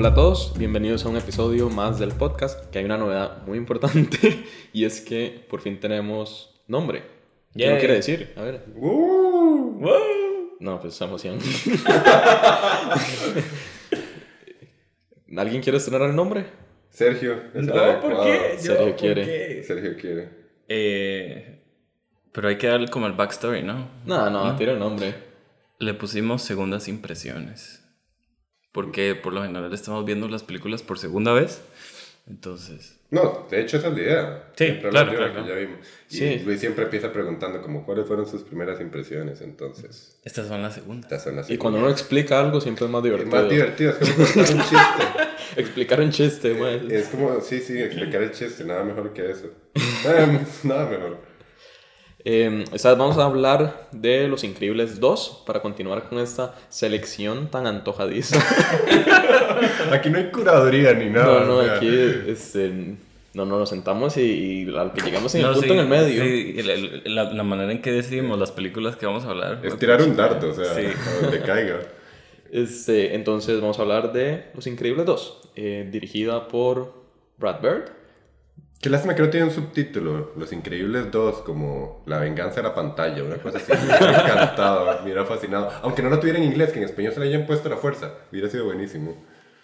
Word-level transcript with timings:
Hola 0.00 0.08
a 0.08 0.14
todos, 0.14 0.54
bienvenidos 0.56 1.04
a 1.04 1.10
un 1.10 1.18
episodio 1.18 1.68
más 1.68 1.98
del 1.98 2.12
podcast, 2.12 2.70
que 2.70 2.78
hay 2.78 2.86
una 2.86 2.96
novedad 2.96 3.42
muy 3.46 3.58
importante 3.58 4.46
y 4.72 4.86
es 4.86 5.02
que 5.02 5.44
por 5.50 5.60
fin 5.60 5.78
tenemos 5.78 6.58
nombre. 6.68 7.02
¿Qué 7.52 7.64
Yay. 7.64 7.74
no 7.74 7.78
quiere 7.78 7.94
decir? 7.96 8.32
A 8.34 8.40
ver. 8.40 8.64
¡Woo! 8.76 10.56
No, 10.58 10.80
pues 10.80 10.94
esa 10.94 11.04
emoción. 11.04 11.38
¿Alguien 15.36 15.60
quiere 15.60 15.76
estrenar 15.76 16.08
el 16.08 16.16
nombre? 16.16 16.46
Sergio. 16.88 17.36
No, 17.52 18.00
¿por 18.00 18.22
qué? 18.22 18.52
Yo, 18.54 18.60
Sergio 18.62 18.86
¿por 18.86 18.96
quiere. 18.96 19.24
qué? 19.26 19.62
Sergio 19.64 19.96
quiere. 20.00 20.30
Eh, 20.66 21.60
pero 22.32 22.48
hay 22.48 22.56
que 22.56 22.68
darle 22.68 22.88
como 22.88 23.06
el 23.06 23.12
backstory, 23.12 23.62
¿no? 23.62 23.86
No, 24.06 24.30
no, 24.30 24.56
tira 24.56 24.72
el 24.72 24.78
nombre. 24.78 25.12
Le 25.78 25.92
pusimos 25.92 26.40
segundas 26.40 26.88
impresiones. 26.88 27.79
Porque 28.72 29.14
por 29.16 29.32
lo 29.32 29.42
general 29.42 29.72
estamos 29.72 30.04
viendo 30.04 30.28
las 30.28 30.42
películas 30.42 30.82
por 30.82 30.98
segunda 30.98 31.32
vez. 31.32 31.60
Entonces. 32.28 32.96
No, 33.10 33.46
de 33.50 33.60
hecho 33.60 33.78
esa 33.78 33.88
es 33.88 33.94
la 33.94 34.00
idea. 34.02 34.44
Sí, 34.56 34.64
Siempre 34.66 34.90
claro, 34.90 35.10
claro, 35.12 35.34
que 35.42 35.48
ya 35.48 35.54
vimos. 35.56 35.78
Y 36.10 36.16
Sí. 36.16 36.38
Luis 36.44 36.60
siempre 36.60 36.84
empieza 36.84 37.12
preguntando 37.12 37.60
como 37.60 37.84
cuáles 37.84 38.06
fueron 38.06 38.24
sus 38.28 38.42
primeras 38.42 38.80
impresiones. 38.80 39.40
Entonces, 39.40 40.16
Estas 40.22 40.46
son 40.46 40.62
las 40.62 40.74
segundas. 40.74 41.10
estas 41.10 41.24
son 41.24 41.34
las 41.36 41.50
Y 41.50 41.58
cuando 41.58 41.80
uno 41.80 41.90
explica 41.90 42.38
algo 42.38 42.60
siempre 42.60 42.84
es 42.84 42.90
más 42.92 43.00
Es 43.00 43.04
divertido. 43.10 43.36
más 43.42 43.50
divertido, 43.50 43.90
es 43.90 43.96
como 43.98 44.14
contar 44.26 44.54
un 44.54 44.60
chiste. 44.60 45.30
Explicar 45.56 46.00
un 46.00 46.10
chiste, 46.12 46.54
mae. 46.54 46.80
Es 46.96 47.08
como, 47.08 47.40
sí, 47.40 47.58
sí, 47.58 47.76
explicar 47.82 48.22
el 48.22 48.30
chiste, 48.30 48.62
nada 48.64 48.84
mejor 48.84 49.12
que 49.12 49.28
eso. 49.32 49.50
Nada, 50.04 50.46
nada 50.62 50.88
mejor. 50.88 51.18
Eh, 52.24 52.64
esta 52.72 52.90
vez 52.90 52.98
vamos 52.98 53.16
a 53.16 53.24
hablar 53.24 53.88
de 53.92 54.28
Los 54.28 54.44
Increíbles 54.44 55.00
2 55.00 55.44
para 55.46 55.60
continuar 55.62 56.08
con 56.08 56.18
esta 56.18 56.54
selección 56.68 57.48
tan 57.50 57.66
antojadiza. 57.66 58.38
Aquí 59.92 60.10
no 60.10 60.18
hay 60.18 60.30
curaduría 60.30 60.92
ni 60.94 61.06
No, 61.06 61.40
no, 61.44 61.60
aquí 61.60 61.88
este, 62.26 62.96
no, 63.32 63.46
no, 63.46 63.58
nos 63.58 63.68
sentamos 63.70 64.16
y, 64.18 64.64
y 64.68 64.76
al 64.76 64.92
que 64.92 65.00
llegamos 65.02 65.34
en 65.34 65.40
el 65.42 65.46
No, 65.48 65.52
punto 65.54 65.66
sí, 65.68 65.72
en 65.72 65.78
el 65.80 65.86
medio. 65.88 66.22
sí, 66.22 66.54
el- 66.58 66.70
el- 67.04 67.14
la, 67.14 67.24
la 67.32 67.42
manera 67.42 67.72
en 67.72 67.80
que 67.80 67.90
decidimos 67.92 68.38
las 68.38 68.50
películas 68.52 68.96
que 68.96 69.06
vamos 69.06 69.24
a 69.24 69.30
hablar. 69.30 69.60
Es 69.62 69.78
tirar 69.78 70.02
un 70.02 70.14
dardo, 70.16 70.50
o 70.50 70.54
sea, 70.54 70.74
Sí. 70.74 70.82
a 70.86 71.22
donde 71.22 71.40
caiga. 71.40 71.80
Este, 72.52 73.14
entonces 73.14 73.60
vamos 73.60 73.78
a 73.78 73.82
hablar 73.82 74.12
de 74.12 74.44
Los 74.54 74.66
Increíbles 74.66 75.06
2, 75.06 75.38
eh, 75.56 75.88
dirigida 75.90 76.48
por 76.48 76.92
Brad 77.38 77.60
Bird. 77.62 77.84
Qué 78.80 78.88
lástima 78.88 79.14
que 79.14 79.22
no 79.22 79.28
tiene 79.28 79.46
un 79.46 79.52
subtítulo. 79.52 80.32
Los 80.36 80.52
Increíbles 80.52 81.10
2, 81.10 81.42
como 81.42 82.02
La 82.06 82.18
venganza 82.18 82.56
de 82.56 82.62
la 82.68 82.74
pantalla, 82.74 83.22
una 83.22 83.36
cosa 83.36 83.58
así. 83.58 83.72
Me 83.72 83.78
hubiera 83.96 84.22
encantado, 84.22 84.96
me 84.98 85.04
hubiera 85.04 85.24
fascinado. 85.26 85.70
Aunque 85.82 86.02
no 86.02 86.08
lo 86.08 86.18
tuviera 86.18 86.38
en 86.38 86.44
inglés, 86.46 86.72
que 86.72 86.78
en 86.78 86.84
español 86.86 87.12
se 87.12 87.20
le 87.20 87.26
hayan 87.26 87.46
puesto 87.46 87.68
la 87.68 87.76
fuerza. 87.76 88.14
Hubiera 88.32 88.48
sido 88.48 88.64
buenísimo. 88.64 89.14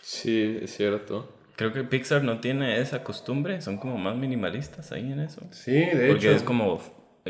Sí, 0.02 0.58
es 0.62 0.76
cierto. 0.76 1.32
Creo 1.56 1.72
que 1.72 1.82
Pixar 1.84 2.22
no 2.24 2.40
tiene 2.40 2.78
esa 2.80 3.02
costumbre. 3.02 3.62
Son 3.62 3.78
como 3.78 3.96
más 3.96 4.14
minimalistas 4.16 4.92
ahí 4.92 5.10
en 5.10 5.20
eso. 5.20 5.40
Sí, 5.50 5.72
de 5.72 6.08
Porque 6.08 6.26
hecho. 6.28 6.36
es 6.36 6.42
como 6.42 6.78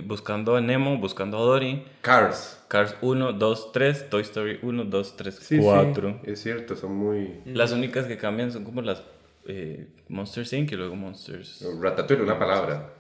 buscando 0.05 0.57
a 0.57 0.61
Nemo, 0.61 0.99
buscando 0.99 1.39
a 1.39 1.43
Dory. 1.43 1.85
Cars. 2.01 2.61
Cars 2.67 2.97
1, 3.01 3.35
2, 3.35 3.73
3, 3.73 4.11
Toy 4.11 4.23
Story 4.23 4.59
1, 4.61 4.85
2, 4.87 5.17
3, 5.17 5.35
Sí, 5.37 5.59
4. 5.59 6.21
sí, 6.25 6.31
es 6.33 6.43
cierto, 6.43 6.75
son 6.75 6.97
muy... 6.97 7.43
Las 7.47 7.71
únicas 7.71 8.07
que 8.07 8.17
cambian 8.17 8.51
son 8.51 8.65
como 8.65 8.83
las 8.83 9.05
eh, 9.49 9.89
Monsters 10.09 10.53
Inc. 10.53 10.73
y 10.73 10.77
luego 10.77 10.97
Monsters. 10.97 11.65
Ratatouille, 11.81 12.23
una 12.23 12.39
palabra. 12.39 12.95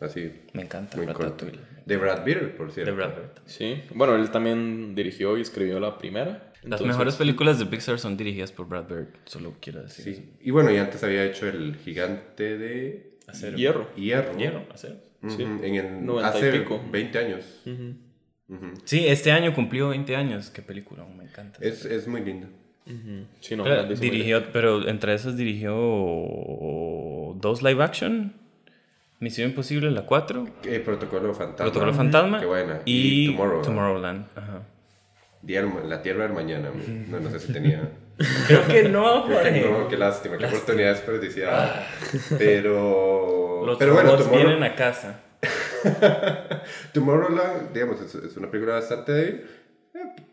Así, 0.00 0.32
Me 0.52 0.62
encanta 0.62 0.96
muy 0.96 1.06
corto. 1.06 1.22
Ratatouille. 1.46 1.60
De 1.86 1.96
Brad 1.96 2.24
Bird, 2.24 2.56
por 2.56 2.72
cierto. 2.72 2.90
De 2.90 2.96
Brad 2.96 3.14
Bird. 3.14 3.30
Sí. 3.46 3.82
Bueno, 3.94 4.16
él 4.16 4.30
también 4.30 4.94
dirigió 4.94 5.36
y 5.38 5.42
escribió 5.42 5.78
la 5.78 5.96
primera. 5.98 6.52
Las 6.54 6.64
Entonces, 6.64 6.86
mejores 6.88 7.16
películas 7.16 7.58
de 7.58 7.66
Pixar 7.66 7.98
son 7.98 8.16
dirigidas 8.16 8.52
por 8.52 8.68
Brad 8.68 8.86
Bird, 8.88 9.08
solo 9.24 9.54
quiero 9.60 9.82
decir. 9.82 10.14
Sí. 10.14 10.32
Y 10.40 10.50
bueno, 10.52 10.70
y 10.72 10.76
antes 10.76 11.02
había 11.02 11.24
hecho 11.24 11.48
El 11.48 11.76
Gigante 11.76 12.56
de 12.58 13.18
Acero. 13.26 13.56
Hierro. 13.56 13.94
Hierro. 13.94 14.36
Hierro, 14.36 14.64
acero. 14.72 14.96
Ujú, 15.22 15.36
Sí. 15.36 15.42
En 15.42 15.74
el, 15.76 16.04
90 16.04 16.36
y 16.36 16.38
hace 16.48 16.58
pico. 16.60 16.80
20 16.90 17.18
años. 17.18 17.60
Ujú. 17.66 17.94
Ujú. 18.54 18.74
Sí, 18.84 19.06
este 19.06 19.30
año 19.32 19.54
cumplió 19.54 19.88
20 19.90 20.14
años. 20.16 20.50
Qué 20.50 20.62
película, 20.62 21.04
me 21.04 21.24
encanta. 21.24 21.58
es, 21.60 21.84
es 21.84 22.06
muy 22.08 22.22
lindo. 22.24 22.48
Ujú. 22.86 23.26
Sí, 23.40 23.56
no, 23.56 23.64
Pero, 23.64 23.84
dirigió, 23.84 24.42
pero 24.52 24.88
entre 24.88 25.14
esas 25.14 25.36
dirigió 25.36 25.72
dos 27.36 27.62
live 27.62 27.82
action. 27.82 28.34
Misión 29.20 29.50
Imposible, 29.50 29.90
la 29.92 30.02
4. 30.04 30.48
Eh, 30.64 30.80
Protocolo 30.80 31.32
Fantasma. 31.32 31.56
Protocolo 31.64 31.94
Fantasma. 31.94 32.40
Qué 32.40 32.46
buena. 32.46 32.80
Y, 32.84 33.26
Tomorrowland. 33.26 33.64
Tomorrowland. 33.64 34.26
Ajá. 34.34 34.62
La 35.88 36.02
Tierra 36.02 36.24
del 36.24 36.32
Mañana. 36.32 36.70
No, 37.08 37.20
no 37.20 37.30
sé 37.30 37.38
si 37.38 37.52
tenía. 37.52 37.88
Creo 38.48 38.66
que 38.66 38.88
no, 38.88 39.26
Creo 39.26 39.42
que 39.42 39.60
no, 39.60 39.88
qué 39.88 39.96
lástima, 39.96 40.36
qué 40.38 40.46
oportunidad 40.46 40.90
desperdiciada. 40.90 41.86
Pero. 42.36 43.62
Los 43.66 43.78
pero 43.78 43.94
bueno, 43.94 44.16
Tomorrow- 44.16 44.36
vienen 44.36 44.62
a 44.64 44.74
casa. 44.74 45.20
Tomorrowland, 46.92 47.72
digamos, 47.72 48.00
es, 48.00 48.14
es 48.14 48.36
una 48.36 48.50
película 48.50 48.74
bastante 48.74 49.12
débil. 49.12 49.42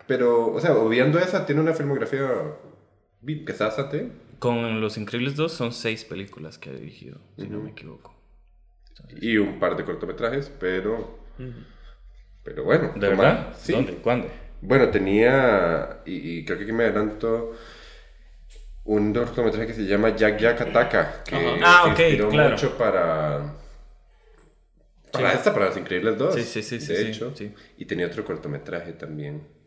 Pero, 0.09 0.51
o 0.51 0.59
sea, 0.59 0.75
obviando 0.75 1.19
esa, 1.19 1.45
tiene 1.45 1.61
una 1.61 1.73
filmografía 1.75 2.27
que 3.23 3.51
está 3.51 3.65
bastante. 3.65 4.11
Con 4.39 4.81
Los 4.81 4.97
Increíbles 4.97 5.35
2 5.35 5.53
son 5.53 5.71
seis 5.71 6.03
películas 6.03 6.57
que 6.57 6.71
ha 6.71 6.73
dirigido, 6.73 7.19
si 7.37 7.47
no 7.47 7.59
me 7.59 7.69
equivoco. 7.69 8.15
Y 9.21 9.37
un 9.37 9.59
par 9.59 9.77
de 9.77 9.85
cortometrajes, 9.85 10.51
pero. 10.59 11.19
Pero 12.43 12.63
bueno. 12.63 12.93
¿De 12.95 13.07
verdad? 13.07 13.53
Sí. 13.55 13.71
¿Dónde? 13.71 13.93
¿Cuándo? 13.97 14.27
Bueno, 14.61 14.89
tenía. 14.89 16.01
Y, 16.07 16.39
y 16.39 16.45
creo 16.45 16.57
que 16.57 16.63
aquí 16.63 16.73
me 16.73 16.85
adelanto. 16.85 17.53
Un 18.85 19.13
cortometraje 19.13 19.67
que 19.67 19.73
se 19.75 19.85
llama 19.85 20.15
Jack 20.15 20.39
Jack 20.39 20.61
Ataka. 20.61 21.23
Que. 21.23 21.59
Ah, 21.63 21.83
se 21.85 21.91
ok, 21.91 21.99
inspiró 21.99 22.29
claro. 22.29 22.49
mucho 22.49 22.75
para. 22.79 23.57
Para 25.11 25.33
esta, 25.33 25.53
para 25.53 25.67
Los 25.67 25.77
Increíbles 25.77 26.17
2. 26.17 26.33
Sí, 26.33 26.41
sí, 26.41 26.63
sí, 26.63 26.79
sí, 26.79 26.93
De 26.93 26.99
sí, 26.99 27.07
hecho. 27.09 27.31
sí. 27.35 27.53
Y 27.77 27.85
tenía 27.85 28.07
otro 28.07 28.25
cortometraje 28.25 28.93
también. 28.93 29.58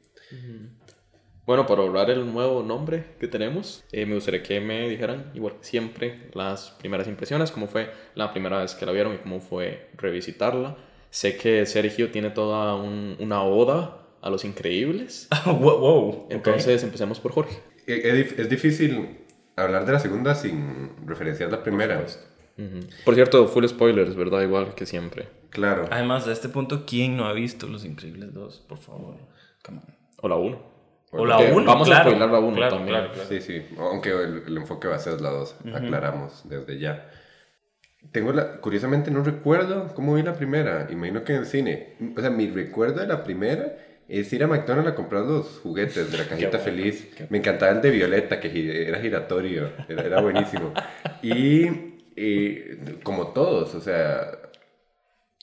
Bueno, 1.45 1.67
para 1.67 1.83
hablar 1.83 2.09
el 2.11 2.33
nuevo 2.33 2.63
nombre 2.63 3.17
que 3.19 3.27
tenemos, 3.27 3.85
eh, 3.91 4.07
me 4.07 4.15
gustaría 4.15 4.43
que 4.45 4.61
me 4.61 4.89
dijeran, 4.89 5.33
igual 5.35 5.55
que 5.59 5.65
siempre, 5.65 6.31
las 6.35 6.71
primeras 6.71 7.09
impresiones, 7.09 7.51
cómo 7.51 7.67
fue 7.67 7.91
la 8.15 8.33
primera 8.33 8.59
vez 8.61 8.75
que 8.77 8.87
la 8.87 8.93
vieron 8.93 9.15
y 9.15 9.19
cómo 9.19 9.41
fue 9.41 9.91
revisitarla. 9.97 10.77
Sé 11.11 11.37
que 11.37 11.67
Sergio 11.67 12.11
tiene 12.13 12.31
toda 12.31 12.77
un- 12.77 13.17
una 13.19 13.43
oda 13.43 14.07
a 14.23 14.31
los 14.31 14.45
increíbles. 14.45 15.29
wow, 15.47 15.79
wow. 15.79 16.27
Entonces 16.31 16.83
empecemos 16.85 17.19
por 17.19 17.33
Jorge. 17.33 17.59
Eh, 17.89 18.01
Es, 18.05 18.15
dif- 18.15 18.39
es 18.39 18.49
difícil 18.49 19.19
hablar 19.57 19.85
de 19.85 19.93
la 19.93 19.99
segunda 19.99 20.37
sin 20.37 20.91
referenciar 21.09 21.51
la 21.51 21.63
primera. 21.65 21.99
Ujú. 22.57 22.87
Por 23.05 23.15
cierto, 23.17 23.49
full 23.49 23.67
spoilers, 23.67 24.15
¿verdad? 24.15 24.43
Igual 24.43 24.75
que 24.77 24.87
siempre. 24.87 25.29
Claro. 25.51 25.87
Además, 25.91 26.27
a 26.29 26.33
este 26.33 26.49
punto, 26.49 26.85
¿quién 26.87 27.17
no 27.17 27.27
ha 27.27 27.33
visto 27.33 27.67
Los 27.67 27.85
Increíbles 27.85 28.33
2? 28.33 28.65
Por 28.69 28.79
favor. 28.79 29.17
Come 29.65 29.79
on. 29.79 30.02
O 30.23 30.29
la 30.29 30.37
1. 30.37 30.73
O 31.13 31.27
la 31.27 31.37
Porque 31.37 31.53
1. 31.53 31.65
vamos 31.67 31.91
a 31.91 32.01
spoiler 32.01 32.31
la 32.31 32.39
uno 32.39 32.57
claro, 32.57 32.77
también. 32.77 32.97
Claro, 32.97 33.13
claro. 33.13 33.29
Sí, 33.29 33.41
sí. 33.43 33.67
Aunque 33.79 34.11
el, 34.11 34.45
el 34.47 34.57
enfoque 34.57 34.89
va 34.89 34.97
a 34.97 34.99
ser 34.99 35.21
la 35.21 35.29
2. 35.29 35.57
Aclaramos 35.75 36.49
desde 36.49 36.79
ya. 36.79 37.11
Tengo 38.13 38.33
la, 38.33 38.61
curiosamente 38.61 39.11
no 39.11 39.23
recuerdo 39.23 39.93
cómo 39.95 40.15
vi 40.15 40.23
la 40.23 40.35
primera. 40.35 40.89
Imagino 40.91 41.23
que 41.23 41.35
en 41.35 41.41
el 41.41 41.47
cine. 41.47 41.97
O 42.17 42.21
sea, 42.21 42.31
mi 42.31 42.49
recuerdo 42.49 43.01
de 43.01 43.07
la 43.07 43.23
primera 43.25 43.77
es 44.09 44.33
ir 44.33 44.43
a 44.43 44.47
McDonald's 44.47 44.93
a 44.93 44.95
comprar 44.95 45.25
los 45.25 45.61
juguetes 45.61 46.11
de 46.11 46.19
la 46.19 46.25
cajita 46.29 46.51
bueno, 46.51 46.65
feliz. 46.65 47.09
Me 47.29 47.39
encantaba 47.39 47.73
el 47.73 47.83
de 47.83 47.91
Violeta, 47.91 48.41
que 48.41 48.89
era 48.89 48.99
giratorio. 48.99 49.71
Era, 49.89 50.03
era 50.03 50.21
buenísimo. 50.21 50.73
y, 51.23 51.67
y 52.17 52.77
como 53.03 53.29
todos, 53.29 53.75
o 53.75 53.81
sea, 53.81 54.39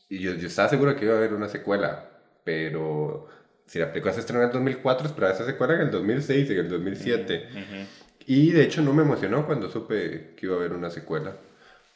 y 0.10 0.20
yo, 0.20 0.34
yo 0.34 0.48
estaba 0.48 0.68
seguro 0.68 0.96
que 0.96 1.06
iba 1.06 1.14
a 1.14 1.18
haber 1.18 1.34
una 1.34 1.48
secuela. 1.48 2.06
Pero 2.44 3.28
si 3.69 3.78
la 3.78 3.90
película 3.91 4.12
se 4.12 4.22
estrenó 4.22 4.41
en 4.41 4.47
el 4.47 4.53
2004, 4.53 5.06
esperaba 5.06 5.31
esa 5.31 5.46
secuela 5.46 5.75
en 5.75 5.81
el 5.81 5.92
2006, 5.92 6.50
en 6.50 6.57
el 6.57 6.69
2007. 6.69 7.50
Y 8.25 8.50
de 8.50 8.63
hecho 8.63 8.81
no 8.81 8.94
me 8.94 9.04
emocionó 9.04 9.45
cuando 9.45 9.69
supe 9.69 10.33
que 10.36 10.48
iba 10.48 10.56
a 10.56 10.57
haber 10.57 10.74
una 10.74 10.89
secuela, 10.89 11.36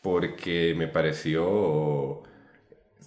porque 0.03 0.75
me 0.77 0.87
pareció 0.87 2.21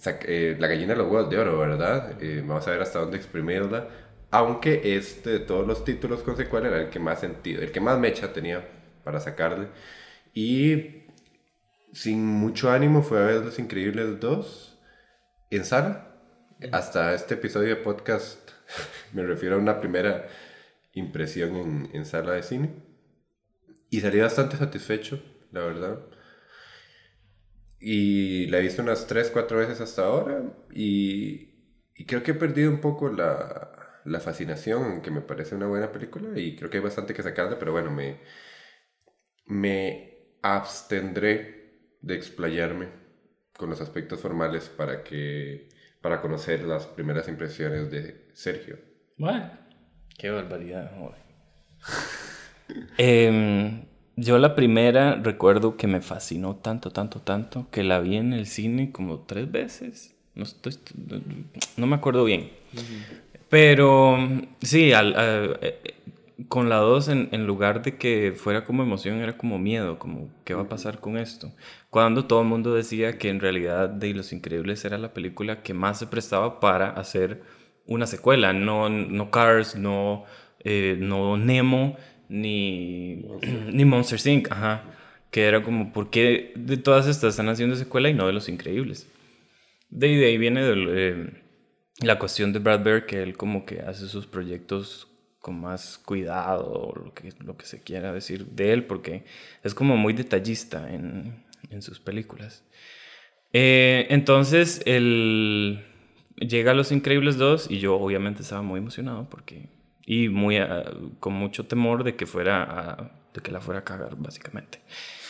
eh, 0.05 0.57
la 0.59 0.67
gallina 0.67 0.93
de 0.93 0.97
los 0.97 1.09
huevos 1.09 1.29
de 1.29 1.39
oro, 1.39 1.57
¿verdad? 1.57 2.21
Eh, 2.21 2.43
vamos 2.45 2.67
a 2.67 2.71
ver 2.71 2.81
hasta 2.81 2.99
dónde 2.99 3.15
exprimirla. 3.15 3.87
Aunque 4.31 4.97
este 4.97 5.29
de 5.29 5.39
todos 5.39 5.65
los 5.65 5.85
títulos 5.85 6.19
con 6.19 6.35
secuela 6.35 6.67
era 6.67 6.81
el 6.81 6.89
que 6.89 6.99
más 6.99 7.21
sentido, 7.21 7.61
el 7.61 7.71
que 7.71 7.79
más 7.79 7.97
mecha 7.97 8.33
tenía 8.33 8.67
para 9.05 9.21
sacarle. 9.21 9.69
Y 10.33 11.05
sin 11.93 12.25
mucho 12.25 12.69
ánimo 12.69 13.01
fue 13.01 13.19
a 13.19 13.27
ver 13.27 13.45
Los 13.45 13.59
Increíbles 13.59 14.19
2 14.19 14.79
en 15.51 15.63
sala. 15.63 16.03
Hasta 16.73 17.13
este 17.13 17.35
episodio 17.35 17.69
de 17.69 17.75
podcast 17.77 18.46
me 19.13 19.23
refiero 19.23 19.55
a 19.55 19.59
una 19.59 19.79
primera 19.79 20.27
impresión 20.93 21.55
en, 21.55 21.89
en 21.93 22.05
sala 22.05 22.33
de 22.33 22.43
cine. 22.43 22.71
Y 23.89 23.99
salí 24.01 24.19
bastante 24.19 24.55
satisfecho, 24.57 25.21
la 25.51 25.61
verdad. 25.61 25.99
Y 27.79 28.47
la 28.47 28.57
he 28.59 28.61
visto 28.61 28.81
unas 28.81 29.05
3, 29.07 29.29
4 29.31 29.59
veces 29.59 29.81
hasta 29.81 30.03
ahora. 30.05 30.41
Y, 30.73 31.49
y 31.95 32.05
creo 32.05 32.23
que 32.23 32.31
he 32.31 32.33
perdido 32.35 32.71
un 32.71 32.81
poco 32.81 33.09
la, 33.09 34.01
la 34.05 34.19
fascinación, 34.19 35.01
que 35.01 35.11
me 35.11 35.21
parece 35.21 35.55
una 35.55 35.67
buena 35.67 35.91
película. 35.91 36.37
Y 36.39 36.55
creo 36.55 36.69
que 36.69 36.77
hay 36.77 36.83
bastante 36.83 37.13
que 37.13 37.23
sacarle, 37.23 37.55
pero 37.57 37.71
bueno, 37.71 37.91
me, 37.91 38.19
me 39.45 40.37
abstendré 40.41 41.97
de 42.01 42.15
explayarme 42.15 42.89
con 43.57 43.69
los 43.69 43.81
aspectos 43.81 44.19
formales 44.19 44.69
para 44.69 45.03
que 45.03 45.69
para 46.01 46.21
conocer 46.21 46.63
las 46.63 46.85
primeras 46.85 47.27
impresiones 47.27 47.89
de 47.91 48.26
Sergio. 48.37 48.77
Bueno, 49.17 49.49
qué 50.15 50.29
barbaridad. 50.29 50.91
Em, 52.99 53.85
yo 54.15 54.37
la 54.37 54.53
primera 54.53 55.15
recuerdo 55.15 55.75
que 55.75 55.87
me 55.87 56.01
fascinó 56.01 56.57
tanto, 56.57 56.91
tanto, 56.91 57.21
tanto, 57.21 57.67
que 57.71 57.83
la 57.83 57.99
vi 57.99 58.17
en 58.17 58.33
el 58.33 58.45
cine 58.45 58.91
como 58.91 59.21
tres 59.21 59.51
veces. 59.51 60.15
No, 60.35 60.43
estoy, 60.43 60.77
no 61.77 61.87
me 61.87 61.95
acuerdo 61.95 62.25
bien. 62.25 62.51
Pero 63.49 64.17
sí, 64.61 64.91
al, 64.91 65.15
eh, 65.61 65.95
con 66.47 66.69
la 66.69 66.77
2 66.77 67.07
en, 67.07 67.29
en, 67.31 67.47
lugar 67.47 67.81
de 67.81 67.97
que 67.97 68.33
fuera 68.35 68.65
como 68.65 68.83
emoción, 68.83 69.17
era 69.17 69.35
como 69.37 69.57
miedo, 69.57 69.97
como 69.97 70.29
qué 70.43 70.53
va 70.53 70.63
a 70.63 70.69
pasar 70.69 70.99
con 70.99 71.17
esto. 71.17 71.53
Cuando 71.89 72.25
todo 72.25 72.41
el 72.41 72.47
mundo 72.47 72.75
decía 72.75 73.17
que 73.17 73.29
en 73.29 73.39
realidad 73.39 73.89
de 73.89 74.13
Los 74.13 74.31
Increíbles 74.31 74.85
era 74.85 74.99
la 74.99 75.13
película 75.13 75.63
que 75.63 75.73
más 75.73 75.97
se 75.97 76.05
prestaba 76.05 76.59
para 76.59 76.89
hacer 76.91 77.56
una 77.87 78.05
secuela, 78.05 78.53
no, 78.53 78.89
no 78.89 79.31
Cars, 79.31 79.75
no, 79.75 80.25
eh, 80.63 80.97
no 80.99 81.37
Nemo, 81.37 81.97
ni, 82.29 83.25
ni 83.71 83.85
Monster 83.85 84.19
Inc., 84.31 84.51
ajá. 84.51 84.83
Que 85.31 85.45
era 85.45 85.61
como, 85.61 85.91
¿por 85.91 86.09
qué 86.09 86.53
de 86.55 86.77
todas 86.77 87.07
estas 87.07 87.31
están 87.31 87.49
haciendo 87.49 87.75
secuela 87.75 88.09
y 88.09 88.13
no 88.13 88.27
de 88.27 88.33
Los 88.33 88.47
Increíbles? 88.47 89.07
De, 89.89 90.07
de 90.07 90.25
ahí 90.25 90.37
viene 90.37 90.61
eh, 90.63 91.43
la 92.01 92.17
cuestión 92.17 92.53
de 92.53 92.59
Brad 92.59 92.83
Bird, 92.83 93.05
que 93.05 93.21
él 93.23 93.35
como 93.35 93.65
que 93.65 93.81
hace 93.81 94.07
sus 94.07 94.25
proyectos 94.25 95.07
con 95.39 95.59
más 95.59 95.97
cuidado, 95.97 96.93
lo 97.03 97.13
que, 97.13 97.33
lo 97.43 97.57
que 97.57 97.65
se 97.65 97.81
quiera 97.81 98.11
decir 98.13 98.45
de 98.47 98.73
él, 98.73 98.85
porque 98.85 99.23
es 99.63 99.73
como 99.73 99.95
muy 99.95 100.13
detallista 100.13 100.93
en, 100.93 101.43
en 101.69 101.81
sus 101.81 101.99
películas. 101.99 102.63
Eh, 103.53 104.07
entonces, 104.09 104.81
él 104.85 105.85
llega 106.37 106.71
a 106.71 106.73
Los 106.73 106.91
Increíbles 106.91 107.37
2 107.37 107.71
y 107.71 107.79
yo 107.79 107.95
obviamente 107.95 108.41
estaba 108.41 108.61
muy 108.61 108.79
emocionado 108.79 109.27
porque 109.29 109.69
y 110.05 110.29
muy 110.29 110.57
ah, 110.57 110.85
con 111.19 111.33
mucho 111.33 111.65
temor 111.65 112.03
de 112.03 112.15
que 112.15 112.25
fuera 112.25 113.11
de 113.33 113.41
que 113.41 113.51
la 113.51 113.59
fuera 113.61 113.81
a 113.81 113.83
cagar 113.83 114.15
básicamente. 114.17 114.79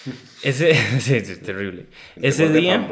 Ese 0.44 0.74
sí, 1.00 1.16
es 1.16 1.42
terrible. 1.42 1.88
Ese 2.16 2.50
día 2.50 2.88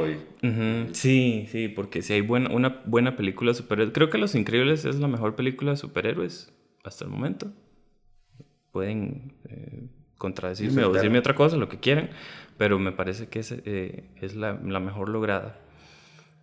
Sí, 0.93 1.47
sí, 1.51 1.67
porque 1.67 2.01
si 2.01 2.13
hay 2.13 2.21
buena, 2.21 2.49
una 2.49 2.81
buena 2.85 3.15
película 3.15 3.51
de 3.51 3.55
superhéroes, 3.55 3.93
creo 3.93 4.09
que 4.09 4.17
Los 4.17 4.35
Increíbles 4.35 4.85
es 4.85 4.97
la 4.97 5.07
mejor 5.07 5.35
película 5.35 5.71
de 5.71 5.77
superhéroes 5.77 6.53
hasta 6.83 7.05
el 7.05 7.11
momento. 7.11 7.51
Pueden 8.71 9.33
eh, 9.49 9.87
contradecirme 10.17 10.83
o 10.83 10.91
decirme 10.91 11.19
otra 11.19 11.35
cosa, 11.35 11.55
lo 11.57 11.69
que 11.69 11.79
quieran, 11.79 12.09
pero 12.57 12.77
me 12.79 12.91
parece 12.91 13.27
que 13.27 13.39
es, 13.39 13.51
eh, 13.51 14.09
es 14.21 14.35
la, 14.35 14.59
la, 14.63 14.79
mejor 14.79 15.09
lograda. 15.09 15.59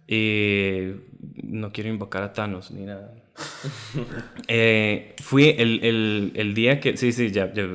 Y 0.07 0.93
no 1.43 1.73
quiero 1.73 1.91
invocar 1.91 2.23
a 2.23 2.33
Thanos 2.33 2.71
ni 2.71 2.85
nada. 2.85 3.15
eh, 4.49 5.15
fui 5.23 5.55
el, 5.57 5.83
el, 5.85 6.33
el, 6.35 6.55
día 6.55 6.81
que, 6.81 6.97
sí, 6.97 7.13
sí, 7.13 7.31
ya, 7.31 7.53
ya, 7.53 7.67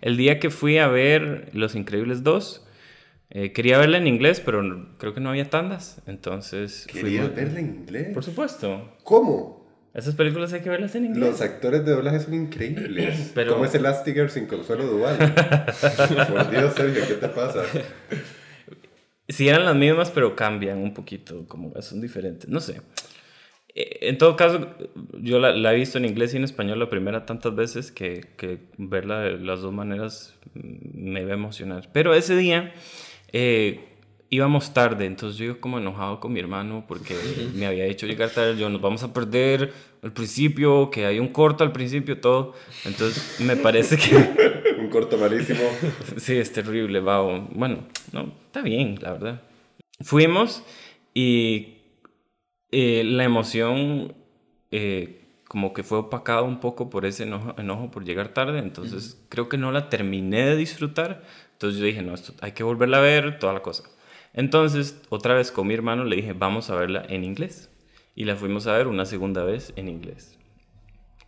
el 0.00 0.16
día 0.16 0.38
que 0.38 0.50
fui 0.50 0.78
a 0.78 0.88
ver 0.88 1.50
Los 1.54 1.74
Increíbles 1.74 2.22
2, 2.22 2.66
eh, 3.30 3.52
quería 3.52 3.78
verla 3.78 3.98
en 3.98 4.06
inglés, 4.06 4.40
pero 4.44 4.88
creo 4.98 5.14
que 5.14 5.20
no 5.20 5.30
había 5.30 5.48
tandas, 5.50 6.02
entonces... 6.06 6.86
¿Quería 6.90 7.26
verla 7.28 7.60
en 7.60 7.66
inglés? 7.66 8.08
Por 8.14 8.24
supuesto. 8.24 8.96
¿Cómo? 9.02 9.66
Esas 9.94 10.14
películas 10.14 10.52
hay 10.52 10.60
que 10.60 10.70
verlas 10.70 10.94
en 10.94 11.06
inglés. 11.06 11.30
Los 11.30 11.40
actores 11.40 11.84
de 11.84 11.92
doblaje 11.92 12.20
son 12.20 12.34
increíbles. 12.34 13.32
Pero... 13.34 13.52
¿Cómo 13.52 13.64
es 13.64 13.74
Elastigirl 13.74 14.30
sin 14.30 14.46
consuelo 14.46 14.86
dual? 14.86 15.16
Por 16.28 16.50
Dios, 16.50 16.74
Sergio, 16.74 17.02
¿qué 17.06 17.14
te 17.14 17.28
pasa? 17.28 17.62
Sí 19.28 19.48
eran 19.48 19.64
las 19.64 19.76
mismas, 19.76 20.10
pero 20.10 20.34
cambian 20.34 20.78
un 20.78 20.94
poquito, 20.94 21.46
como 21.46 21.72
son 21.82 22.00
diferentes. 22.00 22.48
No 22.48 22.60
sé. 22.60 22.80
Eh, 23.74 24.08
en 24.08 24.18
todo 24.18 24.36
caso, 24.36 24.74
yo 25.20 25.38
la, 25.38 25.72
he 25.72 25.76
visto 25.76 25.98
en 25.98 26.06
inglés 26.06 26.34
y 26.34 26.38
en 26.38 26.44
español 26.44 26.78
la 26.78 26.88
primera 26.88 27.26
tantas 27.26 27.54
veces 27.54 27.92
que, 27.92 28.24
que 28.36 28.58
verla 28.78 29.20
de 29.20 29.38
las 29.38 29.60
dos 29.60 29.72
maneras 29.72 30.34
me 30.54 31.24
va 31.24 31.32
a 31.32 31.34
emocionar. 31.34 31.88
Pero 31.92 32.14
ese 32.14 32.36
día 32.36 32.72
eh, 33.32 33.84
íbamos 34.30 34.74
tarde, 34.74 35.06
entonces 35.06 35.38
yo 35.38 35.44
iba 35.46 35.54
como 35.56 35.78
enojado 35.78 36.20
con 36.20 36.32
mi 36.32 36.40
hermano 36.40 36.84
porque 36.86 37.14
me 37.54 37.66
había 37.66 37.84
hecho 37.84 38.06
llegar 38.06 38.30
tarde, 38.30 38.58
yo 38.58 38.68
nos 38.68 38.80
vamos 38.80 39.02
a 39.02 39.12
perder 39.12 39.72
al 40.02 40.12
principio, 40.12 40.90
que 40.90 41.06
hay 41.06 41.18
un 41.18 41.28
corto 41.28 41.64
al 41.64 41.72
principio, 41.72 42.20
todo. 42.20 42.54
Entonces 42.84 43.40
me 43.40 43.56
parece 43.56 43.96
que... 43.96 44.67
un 44.88 44.90
corto 44.90 45.18
malísimo. 45.18 45.60
sí, 46.16 46.36
es 46.36 46.52
terrible, 46.52 47.00
va. 47.00 47.20
Bueno, 47.50 47.86
no, 48.12 48.32
está 48.46 48.62
bien, 48.62 48.98
la 49.00 49.12
verdad. 49.12 49.42
Fuimos 50.00 50.64
y 51.14 51.78
eh, 52.72 53.02
la 53.04 53.24
emoción 53.24 54.14
eh, 54.70 55.26
como 55.46 55.72
que 55.72 55.82
fue 55.82 55.98
opacada 55.98 56.42
un 56.42 56.60
poco 56.60 56.90
por 56.90 57.04
ese 57.06 57.24
enojo, 57.24 57.54
enojo 57.58 57.90
por 57.90 58.04
llegar 58.04 58.28
tarde, 58.28 58.58
entonces 58.58 59.24
creo 59.28 59.48
que 59.48 59.56
no 59.58 59.72
la 59.72 59.88
terminé 59.88 60.44
de 60.46 60.56
disfrutar. 60.56 61.22
Entonces 61.52 61.80
yo 61.80 61.86
dije, 61.86 62.02
no, 62.02 62.14
esto 62.14 62.34
hay 62.40 62.52
que 62.52 62.62
volverla 62.62 62.98
a 62.98 63.00
ver, 63.00 63.38
toda 63.38 63.52
la 63.52 63.62
cosa. 63.62 63.84
Entonces, 64.32 65.02
otra 65.08 65.34
vez 65.34 65.50
con 65.50 65.66
mi 65.66 65.74
hermano 65.74 66.04
le 66.04 66.16
dije, 66.16 66.32
vamos 66.32 66.70
a 66.70 66.76
verla 66.76 67.04
en 67.08 67.24
inglés. 67.24 67.70
Y 68.14 68.24
la 68.24 68.36
fuimos 68.36 68.66
a 68.66 68.76
ver 68.76 68.86
una 68.86 69.04
segunda 69.04 69.42
vez 69.42 69.72
en 69.76 69.88
inglés. 69.88 70.38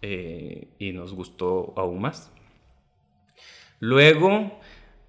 Eh, 0.03 0.69
y 0.79 0.93
nos 0.93 1.15
gustó 1.15 1.73
aún 1.77 2.01
más. 2.01 2.33
Luego, 3.81 4.61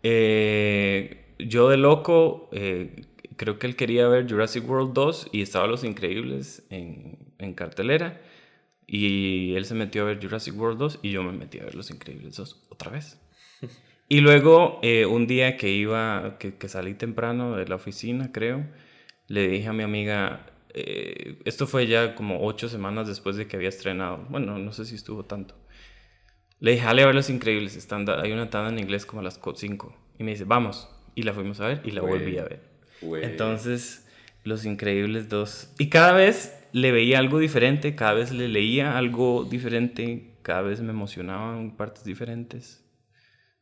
eh, 0.01 1.25
yo 1.37 1.69
de 1.69 1.77
loco, 1.77 2.49
eh, 2.51 3.05
creo 3.35 3.59
que 3.59 3.67
él 3.67 3.75
quería 3.75 4.07
ver 4.07 4.29
Jurassic 4.29 4.67
World 4.67 4.93
2 4.93 5.27
y 5.31 5.41
estaba 5.41 5.67
Los 5.67 5.83
Increíbles 5.83 6.63
en, 6.69 7.33
en, 7.37 7.53
cartelera. 7.53 8.21
Y 8.87 9.53
él 9.55 9.65
se 9.65 9.75
metió 9.75 10.01
a 10.01 10.05
ver 10.05 10.19
Jurassic 10.21 10.57
World 10.59 10.79
2 10.79 10.99
y 11.03 11.11
yo 11.11 11.23
me 11.23 11.31
metí 11.31 11.59
a 11.59 11.65
ver 11.65 11.75
Los 11.75 11.91
Increíbles 11.91 12.35
2 12.35 12.67
otra 12.69 12.91
vez. 12.91 13.19
Y 14.09 14.19
luego, 14.19 14.79
eh, 14.81 15.05
un 15.05 15.25
día 15.25 15.55
que 15.55 15.69
iba, 15.69 16.35
que, 16.37 16.55
que, 16.55 16.67
salí 16.67 16.95
temprano 16.95 17.55
de 17.55 17.65
la 17.65 17.75
oficina, 17.75 18.33
creo, 18.33 18.65
le 19.27 19.47
dije 19.47 19.69
a 19.69 19.71
mi 19.71 19.83
amiga, 19.83 20.51
eh, 20.73 21.39
esto 21.45 21.67
fue 21.67 21.87
ya 21.87 22.15
como 22.15 22.45
ocho 22.45 22.69
semanas 22.69 23.07
después 23.07 23.35
de 23.35 23.47
que 23.47 23.57
había 23.57 23.69
estrenado. 23.69 24.25
Bueno, 24.29 24.57
no 24.57 24.71
sé 24.71 24.85
si 24.85 24.95
estuvo 24.95 25.23
tanto. 25.23 25.55
Le 26.61 26.73
dije, 26.73 26.85
dale 26.85 27.01
a 27.01 27.07
ver 27.07 27.15
Los 27.15 27.31
Increíbles, 27.31 27.75
están, 27.75 28.07
hay 28.07 28.31
una 28.31 28.51
tanda 28.51 28.69
en 28.69 28.77
inglés 28.77 29.07
como 29.07 29.19
a 29.19 29.23
las 29.23 29.39
5. 29.43 29.97
Y 30.19 30.23
me 30.23 30.31
dice, 30.31 30.43
vamos. 30.43 30.87
Y 31.15 31.23
la 31.23 31.33
fuimos 31.33 31.59
a 31.59 31.67
ver 31.67 31.81
y 31.83 31.91
la 31.91 32.01
volví 32.01 32.37
a 32.37 32.43
ver. 32.43 32.61
Entonces, 33.23 34.07
Los 34.43 34.63
Increíbles 34.63 35.27
2. 35.27 35.73
Y 35.79 35.89
cada 35.89 36.13
vez 36.13 36.55
le 36.71 36.91
veía 36.91 37.17
algo 37.17 37.39
diferente, 37.39 37.95
cada 37.95 38.13
vez 38.13 38.31
le 38.31 38.47
leía 38.47 38.95
algo 38.95 39.43
diferente, 39.43 40.35
cada 40.43 40.61
vez 40.61 40.81
me 40.81 40.91
emocionaban 40.91 41.75
partes 41.75 42.03
diferentes. 42.03 42.85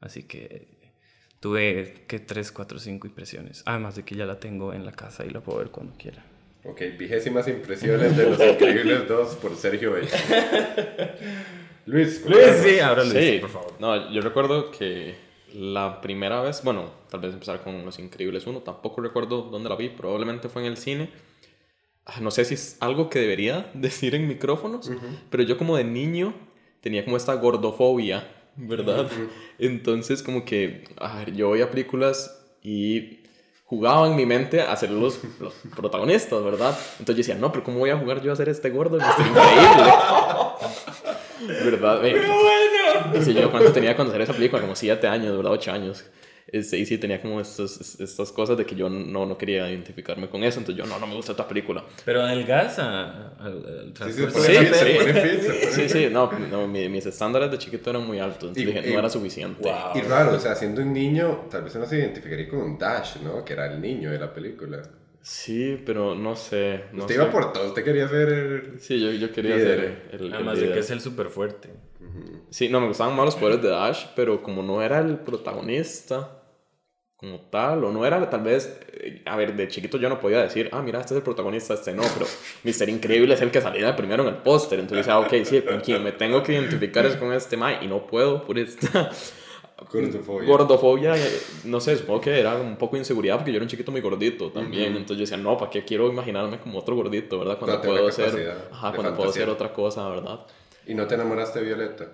Así 0.01 0.23
que 0.23 0.91
tuve 1.39 2.03
que 2.05 2.19
3, 2.19 2.51
4, 2.51 2.79
5 2.79 3.07
impresiones. 3.07 3.63
Además 3.65 3.95
de 3.95 4.03
que 4.03 4.15
ya 4.15 4.25
la 4.25 4.41
tengo 4.41 4.73
en 4.73 4.85
la 4.85 4.91
casa 4.91 5.25
y 5.25 5.29
la 5.29 5.39
puedo 5.39 5.59
ver 5.59 5.69
cuando 5.69 5.93
quiera. 5.97 6.25
Ok, 6.65 6.81
vigésimas 6.97 7.47
impresiones 7.47 8.17
de 8.17 8.29
Los 8.29 8.41
Increíbles 8.41 9.07
2 9.07 9.35
por 9.35 9.55
Sergio 9.55 9.93
Bell. 9.93 10.09
Luis, 11.89 12.23
Luis, 12.25 12.45
sí, 12.63 12.79
ahora 12.79 13.03
Luis, 13.03 13.13
sí. 13.13 13.37
por 13.39 13.49
favor. 13.49 13.73
No, 13.79 14.11
yo 14.11 14.21
recuerdo 14.21 14.69
que 14.69 15.15
la 15.53 16.01
primera 16.01 16.41
vez, 16.41 16.61
bueno, 16.63 16.91
tal 17.09 17.21
vez 17.21 17.33
empezar 17.33 17.63
con 17.63 17.83
Los 17.83 17.97
Increíbles 17.97 18.45
1, 18.45 18.59
tampoco 18.59 19.01
recuerdo 19.01 19.41
dónde 19.41 19.69
la 19.69 19.75
vi, 19.75 19.89
probablemente 19.89 20.49
fue 20.49 20.61
en 20.61 20.67
el 20.67 20.77
cine. 20.77 21.09
Ah, 22.05 22.19
no 22.21 22.29
sé 22.29 22.45
si 22.45 22.53
es 22.53 22.77
algo 22.79 23.09
que 23.09 23.19
debería 23.19 23.71
decir 23.73 24.13
en 24.13 24.27
micrófonos, 24.27 24.91
pero 25.31 25.43
yo 25.43 25.57
como 25.57 25.77
de 25.77 25.83
niño 25.83 26.33
tenía 26.81 27.03
como 27.03 27.17
esta 27.17 27.33
gordofobia 27.33 28.27
¿verdad? 28.55 29.09
Entonces 29.57 30.21
como 30.21 30.43
que 30.43 30.83
yo 31.33 31.51
veía 31.51 31.69
películas 31.69 32.41
y 32.61 33.19
jugaba 33.65 34.07
en 34.07 34.15
mi 34.15 34.25
mente 34.25 34.61
a 34.61 34.75
ser 34.75 34.91
los, 34.91 35.19
los, 35.39 35.53
protagonistas, 35.75 36.43
¿verdad? 36.43 36.77
Entonces 36.99 37.15
yo 37.15 37.29
decía, 37.29 37.35
no, 37.35 37.51
pero 37.51 37.63
¿cómo 37.63 37.79
voy 37.79 37.91
a 37.91 37.97
jugar 37.97 38.21
yo 38.21 38.33
a 38.33 38.35
ser 38.35 38.49
este 38.49 38.69
gordo? 38.69 38.97
Es 38.97 39.05
increíble. 39.19 39.93
¿Verdad? 41.47 41.99
Pero 42.01 42.33
bueno. 42.33 43.23
Sí, 43.23 43.33
yo 43.33 43.51
cuánto 43.51 43.71
tenía 43.71 43.95
cuando 43.95 44.11
hacer 44.11 44.23
esa 44.23 44.33
película, 44.33 44.61
como 44.61 44.75
7 44.75 45.07
años, 45.07 45.35
¿verdad? 45.35 45.51
8 45.51 45.71
años. 45.71 46.05
Este, 46.51 46.77
y 46.77 46.85
sí, 46.85 46.97
tenía 46.97 47.21
como 47.21 47.39
estas, 47.39 47.99
estas 47.99 48.31
cosas 48.31 48.57
de 48.57 48.65
que 48.65 48.75
yo 48.75 48.89
no, 48.89 49.25
no 49.25 49.37
quería 49.37 49.69
identificarme 49.69 50.29
con 50.29 50.43
eso, 50.43 50.59
entonces 50.59 50.83
yo 50.83 50.89
no, 50.89 50.99
no 50.99 51.05
me 51.05 51.15
gusta 51.15 51.33
esta 51.33 51.47
película. 51.47 51.85
Pero 52.05 52.23
adelgaza 52.23 53.33
al 53.37 53.93
transporte. 53.93 54.39
Sí, 54.39 54.57
sí, 55.41 55.71
sí, 55.71 55.89
sí, 55.89 56.07
no, 56.11 56.31
no 56.31 56.67
mis 56.67 57.05
estándares 57.05 57.51
de 57.51 57.57
chiquito 57.59 57.91
eran 57.91 58.05
muy 58.05 58.19
altos, 58.19 58.49
entonces 58.49 58.63
y, 58.63 58.65
dije, 58.65 58.91
no 58.91 58.99
era 58.99 59.09
suficiente. 59.09 59.71
Y 59.93 60.01
raro, 60.01 60.33
o 60.35 60.39
sea, 60.39 60.55
siendo 60.55 60.81
un 60.81 60.91
niño, 60.91 61.47
tal 61.51 61.63
vez 61.63 61.75
uno 61.75 61.85
se 61.85 61.99
identificaría 61.99 62.49
con 62.49 62.61
un 62.61 62.77
Dash, 62.79 63.17
¿no? 63.17 63.45
Que 63.45 63.53
era 63.53 63.71
el 63.71 63.79
niño 63.79 64.09
de 64.09 64.17
la 64.17 64.33
película. 64.33 64.81
Sí, 65.21 65.81
pero 65.85 66.15
no 66.15 66.35
sé. 66.35 66.85
No 66.93 67.01
usted 67.01 67.15
sé. 67.15 67.21
iba 67.21 67.31
por 67.31 67.51
todo, 67.53 67.67
usted 67.67 67.83
quería 67.83 68.07
ser 68.07 68.29
el... 68.29 68.79
Sí, 68.79 68.99
yo, 68.99 69.11
yo 69.11 69.31
quería 69.31 69.57
ser 69.57 70.09
el, 70.11 70.33
Además 70.33 70.59
de 70.59 70.71
que 70.71 70.79
es 70.79 70.89
el 70.89 71.01
súper 71.01 71.27
fuerte. 71.27 71.69
Sí, 72.49 72.69
no, 72.69 72.81
me 72.81 72.87
gustaban 72.87 73.15
más 73.15 73.25
los 73.25 73.35
poderes 73.35 73.61
de 73.61 73.69
Dash, 73.69 74.05
pero 74.15 74.41
como 74.41 74.63
no 74.63 74.81
era 74.81 74.99
el 74.99 75.19
protagonista 75.19 76.39
como 77.19 77.41
tal, 77.49 77.83
o 77.83 77.91
no 77.91 78.05
era 78.05 78.29
tal 78.29 78.43
vez, 78.43 78.79
eh, 78.93 79.21
a 79.25 79.35
ver, 79.35 79.53
de 79.53 79.67
chiquito 79.67 79.97
yo 79.97 80.07
no 80.07 80.21
podía 80.21 80.41
decir, 80.41 80.69
ah, 80.71 80.81
mira, 80.81 81.01
este 81.01 81.13
es 81.13 81.17
el 81.17 81.23
protagonista, 81.23 81.73
este 81.73 81.93
no, 81.93 82.03
pero 82.13 82.25
Mister 82.63 82.87
Increíble 82.87 83.33
es 83.33 83.41
el 83.41 83.51
que 83.51 83.59
salía 83.59 83.93
primero 83.93 84.23
en 84.23 84.29
el 84.29 84.37
póster, 84.37 84.79
entonces 84.79 85.05
decía, 85.05 85.19
ok, 85.19 85.43
sí, 85.43 85.61
con 85.61 85.81
quien 85.81 86.01
me 86.01 86.13
tengo 86.13 86.41
que 86.41 86.53
identificar 86.53 87.05
es 87.05 87.17
con 87.17 87.33
este 87.33 87.57
Mae, 87.57 87.83
y 87.83 87.87
no 87.87 88.07
puedo 88.07 88.45
por 88.45 88.57
esta 88.57 89.11
Gordofobia. 89.91 90.47
gordofobia, 90.47 91.17
eh, 91.17 91.41
no 91.65 91.79
sé, 91.79 91.95
supongo 91.97 92.21
que 92.21 92.39
era 92.39 92.55
un 92.55 92.75
poco 92.77 92.95
de 92.95 92.99
inseguridad 92.99 93.37
porque 93.37 93.51
yo 93.51 93.57
era 93.57 93.63
un 93.63 93.69
chiquito 93.69 93.91
muy 93.91 94.01
gordito 94.01 94.51
también, 94.51 94.87
entonces 94.95 95.17
yo 95.17 95.21
decía, 95.21 95.37
no, 95.37 95.57
¿para 95.57 95.71
qué 95.71 95.83
quiero 95.85 96.07
imaginarme 96.09 96.59
como 96.59 96.79
otro 96.79 96.95
gordito, 96.95 97.39
verdad? 97.39 97.57
Cuando 97.57 97.79
tengo 97.79 97.95
puedo 97.95 98.11
ser, 98.11 98.57
ajá, 98.71 98.91
cuando 98.93 99.15
puedo 99.15 99.31
ser 99.31 99.49
otra 99.49 99.71
cosa, 99.73 100.07
¿verdad? 100.09 100.39
¿Y 100.85 100.93
no 100.93 101.07
te 101.07 101.15
enamoraste 101.15 101.59
de 101.59 101.65
Violeta? 101.65 102.07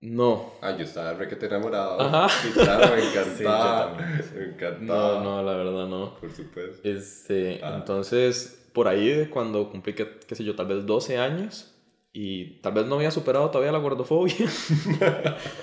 No, 0.00 0.52
Ah, 0.62 0.76
yo 0.76 0.84
estaba 0.84 1.12
re 1.14 1.26
que 1.26 1.34
te 1.34 1.46
enamorado. 1.46 2.00
Ajá. 2.00 2.28
Sí, 2.28 2.50
claro, 2.52 2.94
me 2.94 3.02
Sí, 3.02 3.08
encantaba. 3.08 3.96
también. 3.96 4.24
me 4.36 4.44
encantaba. 4.44 5.14
no, 5.14 5.24
no, 5.24 5.42
la 5.42 5.56
verdad 5.56 5.86
no. 5.88 6.14
Por 6.20 6.30
supuesto. 6.32 6.88
Este, 6.88 7.58
Ah. 7.64 7.74
entonces, 7.78 8.64
por 8.72 8.86
ahí 8.86 9.26
cuando 9.32 9.68
cumplí, 9.68 9.94
qué, 9.94 10.20
qué 10.24 10.36
sé 10.36 10.44
yo, 10.44 10.54
tal 10.54 10.66
vez 10.66 10.86
12 10.86 11.18
años 11.18 11.74
y 12.20 12.58
tal 12.62 12.72
vez 12.72 12.84
no 12.86 12.96
había 12.96 13.12
superado 13.12 13.48
todavía 13.48 13.70
la 13.70 13.78
gordofobia. 13.78 14.34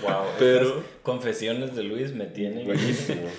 Wow, 0.01 0.23
Pero- 0.39 0.83
confesiones 1.03 1.75
de 1.75 1.83
Luis 1.83 2.13
me 2.13 2.27
tienen. 2.27 2.65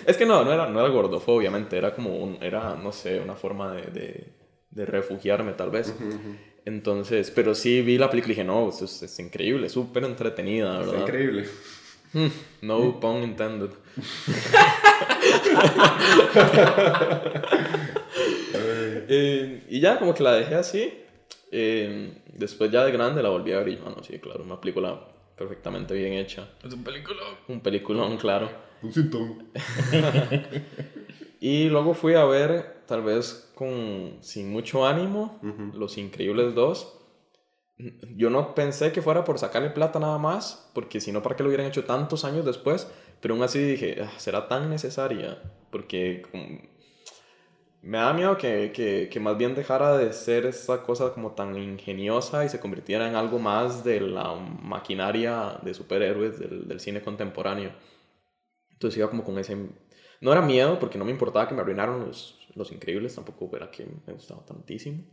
Es 0.07 0.17
que 0.19 0.27
no, 0.27 0.45
no 0.45 0.53
era, 0.53 0.69
no 0.69 0.81
era 0.81 0.89
gordofobia, 0.91 1.49
obviamente, 1.49 1.79
era 1.79 1.95
como 1.95 2.15
un, 2.19 2.37
era, 2.43 2.75
no 2.75 2.93
sé, 2.93 3.19
una 3.21 3.35
forma 3.35 3.73
de, 3.73 3.83
de, 3.91 4.33
de 4.71 4.85
refugiarme 4.87 5.53
tal 5.53 5.71
vez. 5.71 5.95
Entonces, 6.67 7.31
pero 7.31 7.55
sí 7.55 7.81
vi 7.81 7.97
la 7.97 8.11
película 8.11 8.33
y 8.33 8.37
dije, 8.37 8.45
no, 8.47 8.69
esto 8.69 8.85
es, 8.85 9.03
es 9.03 9.19
increíble, 9.19 9.71
súper 9.71 10.05
entretenida, 10.05 10.79
¿verdad? 10.81 11.01
increíble. 11.01 11.49
Mm, 12.13 12.27
No 12.63 13.01
pun 13.01 13.23
intended. 13.23 13.71
Eh, 19.09 19.63
y 19.69 19.81
ya 19.81 19.99
como 19.99 20.15
que 20.15 20.23
la 20.23 20.35
dejé 20.35 20.55
así. 20.57 20.93
Eh, 21.53 22.23
después 22.35 22.71
ya 22.71 22.85
de 22.85 22.93
grande 22.93 23.23
la 23.23 23.29
volví 23.29 23.53
a 23.53 23.59
ver 23.59 23.69
y 23.69 23.79
ah, 23.85 23.93
no, 23.97 24.03
sí, 24.03 24.19
claro, 24.19 24.45
una 24.45 24.61
película 24.61 25.09
perfectamente 25.37 25.95
bien 25.95 26.15
hecha. 26.15 26.49
Es 26.65 26.73
un 26.73 26.83
película. 26.83 27.23
Un 27.49 27.61
peliculón, 27.61 28.17
claro. 28.17 28.49
Un 28.83 28.93
sintón. 28.93 29.49
Y 31.41 31.69
luego 31.69 31.95
fui 31.95 32.15
a 32.15 32.25
ver, 32.25 32.83
tal 32.87 33.03
vez 33.03 33.51
con 33.55 34.17
sin 34.21 34.51
mucho 34.51 34.87
ánimo, 34.87 35.39
Los 35.75 35.99
Increíbles 35.99 36.55
2. 36.55 36.99
Yo 38.17 38.31
no 38.31 38.55
pensé 38.55 38.91
que 38.91 39.03
fuera 39.03 39.23
por 39.23 39.39
sacarle 39.39 39.71
plata 39.71 39.99
nada 39.99 40.17
más, 40.19 40.71
porque 40.75 40.99
si 40.99 41.13
no, 41.13 41.23
¿para 41.23 41.37
qué 41.37 41.43
lo 41.43 41.51
hubieran 41.51 41.67
hecho 41.67 41.85
tantos 41.85 42.25
años 42.25 42.47
después? 42.47 42.91
Pero 43.21 43.35
aún 43.35 43.43
así 43.43 43.59
dije, 43.59 43.99
"Ah, 44.03 44.11
¿será 44.17 44.49
tan 44.49 44.71
necesaria? 44.71 45.43
Porque 45.71 46.23
como, 46.31 46.47
me 47.83 47.99
da 47.99 48.13
miedo 48.13 48.37
que, 48.37 48.73
que, 48.73 49.09
que 49.11 49.21
más 49.21 49.39
bien 49.39 49.55
dejara 49.55 49.97
de 49.97 50.13
ser 50.13 50.47
esa 50.47 50.83
cosa 50.83 51.13
como 51.13 51.33
tan 51.33 51.57
ingeniosa 51.57 52.45
y 52.45 52.49
se 52.49 52.61
convirtiera 52.61 53.09
en 53.09 53.15
algo 53.15 53.39
más 53.39 53.85
de 53.85 54.01
la 54.01 54.35
maquinaria 54.35 55.59
de 55.63 55.73
superhéroes 55.73 56.39
del, 56.39 56.67
del 56.67 56.81
cine 56.81 57.01
contemporáneo. 57.01 57.73
Entonces 58.73 58.99
iba 58.99 59.09
como 59.09 59.25
con 59.25 59.39
ese... 59.39 59.57
No 60.21 60.33
era 60.33 60.43
miedo 60.43 60.79
porque 60.79 60.99
no 60.99 61.05
me 61.05 61.11
importaba 61.13 61.47
que 61.49 61.55
me 61.55 61.61
arruinaron 61.61 62.07
los, 62.07 62.39
los 62.55 62.73
increíbles, 62.73 63.15
tampoco 63.15 63.55
era 63.55 63.71
que 63.71 63.87
me 64.07 64.13
gustaba 64.13 64.45
tantísimo. 64.45 65.05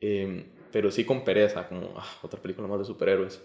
Eh, 0.00 0.52
pero 0.72 0.90
sí 0.90 1.04
con 1.04 1.24
pereza, 1.24 1.68
como 1.68 1.92
ah, 1.96 2.06
otra 2.22 2.40
película 2.40 2.66
más 2.66 2.78
de 2.78 2.84
superhéroes. 2.86 3.42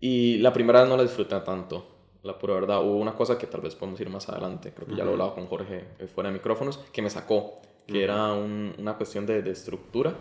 Y 0.00 0.38
la 0.38 0.52
primera 0.52 0.80
vez 0.80 0.88
no 0.88 0.96
la 0.96 1.02
disfruté 1.02 1.40
tanto, 1.40 1.97
la 2.22 2.38
pura 2.38 2.54
verdad. 2.54 2.82
Hubo 2.82 2.96
una 2.96 3.14
cosa 3.14 3.38
que 3.38 3.46
tal 3.46 3.60
vez 3.60 3.74
podemos 3.74 4.00
ir 4.00 4.10
más 4.10 4.28
adelante, 4.28 4.72
creo 4.74 4.86
que 4.88 4.94
ya 4.96 5.04
lo 5.04 5.10
he 5.10 5.12
hablado 5.12 5.34
con 5.34 5.46
Jorge 5.46 5.84
eh, 5.98 6.06
fuera 6.06 6.30
de 6.30 6.34
micrófonos, 6.34 6.78
que 6.92 7.00
me 7.02 7.10
sacó, 7.10 7.60
que 7.86 8.02
era 8.04 8.32
un- 8.32 8.74
una 8.78 8.94
cuestión 8.96 9.24
de, 9.26 9.42
de 9.42 9.50
estructura. 9.52 10.14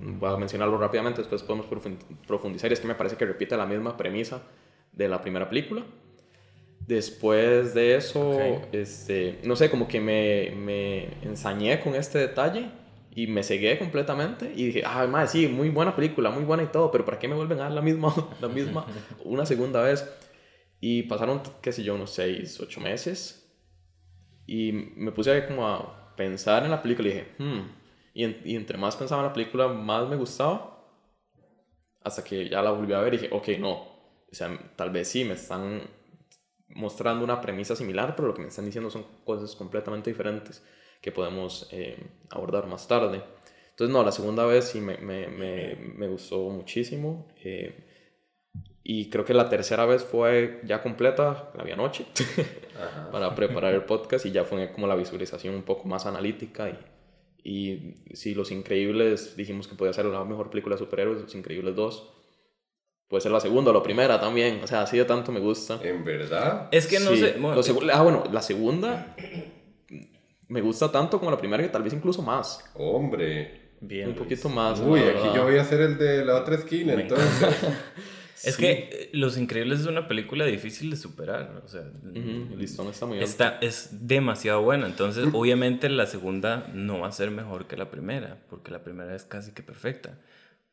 Voy 0.00 0.30
a 0.32 0.36
mencionarlo 0.36 0.76
rápidamente, 0.78 1.20
después 1.20 1.42
podemos 1.42 1.66
profun- 1.68 1.98
profundizar. 2.26 2.70
Y 2.70 2.74
es 2.74 2.80
que 2.80 2.88
me 2.88 2.94
parece 2.94 3.16
que 3.16 3.24
repite 3.26 3.56
la 3.56 3.66
misma 3.66 3.96
premisa 3.96 4.42
de 4.92 5.08
la 5.08 5.20
primera 5.20 5.48
película. 5.48 5.82
Después 6.86 7.72
de 7.72 7.96
eso, 7.96 8.20
Ok. 8.30 8.68
este, 8.72 9.38
no 9.44 9.56
sé, 9.56 9.70
como 9.70 9.88
que 9.88 10.00
me, 10.00 10.52
me 10.54 11.08
ensañé 11.22 11.80
con 11.80 11.94
este 11.94 12.18
detalle 12.18 12.66
y 13.14 13.26
me 13.26 13.42
cegué 13.42 13.78
completamente 13.78 14.52
y 14.54 14.66
dije, 14.66 14.82
ay, 14.84 15.08
madre, 15.08 15.28
sí, 15.28 15.48
muy 15.48 15.70
buena 15.70 15.96
película, 15.96 16.28
muy 16.28 16.44
buena 16.44 16.62
y 16.62 16.66
todo, 16.66 16.90
pero 16.90 17.04
¿para 17.06 17.18
qué 17.18 17.26
me 17.26 17.34
vuelven 17.36 17.58
a 17.60 17.64
dar 17.64 17.72
la 17.72 17.80
misma, 17.80 18.12
la 18.40 18.48
misma 18.48 18.84
una 19.24 19.46
segunda 19.46 19.80
vez? 19.82 20.06
Y 20.80 21.04
pasaron, 21.04 21.42
qué 21.62 21.72
sé 21.72 21.82
yo, 21.82 21.94
unos 21.94 22.10
seis, 22.12 22.60
ocho 22.60 22.80
meses 22.80 23.40
y 24.46 24.72
me 24.72 25.12
puse 25.12 25.30
ahí 25.30 25.46
como 25.46 25.66
a 25.66 26.14
pensar 26.16 26.64
en 26.64 26.70
la 26.70 26.82
película 26.82 27.08
y 27.08 27.12
dije, 27.12 27.28
hmm, 27.38 27.60
y, 28.14 28.52
y 28.52 28.56
entre 28.56 28.78
más 28.78 28.96
pensaba 28.96 29.22
en 29.22 29.28
la 29.28 29.32
película, 29.32 29.68
más 29.68 30.08
me 30.08 30.16
gustaba, 30.16 30.70
hasta 32.02 32.22
que 32.22 32.48
ya 32.48 32.62
la 32.62 32.70
volví 32.70 32.92
a 32.92 33.00
ver 33.00 33.14
y 33.14 33.18
dije, 33.18 33.34
ok, 33.34 33.48
no, 33.58 33.72
o 33.72 34.34
sea, 34.34 34.56
tal 34.76 34.90
vez 34.90 35.08
sí, 35.08 35.24
me 35.24 35.34
están 35.34 35.82
mostrando 36.68 37.24
una 37.24 37.40
premisa 37.40 37.76
similar, 37.76 38.14
pero 38.16 38.28
lo 38.28 38.34
que 38.34 38.42
me 38.42 38.48
están 38.48 38.66
diciendo 38.66 38.90
son 38.90 39.04
cosas 39.24 39.54
completamente 39.56 40.10
diferentes 40.10 40.64
que 41.00 41.12
podemos 41.12 41.68
eh, 41.72 41.98
abordar 42.30 42.66
más 42.66 42.88
tarde. 42.88 43.22
Entonces, 43.70 43.92
no, 43.92 44.02
la 44.04 44.12
segunda 44.12 44.46
vez 44.46 44.66
sí 44.66 44.80
me, 44.80 44.98
me, 44.98 45.28
me, 45.28 45.76
me 45.76 46.08
gustó 46.08 46.48
muchísimo. 46.50 47.28
eh, 47.44 47.83
y 48.86 49.08
creo 49.08 49.24
que 49.24 49.32
la 49.34 49.48
tercera 49.48 49.86
vez 49.86 50.04
fue 50.04 50.60
ya 50.64 50.82
completa, 50.82 51.50
la 51.56 51.64
vi 51.64 51.72
anoche, 51.72 52.04
para 53.12 53.34
preparar 53.34 53.72
el 53.74 53.82
podcast 53.84 54.26
y 54.26 54.30
ya 54.30 54.44
fue 54.44 54.70
como 54.72 54.86
la 54.86 54.94
visualización 54.94 55.54
un 55.54 55.62
poco 55.62 55.88
más 55.88 56.04
analítica. 56.06 56.68
Y, 56.68 56.78
y 58.06 58.16
si 58.16 58.34
Los 58.34 58.50
Increíbles 58.52 59.36
dijimos 59.36 59.68
que 59.68 59.74
podía 59.74 59.92
ser 59.94 60.04
la 60.06 60.24
mejor 60.24 60.50
película 60.50 60.76
de 60.76 60.80
superhéroes, 60.80 61.22
Los 61.22 61.34
Increíbles 61.34 61.74
2, 61.74 62.10
puede 63.08 63.20
ser 63.22 63.32
la 63.32 63.40
segunda 63.40 63.70
o 63.70 63.74
la 63.74 63.82
primera 63.82 64.20
también. 64.20 64.60
O 64.62 64.66
sea, 64.66 64.82
así 64.82 64.98
de 64.98 65.04
tanto 65.06 65.32
me 65.32 65.40
gusta. 65.40 65.78
¿En 65.82 66.04
verdad? 66.04 66.68
Es 66.70 66.86
que 66.86 67.00
no 67.00 67.10
Sí, 67.10 67.18
sé. 67.20 67.36
bueno, 67.38 67.60
ah, 67.92 68.02
bueno, 68.02 68.24
la 68.32 68.42
segunda 68.42 69.14
me 70.48 70.60
gusta 70.60 70.92
tanto 70.92 71.18
como 71.18 71.30
la 71.30 71.38
primera, 71.38 71.62
que 71.62 71.68
tal 71.70 71.82
vez 71.82 71.92
incluso 71.94 72.20
más. 72.22 72.62
Hombre. 72.74 73.72
bien, 73.80 74.08
un 74.10 74.14
poquito 74.14 74.48
más. 74.50 74.78
Uy, 74.80 75.00
aquí 75.00 75.28
yo 75.34 75.44
voy 75.44 75.56
a 75.56 75.64
ser 75.64 75.80
el 75.80 75.96
de 75.98 76.24
la 76.24 76.36
otra 76.36 76.54
esquina, 76.56 76.92
entonces. 76.94 77.48
Es 78.42 78.54
Sí. 78.56 78.62
que 78.62 78.70
eh, 78.92 79.10
Los 79.12 79.38
Increíbles 79.38 79.80
es 79.80 79.86
una 79.86 80.08
película 80.08 80.44
difícil 80.44 80.90
de 80.90 80.96
superar. 80.96 81.62
O 81.64 81.68
sea, 81.68 81.82
el 81.82 82.58
listón 82.58 82.88
está 82.88 83.06
muy 83.06 83.18
alto. 83.18 83.30
está, 83.30 83.58
es 83.60 83.90
demasiado 84.06 84.62
buena. 84.62 84.86
Entonces, 84.86 85.28
obviamente, 85.32 85.88
la 85.88 86.06
segunda 86.06 86.68
no 86.74 86.98
va 87.00 87.08
a 87.08 87.12
ser 87.12 87.30
mejor 87.30 87.66
que 87.66 87.76
la 87.76 87.90
primera, 87.90 88.38
porque 88.50 88.70
la 88.70 88.82
primera 88.82 89.14
es 89.14 89.24
casi 89.24 89.52
que 89.52 89.62
perfecta. 89.62 90.18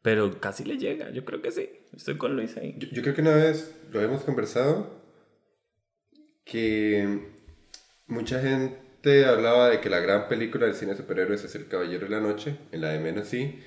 Pero 0.01 0.39
casi 0.39 0.63
le 0.63 0.77
llega, 0.77 1.11
yo 1.11 1.23
creo 1.23 1.41
que 1.43 1.51
sí. 1.51 1.69
Estoy 1.95 2.17
con 2.17 2.35
Luis 2.35 2.57
ahí. 2.57 2.73
Yo, 2.79 2.87
yo 2.91 3.01
creo 3.03 3.13
que 3.13 3.21
una 3.21 3.35
vez 3.35 3.75
lo 3.91 4.01
hemos 4.01 4.23
conversado 4.23 4.99
que 6.43 7.29
mucha 8.07 8.41
gente 8.41 9.25
hablaba 9.25 9.69
de 9.69 9.79
que 9.79 9.89
la 9.89 9.99
gran 9.99 10.27
película 10.27 10.65
del 10.65 10.75
cine 10.75 10.91
de 10.91 10.97
superhéroes 10.97 11.43
es 11.43 11.55
El 11.55 11.67
Caballero 11.67 12.05
de 12.05 12.09
la 12.11 12.19
Noche, 12.19 12.57
en 12.71 12.81
la 12.81 12.89
de 12.89 12.99
menos 12.99 13.27
sí. 13.27 13.59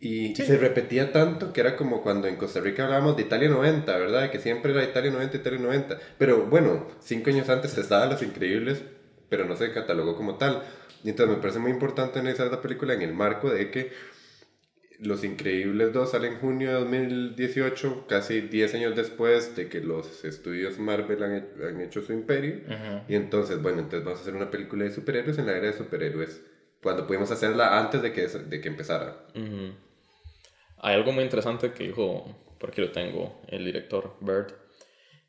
Y 0.00 0.34
se 0.34 0.56
repetía 0.58 1.12
tanto 1.12 1.52
que 1.52 1.60
era 1.60 1.74
como 1.74 2.02
cuando 2.02 2.28
en 2.28 2.36
Costa 2.36 2.60
Rica 2.60 2.84
hablábamos 2.84 3.16
de 3.16 3.22
Italia 3.22 3.48
90, 3.48 3.96
¿verdad? 3.98 4.30
Que 4.30 4.38
siempre 4.38 4.72
era 4.72 4.84
Italia 4.84 5.10
90, 5.10 5.36
Italia 5.36 5.58
90. 5.58 5.98
Pero 6.18 6.46
bueno, 6.46 6.86
cinco 7.00 7.30
años 7.30 7.48
antes 7.48 7.76
estaban 7.76 8.08
Los 8.08 8.22
Increíbles, 8.22 8.82
pero 9.28 9.44
no 9.44 9.56
se 9.56 9.72
catalogó 9.72 10.16
como 10.16 10.36
tal. 10.36 10.62
Y 11.02 11.10
entonces 11.10 11.34
me 11.36 11.40
parece 11.40 11.58
muy 11.58 11.72
importante 11.72 12.20
analizar 12.20 12.48
la 12.50 12.60
película 12.60 12.94
en 12.94 13.02
el 13.02 13.12
marco 13.12 13.50
de 13.50 13.70
que 13.70 13.90
los 15.00 15.24
Increíbles 15.24 15.92
2 15.92 16.10
sale 16.10 16.28
en 16.28 16.38
junio 16.38 16.68
de 16.68 16.74
2018, 16.80 18.06
casi 18.08 18.40
10 18.40 18.74
años 18.74 18.96
después 18.96 19.54
de 19.56 19.68
que 19.68 19.80
los 19.80 20.24
estudios 20.24 20.78
Marvel 20.78 21.22
han, 21.22 21.48
han 21.66 21.80
hecho 21.80 22.02
su 22.02 22.12
imperio. 22.12 22.60
Y 23.08 23.14
entonces, 23.16 23.60
bueno, 23.62 23.78
entonces 23.78 24.04
vamos 24.04 24.20
a 24.20 24.22
hacer 24.22 24.34
una 24.34 24.50
película 24.50 24.84
de 24.84 24.92
superhéroes 24.92 25.38
en 25.38 25.46
la 25.46 25.56
era 25.56 25.66
de 25.66 25.72
superhéroes. 25.72 26.40
Cuando 26.82 27.06
pudimos 27.06 27.30
hacerla 27.32 27.78
antes 27.78 28.02
de 28.02 28.12
que, 28.12 28.26
de 28.26 28.60
que 28.60 28.68
empezara. 28.68 29.26
Ujú. 29.34 29.87
Hay 30.80 30.94
algo 30.94 31.12
muy 31.12 31.24
interesante 31.24 31.72
que 31.72 31.84
dijo, 31.88 32.24
por 32.58 32.70
aquí 32.70 32.80
lo 32.80 32.90
tengo, 32.92 33.40
el 33.48 33.64
director 33.64 34.14
Bird. 34.20 34.52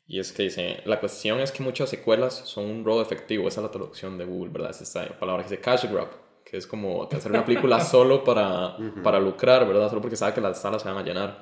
Y 0.06 0.18
es 0.18 0.32
que 0.32 0.44
dice, 0.44 0.80
la 0.86 0.98
cuestión 0.98 1.40
es 1.40 1.52
que 1.52 1.62
muchas 1.62 1.88
secuelas 1.88 2.34
son 2.44 2.64
un 2.66 2.84
robo 2.84 3.00
efectivo. 3.00 3.46
Esa 3.46 3.60
es 3.60 3.64
la 3.66 3.70
traducción 3.70 4.18
de 4.18 4.24
Google, 4.24 4.50
¿verdad? 4.52 4.70
Es 4.70 4.80
esta 4.80 5.06
palabra 5.18 5.44
que 5.44 5.50
dice 5.50 5.62
cash 5.62 5.84
grab, 5.90 6.08
que 6.44 6.56
es 6.56 6.66
como 6.66 7.04
hacer 7.04 7.30
una 7.30 7.44
película 7.44 7.80
solo 7.84 8.24
para, 8.24 8.76
para 9.04 9.20
lucrar, 9.20 9.66
¿verdad? 9.68 9.88
Solo 9.88 10.00
porque 10.00 10.16
sabe 10.16 10.34
que 10.34 10.40
las 10.40 10.60
salas 10.60 10.82
se 10.82 10.88
van 10.88 10.98
a 10.98 11.02
llenar. 11.04 11.38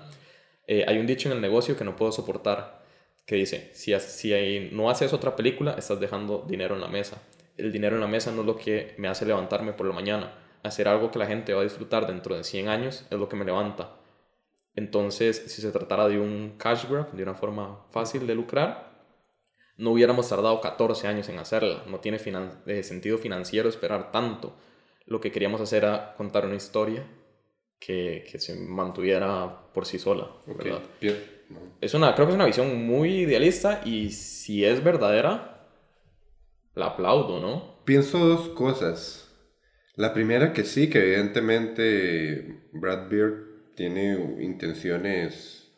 Eh, 0.67 0.85
hay 0.87 0.99
un 0.99 1.07
dicho 1.07 1.29
en 1.31 1.37
el 1.37 1.41
negocio 1.41 1.77
que 1.79 1.85
no 1.85 1.97
puedo 1.97 2.13
soportar, 2.13 2.83
que 3.25 3.37
dice, 3.37 3.71
si, 3.75 3.99
si 4.01 4.35
hay- 4.35 4.69
no 4.73 4.91
haces 4.91 5.15
otra 5.15 5.35
película, 5.35 5.73
estás 5.79 5.99
dejando 5.99 6.45
dinero 6.47 6.75
en 6.75 6.83
la 6.83 6.89
mesa. 6.89 7.23
El 7.57 7.73
dinero 7.73 7.95
en 7.97 8.03
la 8.03 8.07
mesa 8.07 8.33
no 8.33 8.43
es 8.43 8.47
lo 8.47 8.57
que 8.57 8.95
me 8.99 9.09
hace 9.09 9.25
levantarme 9.25 9.73
por 9.73 9.87
la 9.87 9.95
mañana. 9.95 10.33
Hacer 10.63 10.89
algo 10.89 11.11
que 11.11 11.19
la 11.19 11.27
gente 11.27 11.55
va 11.55 11.61
a 11.63 11.65
disfrutar 11.65 12.07
dentro 12.07 12.37
de 12.37 12.45
100 12.45 12.69
años 12.69 13.07
es 13.11 13.19
lo 13.19 13.29
que 13.31 13.37
me 13.37 13.47
levanta. 13.47 13.95
Entonces, 14.79 15.43
si 15.49 15.61
se 15.61 15.73
tratara 15.73 16.07
de 16.07 16.21
un 16.21 16.55
cash 16.57 16.89
grab, 16.89 17.11
de 17.11 17.25
una 17.25 17.35
forma 17.35 17.85
fácil 17.91 18.29
de 18.29 18.37
lucrar, 18.37 19.03
no 19.77 19.91
hubiéramos 19.91 20.29
tardado 20.29 20.61
14 20.61 21.09
años 21.09 21.29
en 21.29 21.41
hacerla. 21.41 21.83
No 21.89 21.99
tiene 21.99 22.21
eh, 22.67 22.83
sentido 22.85 23.19
financiero 23.19 23.69
esperar 23.69 24.13
tanto. 24.13 24.57
Lo 25.05 25.21
que 25.21 25.33
queríamos 25.33 25.61
hacer 25.61 25.83
era 25.83 26.15
contar 26.15 26.47
una 26.47 26.55
historia 26.55 27.05
que, 27.81 28.25
que 28.31 28.39
se 28.39 28.55
mantuviera 28.55 29.73
por 29.75 29.85
sí 29.85 29.99
sola. 29.99 30.29
¿verdad? 30.47 30.81
Es 31.81 31.95
una, 31.95 32.15
creo 32.15 32.29
que 32.29 32.35
es 32.35 32.37
una 32.37 32.47
visión 32.47 32.87
muy 32.87 33.23
idealista 33.23 33.83
y 33.85 34.13
si 34.13 34.65
es 34.65 34.85
verdadera, 34.85 35.67
la 36.77 36.87
aplaudo, 36.87 37.41
¿no? 37.41 37.83
Pienso 37.85 38.25
dos 38.25 38.51
cosas. 38.51 39.35
La 39.97 40.15
primera 40.15 40.53
que 40.53 40.63
sí, 40.63 40.89
que 40.89 41.01
evidentemente 41.01 42.69
Brad 42.73 43.09
Beard 43.09 43.48
tiene 43.79 44.19
intenciones 44.41 45.71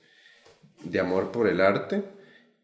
de 0.82 0.98
amor 0.98 1.30
por 1.30 1.46
el 1.46 1.60
arte 1.60 2.02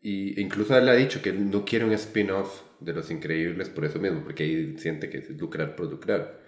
y 0.00 0.40
incluso 0.40 0.74
él 0.78 0.88
ha 0.88 0.94
dicho 0.94 1.20
que 1.20 1.34
no 1.34 1.66
quiere 1.66 1.84
un 1.84 1.92
spin-off 1.92 2.62
de 2.80 2.94
Los 2.94 3.10
Increíbles 3.10 3.68
por 3.68 3.84
eso 3.84 3.98
mismo, 3.98 4.24
porque 4.24 4.44
ahí 4.44 4.78
siente 4.78 5.10
que 5.10 5.18
es 5.18 5.28
lucrar 5.28 5.76
por 5.76 5.90
lucrar. 5.90 6.40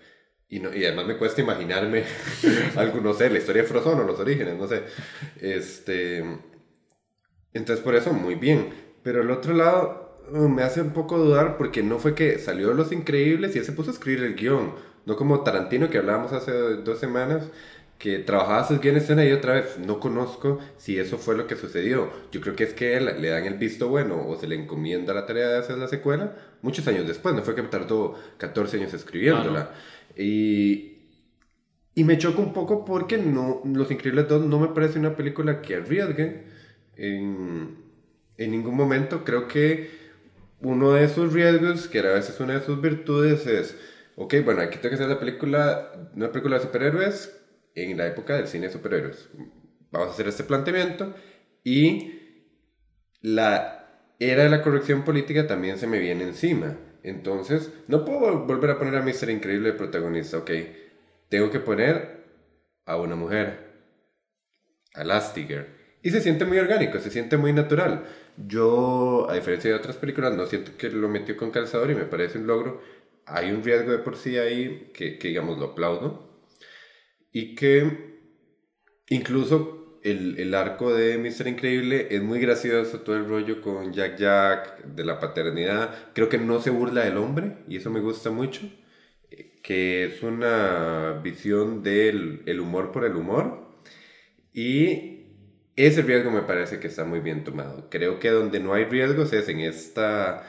Y, 0.49 0.61
no, 0.61 0.75
y 0.75 0.87
además 0.87 1.07
me 1.07 1.19
cuesta 1.19 1.43
imaginarme 1.43 2.05
algo, 2.77 3.03
no 3.03 3.13
sé, 3.13 3.29
la 3.29 3.37
historia 3.37 3.61
de 3.61 3.69
Frozone 3.69 4.01
o 4.01 4.07
los 4.07 4.19
orígenes, 4.21 4.57
no 4.57 4.67
sé. 4.67 4.85
Este, 5.39 6.25
entonces 7.53 7.85
por 7.85 7.95
eso 7.95 8.15
muy 8.15 8.37
bien. 8.37 8.71
Pero 9.03 9.21
el 9.21 9.31
otro 9.31 9.53
lado 9.53 10.23
uh, 10.31 10.49
me 10.49 10.63
hace 10.63 10.81
un 10.81 10.95
poco 10.95 11.19
dudar 11.19 11.59
porque 11.59 11.83
no 11.83 11.99
fue 11.99 12.15
que 12.15 12.39
salió 12.39 12.73
Los 12.73 12.91
Increíbles 12.91 13.55
y 13.55 13.59
él 13.59 13.67
se 13.67 13.73
puso 13.73 13.91
a 13.91 13.93
escribir 13.93 14.25
el 14.25 14.35
guion. 14.35 14.73
No 15.05 15.17
como 15.17 15.43
Tarantino 15.43 15.91
que 15.91 15.99
hablábamos 15.99 16.33
hace 16.33 16.53
dos 16.53 16.99
semanas, 16.99 17.51
que 17.99 18.21
trabajaba 18.21 18.67
sus 18.67 18.81
guiones 18.81 19.03
escena 19.03 19.25
y 19.25 19.33
otra 19.33 19.55
vez 19.55 19.79
no 19.79 19.99
conozco 19.99 20.61
si 20.77 20.99
eso 20.99 21.19
fue 21.19 21.37
lo 21.37 21.49
que 21.49 21.57
sucedió. 21.57 22.11
Yo 22.31 22.41
creo 22.41 22.55
que 22.55 22.65
es 22.65 22.73
que 22.73 22.97
él, 22.97 23.11
le 23.21 23.29
dan 23.29 23.45
el 23.45 23.55
visto 23.55 23.89
bueno 23.89 24.25
o 24.29 24.37
se 24.37 24.47
le 24.47 24.55
encomienda 24.55 25.13
la 25.13 25.27
tarea 25.27 25.49
de 25.49 25.59
hacer 25.59 25.79
la 25.79 25.89
secuela 25.89 26.37
muchos 26.63 26.87
años 26.87 27.07
después, 27.07 27.35
no 27.35 27.43
fue 27.43 27.55
que 27.55 27.63
tardó 27.63 28.15
14 28.39 28.79
años 28.79 28.95
escribiéndola. 28.95 29.73
Y, 30.17 30.99
y 31.95 32.05
me 32.05 32.19
choca 32.19 32.41
un 32.41 32.53
poco 32.53 32.85
porque 32.85 33.19
no, 33.19 33.63
Los 33.65 33.91
Increíbles 33.91 34.29
2 34.29 34.47
no 34.47 34.61
me 34.61 34.69
parece 34.69 34.99
una 34.99 35.17
película 35.17 35.61
que 35.61 35.77
arriesgue 35.77 36.45
en, 36.97 37.79
en 38.37 38.51
ningún 38.51 38.77
momento. 38.77 39.25
Creo 39.25 39.49
que 39.49 39.91
uno 40.61 40.93
de 40.93 41.05
esos 41.05 41.33
riesgos, 41.33 41.89
que 41.89 41.99
a 41.99 42.15
veces 42.15 42.39
una 42.41 42.55
de 42.55 42.65
sus 42.65 42.81
virtudes 42.81 43.47
es, 43.47 43.77
ok, 44.17 44.35
bueno, 44.45 44.63
aquí 44.63 44.79
tengo 44.79 44.91
que 44.91 44.95
hacer 45.03 45.09
la 45.09 45.21
película, 45.21 45.93
una 46.15 46.31
película 46.31 46.59
de 46.59 46.63
superhéroes 46.63 47.38
en 47.83 47.97
la 47.97 48.07
época 48.07 48.37
del 48.37 48.49
cine 48.49 48.67
de 48.67 48.73
superhéroes. 48.73 49.29
Vamos 49.91 50.09
a 50.09 50.13
hacer 50.13 50.29
este 50.29 50.45
planteamiento 50.45 51.15
y 51.65 52.19
la 53.21 53.79
era 54.19 54.45
de 54.45 54.51
la 54.51 54.63
corrección 54.63 55.05
política 55.05 55.47
también 55.47 55.79
se 55.79 55.87
me 55.87 55.99
viene 55.99 56.25
encima. 56.25 56.77
Entonces, 57.03 57.73
no 57.87 58.05
puedo 58.05 58.45
volver 58.45 58.71
a 58.71 58.79
poner 58.79 58.97
a 58.97 59.03
Mr. 59.03 59.31
Increíble 59.31 59.73
de 59.73 59.79
protagonista, 59.79 60.39
ok. 60.39 60.51
Tengo 61.29 61.51
que 61.51 61.61
poner 61.61 62.25
a 62.85 62.97
una 62.97 63.17
mujer, 63.17 63.69
a 64.95 65.05
Lastiger. 65.05 65.79
Y 66.03 66.11
se 66.11 66.21
siente 66.21 66.45
muy 66.45 66.59
orgánico, 66.59 66.99
se 66.99 67.11
siente 67.11 67.37
muy 67.37 67.53
natural. 67.53 68.05
Yo, 68.37 69.27
a 69.29 69.35
diferencia 69.35 69.71
de 69.71 69.77
otras 69.77 69.97
películas, 69.97 70.35
no 70.35 70.47
siento 70.47 70.73
que 70.77 70.91
lo 70.91 71.09
metió 71.09 71.37
con 71.37 71.51
calzador 71.51 71.91
y 71.91 71.95
me 71.95 72.05
parece 72.05 72.39
un 72.39 72.47
logro. 72.47 72.83
Hay 73.27 73.51
un 73.51 73.63
riesgo 73.63 73.93
de 73.93 73.99
por 73.99 74.17
sí 74.17 74.39
ahí 74.39 74.91
que, 74.95 75.19
que 75.19 75.29
digamos, 75.29 75.59
lo 75.59 75.67
aplaudo 75.67 76.28
y 77.39 77.55
que 77.55 77.89
incluso 79.11 80.01
el, 80.03 80.41
el, 80.41 80.55
arco 80.55 80.93
de 80.93 81.19
Mr. 81.19 81.47
Increíble 81.47 82.09
es 82.11 82.21
muy 82.21 82.41
gracioso, 82.41 83.03
todo 83.03 83.15
el 83.15 83.29
rollo 83.29 83.63
con 83.63 83.93
Jack 83.93 84.17
Jack, 84.17 84.85
de 84.85 85.05
la 85.05 85.21
paternidad. 85.21 85.95
Creo 86.15 86.29
que 86.29 86.39
no 86.39 86.61
se 86.61 86.71
burla 86.71 87.05
del 87.05 87.17
hombre 87.17 87.59
y 87.69 87.77
eso 87.77 87.91
me 87.91 88.01
gusta 88.01 88.33
mucho, 88.33 88.63
que 89.63 90.07
es 90.07 90.25
una 90.25 91.21
visión 91.23 91.85
del 91.85 92.43
el 92.47 92.59
humor 92.59 92.91
por 92.91 93.05
el 93.05 93.15
humor. 93.15 93.69
Y 94.53 95.29
ese 95.77 96.03
riesgo 96.03 96.33
me 96.33 96.43
parece 96.43 96.81
que 96.81 96.89
está 96.89 97.05
muy 97.05 97.21
bien 97.21 97.45
tomado. 97.45 97.89
Creo 97.89 98.19
que 98.19 98.31
donde 98.31 98.59
no 98.59 98.75
hay 98.75 98.87
riesgos 98.87 99.33
es 99.33 99.49
en 99.49 99.61
esta 99.61 100.45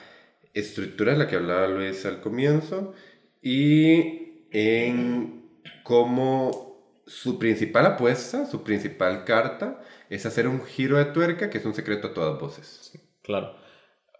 estructura 0.54 1.12
de 1.12 1.18
la 1.18 1.28
que 1.28 1.36
hablaba 1.36 1.68
Luis 1.68 2.04
al 2.04 2.20
comienzo 2.20 2.94
y 3.40 4.48
en 4.50 5.44
cómo 5.84 6.69
su 7.10 7.40
principal 7.40 7.84
apuesta, 7.86 8.46
su 8.46 8.62
principal 8.62 9.24
carta, 9.24 9.82
es 10.08 10.26
hacer 10.26 10.46
un 10.46 10.64
giro 10.64 10.96
de 10.96 11.06
tuerca 11.06 11.50
que 11.50 11.58
es 11.58 11.64
un 11.64 11.74
secreto 11.74 12.08
a 12.08 12.14
todas 12.14 12.40
voces. 12.40 12.92
claro. 13.22 13.56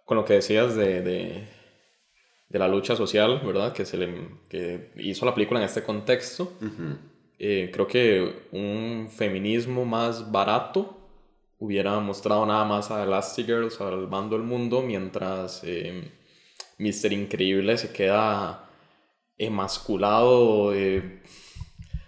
Con 0.05 0.17
lo 0.17 0.25
que 0.25 0.33
decías 0.33 0.75
de, 0.75 1.01
de, 1.01 1.47
de, 2.49 2.59
la 2.59 2.67
lucha 2.67 2.97
social, 2.97 3.39
¿verdad? 3.45 3.71
Que, 3.71 3.85
se 3.85 3.95
le, 3.95 4.13
que 4.49 4.91
hizo 4.97 5.25
la 5.25 5.33
película 5.33 5.61
en 5.61 5.65
este 5.67 5.83
contexto. 5.83 6.51
Eh, 7.39 7.69
creo 7.71 7.87
que 7.87 8.47
un 8.51 9.07
feminismo 9.09 9.85
más 9.85 10.29
barato 10.29 10.97
hubiera 11.59 11.97
mostrado 11.99 12.45
nada 12.45 12.65
más 12.65 12.91
a 12.91 13.03
Elastigirl 13.03 13.71
salvando 13.71 14.35
el 14.35 14.43
mundo, 14.43 14.81
mientras 14.81 15.61
eh, 15.63 16.11
Mister 16.77 17.13
Increíble 17.13 17.77
se 17.77 17.93
queda 17.93 18.69
emasculado. 19.37 20.73
Eh, 20.75 21.21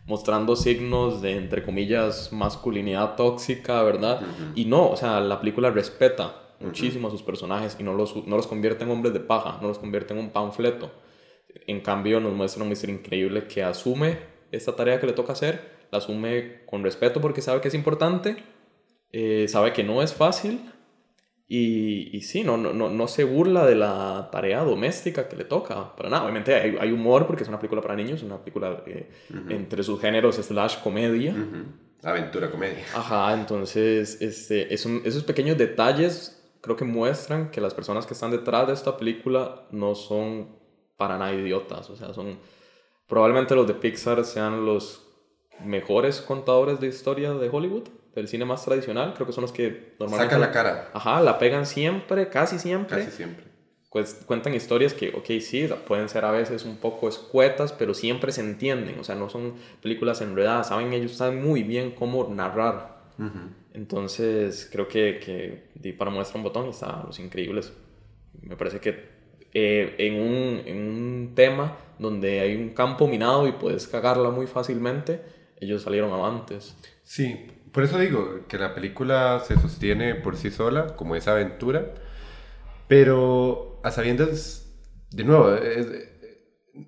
mostrando 0.05 0.55
signos 0.55 1.21
de, 1.21 1.37
entre 1.37 1.63
comillas, 1.63 2.31
masculinidad 2.33 3.15
tóxica, 3.15 3.81
¿verdad? 3.83 4.21
Y 4.55 4.65
no, 4.65 4.89
o 4.89 4.97
sea, 4.97 5.19
la 5.21 5.39
película 5.39 5.71
respeta 5.71 6.55
muchísimo 6.59 7.07
a 7.07 7.11
sus 7.11 7.23
personajes 7.23 7.75
y 7.79 7.83
no 7.83 7.93
los, 7.93 8.15
no 8.25 8.35
los 8.35 8.47
convierte 8.47 8.83
en 8.83 8.91
hombres 8.91 9.13
de 9.13 9.19
paja, 9.19 9.59
no 9.61 9.67
los 9.67 9.79
convierte 9.79 10.13
en 10.13 10.19
un 10.19 10.29
panfleto. 10.29 10.91
En 11.67 11.81
cambio, 11.81 12.19
nos 12.19 12.33
muestra 12.33 12.63
un 12.63 12.69
mister 12.69 12.89
increíble 12.89 13.47
que 13.47 13.63
asume 13.63 14.17
esta 14.51 14.75
tarea 14.75 14.99
que 14.99 15.07
le 15.07 15.13
toca 15.13 15.33
hacer, 15.33 15.71
la 15.91 15.99
asume 15.99 16.65
con 16.65 16.83
respeto 16.83 17.21
porque 17.21 17.41
sabe 17.41 17.61
que 17.61 17.67
es 17.67 17.73
importante, 17.73 18.37
eh, 19.11 19.45
sabe 19.47 19.73
que 19.73 19.83
no 19.83 20.01
es 20.01 20.13
fácil 20.13 20.59
y, 21.47 22.15
y 22.15 22.21
sí, 22.21 22.43
no, 22.43 22.57
no, 22.57 22.73
no, 22.73 23.07
se 23.07 23.25
burla 23.25 23.65
de 23.65 23.75
la 23.75 24.29
tarea 24.31 24.63
doméstica 24.63 25.27
que 25.27 25.35
le 25.35 25.43
toca, 25.43 25.95
para 25.95 26.09
nada. 26.09 26.23
Obviamente 26.23 26.55
hay, 26.55 26.77
hay 26.79 26.91
humor 26.91 27.27
porque 27.27 27.43
es 27.43 27.49
una 27.49 27.59
película 27.59 27.81
para 27.81 27.95
niños, 27.95 28.23
una 28.23 28.39
película 28.39 28.81
eh, 28.85 29.09
entre 29.49 29.83
sus 29.83 29.99
géneros 29.99 30.37
slash 30.37 30.81
comedia. 30.81 31.35
Aventura, 32.01 32.49
comedia. 32.49 32.83
Ajá, 32.95 33.33
entonces 33.33 34.21
este, 34.21 34.73
esos 34.73 35.23
pequeños 35.23 35.57
detalles 35.57 36.41
creo 36.61 36.77
que 36.77 36.85
muestran 36.85 37.51
que 37.51 37.59
las 37.59 37.73
personas 37.73 38.05
que 38.05 38.13
están 38.13 38.31
detrás 38.31 38.67
de 38.67 38.73
esta 38.73 38.97
película 38.97 39.67
no 39.71 39.95
son 39.95 40.57
para 40.97 41.17
nada 41.17 41.33
idiotas. 41.33 41.89
O 41.89 41.95
sea, 41.97 42.13
son 42.13 42.39
probablemente 43.07 43.53
los 43.53 43.67
de 43.67 43.73
Pixar 43.73 44.23
sean 44.23 44.65
los 44.65 45.05
mejores 45.63 46.21
contadores 46.21 46.79
de 46.79 46.87
historia 46.87 47.33
de 47.33 47.49
Hollywood 47.49 47.89
del 48.15 48.27
cine 48.27 48.45
más 48.45 48.63
tradicional, 48.63 49.13
creo 49.13 49.25
que 49.25 49.33
son 49.33 49.41
los 49.43 49.51
que 49.51 49.95
normalmente... 49.99 50.35
Sacan 50.35 50.41
la 50.41 50.51
cara. 50.51 50.89
Ajá, 50.93 51.21
la 51.21 51.39
pegan 51.39 51.65
siempre, 51.65 52.29
casi 52.29 52.59
siempre. 52.59 52.97
Casi 52.97 53.11
siempre. 53.11 53.45
Pues 53.91 54.23
cuentan 54.25 54.55
historias 54.55 54.93
que, 54.93 55.09
ok, 55.09 55.39
sí, 55.39 55.69
pueden 55.87 56.09
ser 56.09 56.25
a 56.25 56.31
veces 56.31 56.65
un 56.65 56.77
poco 56.77 57.07
escuetas, 57.07 57.73
pero 57.73 57.93
siempre 57.93 58.31
se 58.31 58.41
entienden. 58.41 58.99
O 58.99 59.03
sea, 59.03 59.13
no 59.13 59.29
son 59.29 59.53
películas 59.81 60.21
enredadas. 60.21 60.69
Saben, 60.69 60.93
ellos 60.93 61.11
saben 61.11 61.43
muy 61.43 61.61
bien 61.61 61.91
cómo 61.91 62.27
narrar. 62.27 63.03
Entonces, 63.73 64.67
creo 64.71 64.87
que, 64.87 65.19
que 65.79 65.93
para 65.93 66.09
muestra 66.09 66.37
un 66.37 66.43
botón 66.43 66.69
está 66.69 67.03
Los 67.05 67.19
Increíbles. 67.19 67.71
Me 68.41 68.57
parece 68.57 68.79
que 68.79 69.13
eh, 69.53 69.93
en, 69.99 70.15
un, 70.15 70.61
en 70.65 70.77
un 70.77 71.35
tema 71.35 71.77
donde 71.99 72.39
hay 72.39 72.55
un 72.55 72.69
campo 72.69 73.07
minado 73.07 73.47
y 73.47 73.51
puedes 73.51 73.87
cagarla 73.87 74.31
muy 74.31 74.47
fácilmente, 74.47 75.21
ellos 75.59 75.83
salieron 75.83 76.11
avantes. 76.11 76.75
Sí, 77.03 77.45
por 77.73 77.83
eso 77.83 77.97
digo 77.99 78.41
que 78.47 78.57
la 78.57 78.73
película 78.73 79.41
se 79.45 79.59
sostiene 79.59 80.15
por 80.15 80.37
sí 80.37 80.51
sola, 80.51 80.95
como 80.95 81.15
esa 81.15 81.31
aventura, 81.31 81.93
pero 82.87 83.81
a 83.83 83.91
sabiendas, 83.91 84.71
de 85.11 85.23
nuevo, 85.23 85.55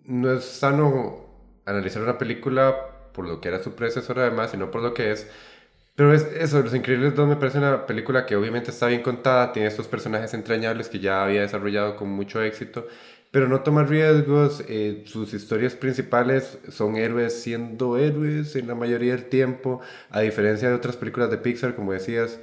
no 0.05 0.33
es 0.33 0.45
sano 0.45 1.25
analizar 1.65 2.01
una 2.01 2.17
película 2.17 2.75
por 3.13 3.27
lo 3.27 3.41
que 3.41 3.47
era 3.47 3.63
su 3.63 3.73
predecesora 3.75 4.23
además, 4.23 4.51
sino 4.51 4.71
por 4.71 4.81
lo 4.81 4.93
que 4.93 5.11
es. 5.11 5.27
Pero 5.95 6.13
es 6.13 6.23
eso, 6.23 6.61
Los 6.61 6.75
Increíbles 6.75 7.15
2 7.15 7.27
me 7.29 7.35
parece 7.37 7.57
una 7.57 7.85
película 7.85 8.25
que 8.25 8.35
obviamente 8.35 8.69
está 8.71 8.87
bien 8.87 9.01
contada, 9.01 9.53
tiene 9.53 9.69
estos 9.69 9.87
personajes 9.87 10.33
entrañables 10.33 10.89
que 10.89 10.99
ya 10.99 11.23
había 11.23 11.41
desarrollado 11.41 11.95
con 11.95 12.09
mucho 12.09 12.41
éxito, 12.41 12.87
pero 13.35 13.49
no 13.49 13.59
toma 13.59 13.83
riesgos. 13.83 14.63
Eh, 14.69 15.03
sus 15.07 15.33
historias 15.33 15.75
principales 15.75 16.57
son 16.69 16.95
héroes 16.95 17.41
siendo 17.41 17.97
héroes 17.97 18.55
en 18.55 18.65
la 18.65 18.75
mayoría 18.75 19.11
del 19.11 19.25
tiempo, 19.25 19.81
a 20.09 20.21
diferencia 20.21 20.69
de 20.69 20.73
otras 20.73 20.95
películas 20.95 21.29
de 21.29 21.37
Pixar, 21.39 21.75
como 21.75 21.91
decías. 21.91 22.39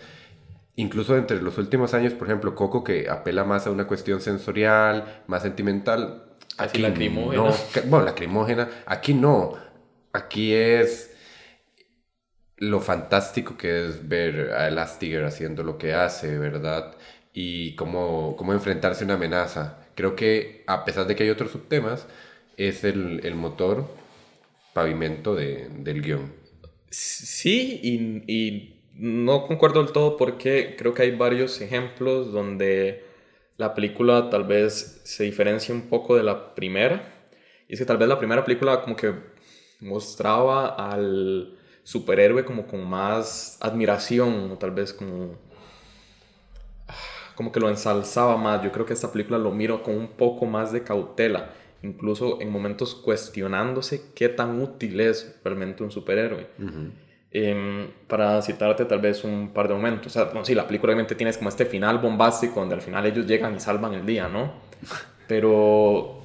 Incluso 0.77 1.17
entre 1.17 1.41
los 1.41 1.57
últimos 1.57 1.95
años, 1.95 2.13
por 2.13 2.27
ejemplo, 2.27 2.55
Coco, 2.55 2.85
que 2.85 3.09
apela 3.09 3.43
más 3.43 3.67
a 3.67 3.71
una 3.71 3.87
cuestión 3.87 4.21
sensorial, 4.21 5.23
más 5.29 5.41
sentimental. 5.41 6.25
Aquí 6.59 6.83
lacrimógena. 6.83 7.43
No, 7.43 7.55
bueno, 7.87 8.05
lacrimógena. 8.05 8.69
Aquí 8.85 9.15
no. 9.15 9.55
Aquí 10.13 10.53
es 10.53 11.17
lo 12.59 12.81
fantástico 12.81 13.57
que 13.57 13.89
es 13.89 14.07
ver 14.07 14.53
a 14.53 14.69
Elastiger 14.69 15.25
haciendo 15.25 15.63
lo 15.63 15.79
que 15.79 15.95
hace, 15.95 16.37
¿verdad? 16.37 16.95
y 17.33 17.75
cómo, 17.77 18.37
cómo 18.37 18.53
enfrentarse 18.53 19.05
a 19.05 19.07
una 19.07 19.15
amenaza. 19.15 19.79
Creo 19.95 20.17
que 20.17 20.65
a 20.67 20.85
pesar 20.85 21.07
de 21.07 21.17
que 21.17 21.25
hay 21.25 21.31
otros 21.31 21.51
subtemas, 21.51 22.07
es 22.57 22.85
el, 22.85 23.21
el 23.25 23.35
motor 23.35 23.87
pavimento 24.73 25.35
de, 25.35 25.69
del 25.69 26.03
guion. 26.03 26.33
Sí, 26.91 27.81
y, 27.83 28.33
y, 28.33 28.79
no 28.95 29.47
concuerdo 29.47 29.83
del 29.83 29.93
todo 29.93 30.19
porque 30.19 30.77
creo 30.77 30.93
que 30.93 31.03
hay 31.03 31.17
varios 31.17 31.63
ejemplos 31.63 32.31
donde 32.31 33.05
la 33.57 33.75
película 33.75 34.29
tal 34.29 34.45
vez 34.45 35.01
se 35.05 35.25
diferencia 35.25 35.75
un 35.75 35.89
poco 35.89 36.17
de 36.17 36.23
la 36.23 36.55
primera. 36.55 37.03
Y 37.69 37.75
es 37.75 37.79
que 37.79 37.87
tal 37.87 37.97
vez 37.97 38.09
la 38.09 38.19
primera 38.19 38.45
película 38.45 38.83
como 38.83 38.97
que 38.97 39.15
mostraba 39.81 40.69
al 40.69 41.57
superhéroe 41.83 42.45
como 42.45 42.67
con 42.67 42.89
más 42.89 43.59
admiración, 43.61 44.51
o 44.51 44.59
tal 44.59 44.73
vez 44.73 44.93
como 44.93 45.39
como 47.43 47.51
que 47.51 47.59
lo 47.59 47.69
ensalzaba 47.69 48.37
más. 48.37 48.63
Yo 48.63 48.71
creo 48.71 48.87
que 48.87 48.93
esta 48.93 49.11
película 49.11 49.37
lo 49.37 49.51
miro 49.51 49.83
con 49.83 49.97
un 49.97 50.07
poco 50.07 50.47
más 50.47 50.71
de 50.71 50.85
cautela, 50.85 51.51
incluso 51.83 52.41
en 52.41 52.51
momentos 52.51 52.95
cuestionándose 52.95 54.13
qué 54.15 54.29
tan 54.29 54.63
útil 54.63 55.01
es 55.01 55.41
realmente 55.43 55.83
un 55.83 55.91
superhéroe. 55.91 56.47
Em, 57.33 57.89
para 58.07 58.41
citarte 58.43 58.85
tal 58.85 59.01
vez 59.01 59.25
un 59.25 59.53
par 59.53 59.67
de 59.67 59.75
momentos. 59.75 60.07
O 60.07 60.11
sea, 60.11 60.25
bueno, 60.27 60.45
sí, 60.45 60.55
la 60.55 60.69
película 60.69 60.93
obviamente 60.93 61.17
tienes 61.17 61.37
como 61.37 61.49
este 61.49 61.67
final 61.67 61.99
bombástico 61.99 62.61
donde 62.61 62.77
al 62.77 62.83
final 62.83 63.07
ellos 63.07 63.27
llegan 63.27 63.57
y 63.57 63.61
salvan 63.61 63.95
el 63.95 64.07
día, 64.07 64.29
¿no? 64.29 64.53
Pero 65.27 66.21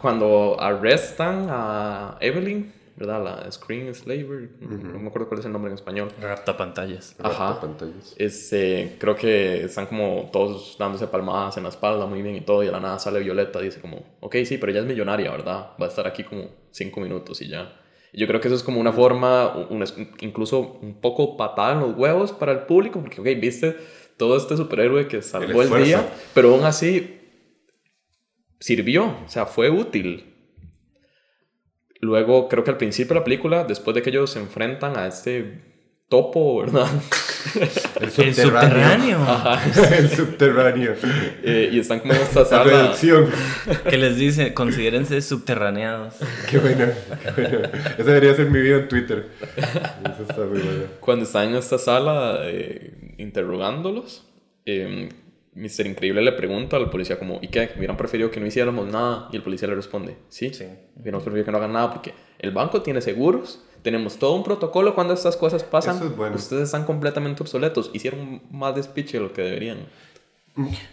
cuando 0.00 0.56
arrestan 0.60 1.48
a 1.50 2.16
Evelyn, 2.20 2.72
¿verdad? 2.98 3.24
La 3.24 3.52
Screen 3.52 3.94
Slaver, 3.94 4.50
no 4.60 4.98
me 4.98 5.08
acuerdo 5.08 5.28
cuál 5.28 5.40
es 5.40 5.46
el 5.46 5.52
nombre 5.52 5.70
en 5.70 5.76
español. 5.76 6.10
Rapta 6.20 6.56
pantallas. 6.56 7.14
Ajá. 7.22 7.60
pantallas. 7.60 8.14
Este, 8.18 8.96
creo 8.98 9.14
que 9.14 9.64
están 9.64 9.86
como 9.86 10.28
todos 10.32 10.76
dándose 10.78 11.06
palmadas 11.06 11.56
en 11.56 11.62
la 11.62 11.68
espalda 11.68 12.06
muy 12.06 12.22
bien 12.22 12.34
y 12.36 12.40
todo, 12.40 12.62
y 12.62 12.66
de 12.66 12.72
la 12.72 12.80
nada 12.80 12.98
sale 12.98 13.20
Violeta 13.20 13.60
dice 13.60 13.80
como, 13.80 14.04
ok, 14.20 14.36
sí, 14.44 14.58
pero 14.58 14.72
ella 14.72 14.80
es 14.80 14.86
millonaria, 14.86 15.30
¿verdad? 15.30 15.70
Va 15.80 15.86
a 15.86 15.88
estar 15.88 16.06
aquí 16.06 16.24
como 16.24 16.48
cinco 16.70 17.00
minutos 17.00 17.40
y 17.40 17.48
ya. 17.48 17.80
yo 18.12 18.26
creo 18.26 18.40
que 18.40 18.48
eso 18.48 18.56
es 18.56 18.62
como 18.62 18.80
una 18.80 18.92
forma, 18.92 19.54
incluso 20.20 20.78
un 20.82 21.00
poco 21.00 21.36
patada 21.36 21.74
en 21.74 21.80
los 21.80 21.96
huevos 21.96 22.32
para 22.32 22.52
el 22.52 22.60
público, 22.60 23.00
porque, 23.00 23.20
ok, 23.20 23.40
viste 23.40 23.76
todo 24.16 24.36
este 24.36 24.56
superhéroe 24.56 25.06
que 25.06 25.22
salvó 25.22 25.62
el 25.62 25.84
día, 25.84 26.12
pero 26.34 26.54
aún 26.54 26.64
así 26.64 27.20
sirvió, 28.58 29.04
o 29.24 29.28
sea, 29.28 29.46
fue 29.46 29.70
útil. 29.70 30.34
Luego, 32.00 32.48
creo 32.48 32.64
que 32.64 32.70
al 32.70 32.76
principio 32.76 33.14
de 33.14 33.20
la 33.20 33.24
película, 33.24 33.64
después 33.64 33.94
de 33.94 34.02
que 34.02 34.10
ellos 34.10 34.30
se 34.30 34.38
enfrentan 34.38 34.96
a 34.96 35.06
este 35.06 35.62
topo, 36.08 36.60
¿verdad? 36.60 36.86
El 38.00 38.10
subterráneo. 38.10 39.18
El 39.98 40.10
subterráneo. 40.10 40.94
Eh, 41.42 41.70
y 41.72 41.78
están 41.78 42.00
como 42.00 42.14
en 42.14 42.20
esta 42.20 42.44
sala. 42.44 42.64
La 42.64 42.82
reducción. 42.82 43.26
Que 43.88 43.96
les 43.96 44.16
dice, 44.16 44.54
considérense 44.54 45.20
subterráneos. 45.20 46.14
Qué 46.48 46.58
bueno, 46.58 46.86
qué 47.22 47.30
bueno. 47.40 47.68
Ese 47.98 48.04
debería 48.04 48.34
ser 48.34 48.50
mi 48.50 48.60
video 48.60 48.78
en 48.78 48.88
Twitter. 48.88 49.28
Eso 49.56 50.22
está 50.28 50.44
muy 50.44 50.60
bueno. 50.60 50.84
Cuando 51.00 51.24
están 51.24 51.48
en 51.48 51.56
esta 51.56 51.78
sala 51.78 52.40
eh, 52.44 53.14
interrogándolos, 53.18 54.26
eh, 54.66 55.08
Mr. 55.58 55.86
Increíble 55.86 56.22
le 56.22 56.32
pregunta 56.32 56.76
al 56.76 56.88
policía 56.88 57.18
como, 57.18 57.40
¿y 57.42 57.48
qué? 57.48 57.70
¿Hubieran 57.76 57.96
preferido 57.96 58.30
que 58.30 58.38
no 58.38 58.46
hiciéramos 58.46 58.90
nada? 58.90 59.28
Y 59.32 59.36
el 59.36 59.42
policía 59.42 59.68
le 59.68 59.74
responde, 59.74 60.16
sí, 60.28 60.54
sí. 60.54 60.64
hubiéramos 60.96 61.24
preferido 61.24 61.44
que 61.44 61.52
no 61.52 61.58
hagan 61.58 61.72
nada 61.72 61.92
porque 61.92 62.14
el 62.38 62.52
banco 62.52 62.82
tiene 62.82 63.00
seguros, 63.00 63.64
tenemos 63.82 64.18
todo 64.18 64.34
un 64.34 64.44
protocolo 64.44 64.94
cuando 64.94 65.14
estas 65.14 65.36
cosas 65.36 65.64
pasan. 65.64 65.96
Eso 65.96 66.06
es 66.06 66.16
bueno. 66.16 66.36
Ustedes 66.36 66.64
están 66.64 66.84
completamente 66.84 67.42
obsoletos, 67.42 67.90
hicieron 67.92 68.42
más 68.50 68.74
despiche 68.76 69.18
de 69.18 69.24
lo 69.24 69.32
que 69.32 69.42
deberían. 69.42 69.78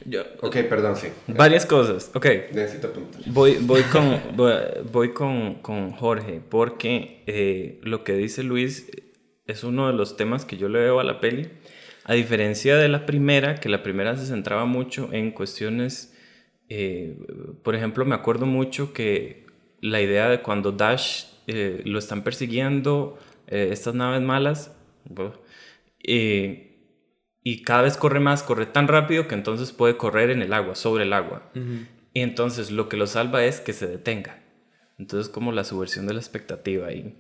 Yo, 0.06 0.22
ok, 0.42 0.58
perdón, 0.70 0.96
sí. 0.96 1.08
Varias 1.28 1.66
cosas, 1.66 2.12
ok. 2.14 2.26
Necesito 2.54 2.88
apuntar. 2.88 3.22
Voy, 3.28 3.58
voy, 3.62 3.82
con, 3.84 4.22
voy, 4.92 5.12
con, 5.12 5.56
con, 5.56 5.92
Jorge 5.92 6.40
porque 6.50 7.24
eh, 7.26 7.80
lo 7.82 8.04
que 8.04 8.14
dice 8.14 8.44
Luis 8.44 8.92
es 9.48 9.64
uno 9.64 9.88
de 9.88 9.94
los 9.94 10.18
temas 10.18 10.46
que 10.46 10.58
yo 10.58 10.70
le 10.70 10.80
veo 10.80 11.00
a 11.00 11.04
la 11.04 11.20
peli 11.20 11.50
a 12.06 12.14
diferencia 12.14 12.78
de 12.78 12.88
la 12.88 13.06
primera, 13.08 13.56
que 13.56 13.68
la 13.68 13.82
primera 13.82 14.16
se 14.16 14.28
centraba 14.28 14.66
mucho 14.66 15.10
en 15.12 15.32
cuestiones, 15.32 16.16
eh, 16.70 17.18
por 17.64 17.76
ejemplo, 17.76 18.06
me 18.06 18.14
acuerdo 18.14 18.46
mucho 18.46 18.94
que 18.94 19.48
la 19.82 20.02
idea 20.02 20.30
de 20.30 20.42
cuando 20.42 20.72
Dash 20.72 21.26
eh, 21.48 21.82
lo 21.84 21.98
están 21.98 22.24
persiguiendo, 22.24 23.18
eh, 23.48 23.70
estas 23.72 23.96
naves 23.96 24.22
malas, 24.22 24.76
y 27.44 27.64
cada 27.64 27.82
vez 27.82 27.98
corre 27.98 28.20
más, 28.20 28.44
corre 28.44 28.68
tan 28.68 28.88
rápido 28.88 29.28
que 29.28 29.34
entonces 29.34 29.72
puede 29.72 29.98
correr 29.98 30.30
en 30.30 30.44
el 30.44 30.54
agua, 30.54 30.76
sobre 30.76 31.06
el 31.06 31.14
agua. 31.14 31.52
Y 32.14 32.22
entonces 32.22 32.70
lo 32.70 32.88
que 32.88 32.98
lo 32.98 33.08
salva 33.08 33.44
es 33.44 33.60
que 33.60 33.74
se 33.74 33.88
detenga. 33.88 34.44
Entonces 35.00 35.32
como 35.32 35.52
la 35.52 35.64
subversión 35.64 36.06
de 36.06 36.14
la 36.14 36.20
expectativa 36.20 36.88
ahí. 36.88 37.18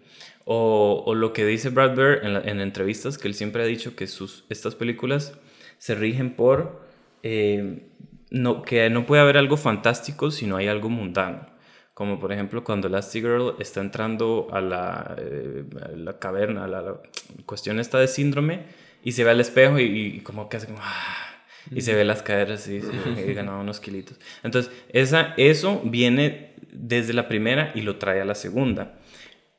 O, 0.47 1.15
lo 1.15 1.33
que 1.33 1.43
dice 1.43 1.69
Brad 1.69 1.95
Bird 1.95 2.23
en, 2.23 2.61
entrevistas, 2.61 3.17
que 3.17 3.27
él 3.27 3.33
siempre 3.33 3.63
ha 3.63 3.65
dicho 3.65 3.95
que 3.95 4.05
sus, 4.05 4.45
estas 4.49 4.75
películas 4.75 5.33
se 5.79 5.95
rigen 5.95 6.35
por 6.35 6.85
eh, 7.23 7.81
no, 8.29 8.61
que 8.61 8.89
no 8.89 9.05
puede 9.05 9.21
haber 9.21 9.37
algo 9.37 9.57
fantástico 9.57 10.29
si 10.29 10.45
no 10.45 10.57
hay 10.57 10.67
algo 10.67 10.89
mundano. 10.89 11.47
Como 11.93 12.19
por 12.19 12.33
ejemplo 12.33 12.63
cuando 12.63 12.89
Girl 12.89 13.55
está 13.59 13.79
entrando 13.81 14.47
a 14.51 14.61
la, 14.61 15.15
eh, 15.17 15.63
la 15.95 16.19
caverna, 16.19 16.65
a 16.65 16.67
la, 16.67 17.01
cuestión 17.45 17.79
esta 17.79 17.97
de 17.97 18.07
síndrome, 18.07 18.63
y 19.03 19.13
se 19.13 19.23
ve 19.23 19.31
al 19.31 19.39
espejo 19.39 19.79
y, 19.79 20.19
como 20.21 20.49
que 20.49 20.57
hace 20.57 20.67
como... 20.67 20.79
Ah", 20.81 21.35
y 21.71 21.81
se 21.81 21.95
ve 21.95 22.03
las 22.03 22.21
caderas 22.21 22.67
y, 22.67 22.81
se 22.81 23.33
ganaba 23.33 23.59
unos 23.59 23.79
kilitos. 23.79 24.19
Entonces, 24.43 24.71
esa, 24.89 25.33
eso 25.37 25.81
viene 25.83 26.53
desde 26.71 27.13
la 27.13 27.27
primera 27.27 27.71
y 27.73 27.81
lo 27.81 27.97
trae 27.97 28.21
a 28.21 28.25
la 28.25 28.35
segunda. 28.35 28.99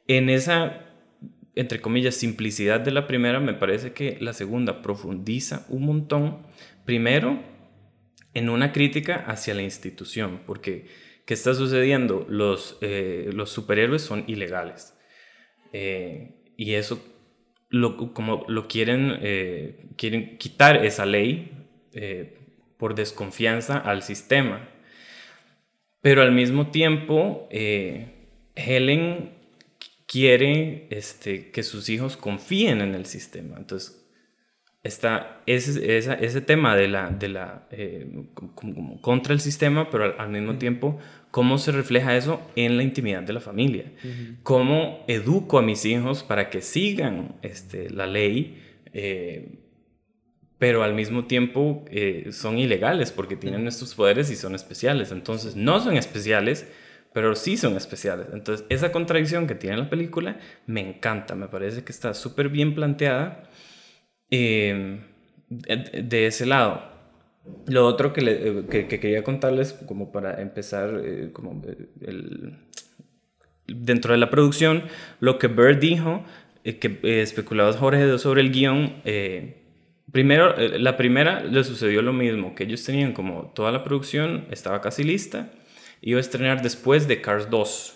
En 0.09 0.29
esa, 0.29 0.87
entre 1.55 1.81
comillas, 1.81 2.15
simplicidad 2.15 2.81
de 2.81 2.93
la 2.93 3.07
primera, 3.07 3.41
me 3.41 3.55
parece 3.55 3.93
que 3.93 4.19
la 4.21 4.33
segunda 4.33 4.83
profundiza 4.83 5.67
un 5.69 5.85
montón, 5.85 6.47
primero, 6.85 7.43
en 8.35 8.51
una 8.51 8.73
crítica 8.73 9.25
hacia 9.27 9.55
la 9.55 9.63
institución, 9.63 10.43
porque 10.47 10.87
¿qué 11.25 11.35
está 11.35 11.55
sucediendo? 11.55 12.27
Los, 12.29 12.79
eh, 12.83 13.31
los 13.33 13.51
superhéroes 13.51 14.03
son 14.03 14.25
ilegales. 14.27 14.95
Eh, 15.73 16.35
y 16.57 16.75
eso, 16.75 17.03
como 18.15 18.45
lo 18.47 18.69
quieren, 18.69 19.19
eh, 19.23 19.89
quieren 19.97 20.39
quitar 20.39 20.85
esa 20.85 21.07
ley 21.07 21.53
por 22.77 22.95
desconfianza 22.95 23.79
al 23.79 24.03
sistema. 24.03 24.69
Pero 26.03 26.21
al 26.21 26.33
mismo 26.33 26.71
tiempo, 26.71 27.49
Helen 27.51 29.36
quiere 30.07 30.87
este, 30.91 31.51
que 31.51 31.63
sus 31.63 31.89
hijos 31.89 32.17
confíen 32.17 32.81
en 32.81 32.95
el 32.95 33.07
sistema. 33.07 33.57
Entonces, 33.59 34.07
está 34.83 35.43
ese, 35.47 35.99
ese 35.99 36.41
tema 36.41 36.77
de 36.77 36.89
la, 36.89 37.11
de 37.11 37.29
la 37.29 37.67
eh, 37.71 38.07
contra 39.01 39.35
el 39.35 39.41
sistema, 39.41 39.91
pero 39.91 40.19
al, 40.19 40.31
mismo 40.31 40.57
tiempo, 40.57 40.99
cómo 41.31 41.59
se 41.59 41.73
refleja 41.73 42.17
eso 42.17 42.41
en 42.57 42.77
la 42.77 42.83
intimidad 42.83 43.23
de 43.23 43.33
la 43.33 43.41
familia. 43.41 43.93
Cómo 44.43 45.05
educo 45.09 45.59
a 45.59 45.63
mis 45.63 45.85
hijos 45.85 46.23
para 46.23 46.49
que 46.51 46.63
sigan 46.63 47.37
este, 47.43 47.91
la 47.91 48.07
ley. 48.07 48.63
Eh, 48.93 49.63
pero 50.59 50.83
al 50.83 50.95
mismo 50.95 51.27
tiempo 51.27 51.85
eh, 51.91 52.29
son 52.33 52.59
ilegales 52.59 53.13
porque 53.13 53.37
tienen 53.37 53.69
estos 53.69 53.95
poderes 53.95 54.31
y 54.31 54.37
son 54.37 54.55
especiales. 54.55 55.13
Entonces, 55.13 55.55
no 55.55 55.81
son 55.81 55.97
especiales, 55.97 56.67
pero 57.17 57.35
sí 57.35 57.57
son 57.57 57.79
especiales. 57.79 58.27
Entonces, 58.35 58.67
esa 58.69 58.93
contradicción 58.93 59.47
que 59.47 59.55
tiene 59.55 59.79
la 59.79 59.89
película 59.89 60.39
me 60.67 60.87
encanta, 60.87 61.35
me 61.35 61.49
parece 61.49 61.83
que 61.83 61.91
está 61.91 62.13
súper 62.13 62.51
bien 62.51 62.75
planteada 62.75 63.45
em, 64.29 65.01
de, 65.49 66.27
ese 66.27 66.45
lado. 66.45 66.83
Lo 67.69 67.87
otro 67.87 68.13
que, 68.13 68.21
le, 68.21 68.67
que, 68.67 68.87
quería 68.87 69.25
contarles, 69.25 69.73
como 69.73 70.13
para 70.13 70.43
empezar, 70.43 71.01
eh, 71.03 71.31
como 71.33 71.63
dentro 73.67 74.13
de 74.13 74.19
la 74.19 74.29
producción, 74.29 74.83
lo 75.19 75.39
que 75.39 75.47
Bird 75.47 75.79
dijo, 75.79 76.23
eh, 76.65 76.79
que 76.79 76.99
eh, 77.03 77.23
especulaba 77.23 77.73
Jorge 77.73 78.19
sobre 78.19 78.43
el 78.43 78.53
guion. 78.53 78.97
primero, 80.13 80.55
la 80.55 80.99
primera 80.99 81.43
le 81.43 81.65
sucedió 81.65 82.03
lo 82.03 82.13
mismo, 82.13 82.55
que 82.55 82.65
ellos 82.65 82.85
tenían 82.85 83.15
como 83.15 83.53
toda 83.55 83.73
la 83.73 83.83
producción, 83.85 84.45
estaba 84.51 84.83
casi 84.83 85.03
lista 85.03 85.51
iba 86.01 86.19
a 86.19 86.21
estrenar 86.21 86.63
después 86.63 87.09
de 87.09 87.21
Cars 87.21 87.51
2. 87.51 87.95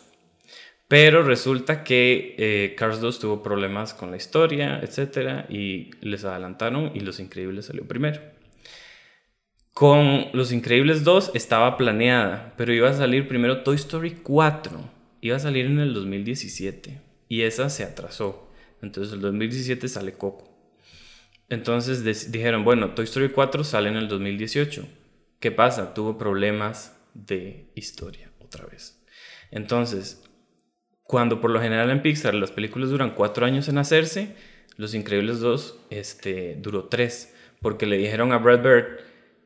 Pero 0.89 1.23
resulta 1.23 1.85
que 1.85 2.35
eh, 2.37 2.75
Cars 2.77 3.01
2 3.01 3.21
tuvo 3.21 3.43
problemas 3.45 3.95
con 3.95 4.11
la 4.11 4.17
historia, 4.17 4.81
etc. 4.83 5.49
Y 5.49 5.91
les 6.01 6.25
adelantaron 6.25 6.91
y 6.95 7.01
Los 7.01 7.21
Increíbles 7.21 7.67
salió 7.67 7.87
primero. 7.87 8.21
Con 9.73 10.27
Los 10.33 10.51
Increíbles 10.51 11.05
2 11.05 11.31
estaba 11.35 11.77
planeada, 11.77 12.55
pero 12.57 12.75
iba 12.75 12.91
a 12.91 12.95
salir 12.95 13.29
primero 13.29 13.63
Toy 13.63 13.77
Story 13.77 14.17
4. 14.23 14.81
Iba 15.21 15.37
a 15.37 15.39
salir 15.39 15.67
en 15.67 15.79
el 15.79 15.95
2017. 15.95 17.01
Y 17.29 17.43
esa 17.43 17.71
se 17.71 17.85
atrasó. 17.85 18.51
Entonces 18.83 19.13
el 19.13 19.21
2017 19.21 19.87
sale 19.87 20.15
Coco. 20.15 20.51
Entonces 21.49 22.33
dijeron, 22.33 22.65
bueno, 22.65 22.95
Toy 22.95 23.05
Story 23.05 23.29
4 23.29 23.63
sale 23.63 23.91
en 23.91 23.97
el 23.97 24.09
2018. 24.09 24.89
¿Qué 25.39 25.51
pasa? 25.53 25.95
Tuvo 25.95 26.19
problemas 26.19 27.00
de 27.15 27.67
historia 27.75 28.31
otra 28.39 28.67
vez. 28.67 29.01
Entonces, 29.51 30.23
cuando 31.03 31.41
por 31.41 31.51
lo 31.51 31.61
general 31.61 31.91
en 31.91 32.03
Pixar 32.03 32.35
las 32.35 32.51
películas 32.51 32.91
duran 32.91 33.15
cuatro 33.15 33.45
años 33.47 33.69
en 33.69 33.79
hacerse, 33.79 34.35
Los 34.77 34.95
Increíbles 34.95 35.41
2 35.41 35.87
este, 35.91 36.57
duró 36.57 36.85
tres, 36.85 37.35
porque 37.61 37.87
le 37.87 37.99
dijeron 37.99 38.33
a 38.33 38.39
Brad 38.39 38.63
Bird, 38.63 38.87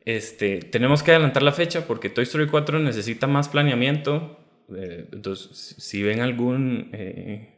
este, 0.05 0.59
tenemos 0.59 1.01
que 1.01 1.11
adelantar 1.11 1.41
la 1.41 1.51
fecha 1.51 1.87
porque 1.87 2.09
Toy 2.09 2.23
Story 2.23 2.47
4 2.47 2.79
necesita 2.79 3.25
más 3.25 3.49
planeamiento. 3.49 4.39
Eh, 4.75 5.07
entonces, 5.11 5.75
si 5.79 6.03
ven 6.03 6.21
algún 6.21 6.89
eh, 6.93 7.57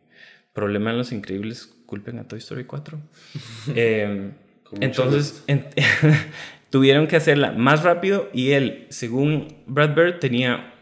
problema 0.54 0.92
en 0.92 0.98
Los 0.98 1.12
Increíbles, 1.12 1.66
culpen 1.86 2.20
a 2.20 2.28
Toy 2.28 2.40
Story 2.40 2.64
4. 2.64 3.00
Eh, 3.76 4.06
Con 4.08 4.28
mucho 4.28 4.47
entonces, 4.80 5.44
en- 5.48 5.68
tuvieron 6.70 7.08
que 7.08 7.16
hacerla 7.16 7.52
más 7.52 7.84
rápido 7.84 8.30
y 8.34 8.52
él, 8.52 8.88
según 8.90 9.58
Brad 9.66 9.96
Bird, 9.96 10.20
tenía 10.20 10.74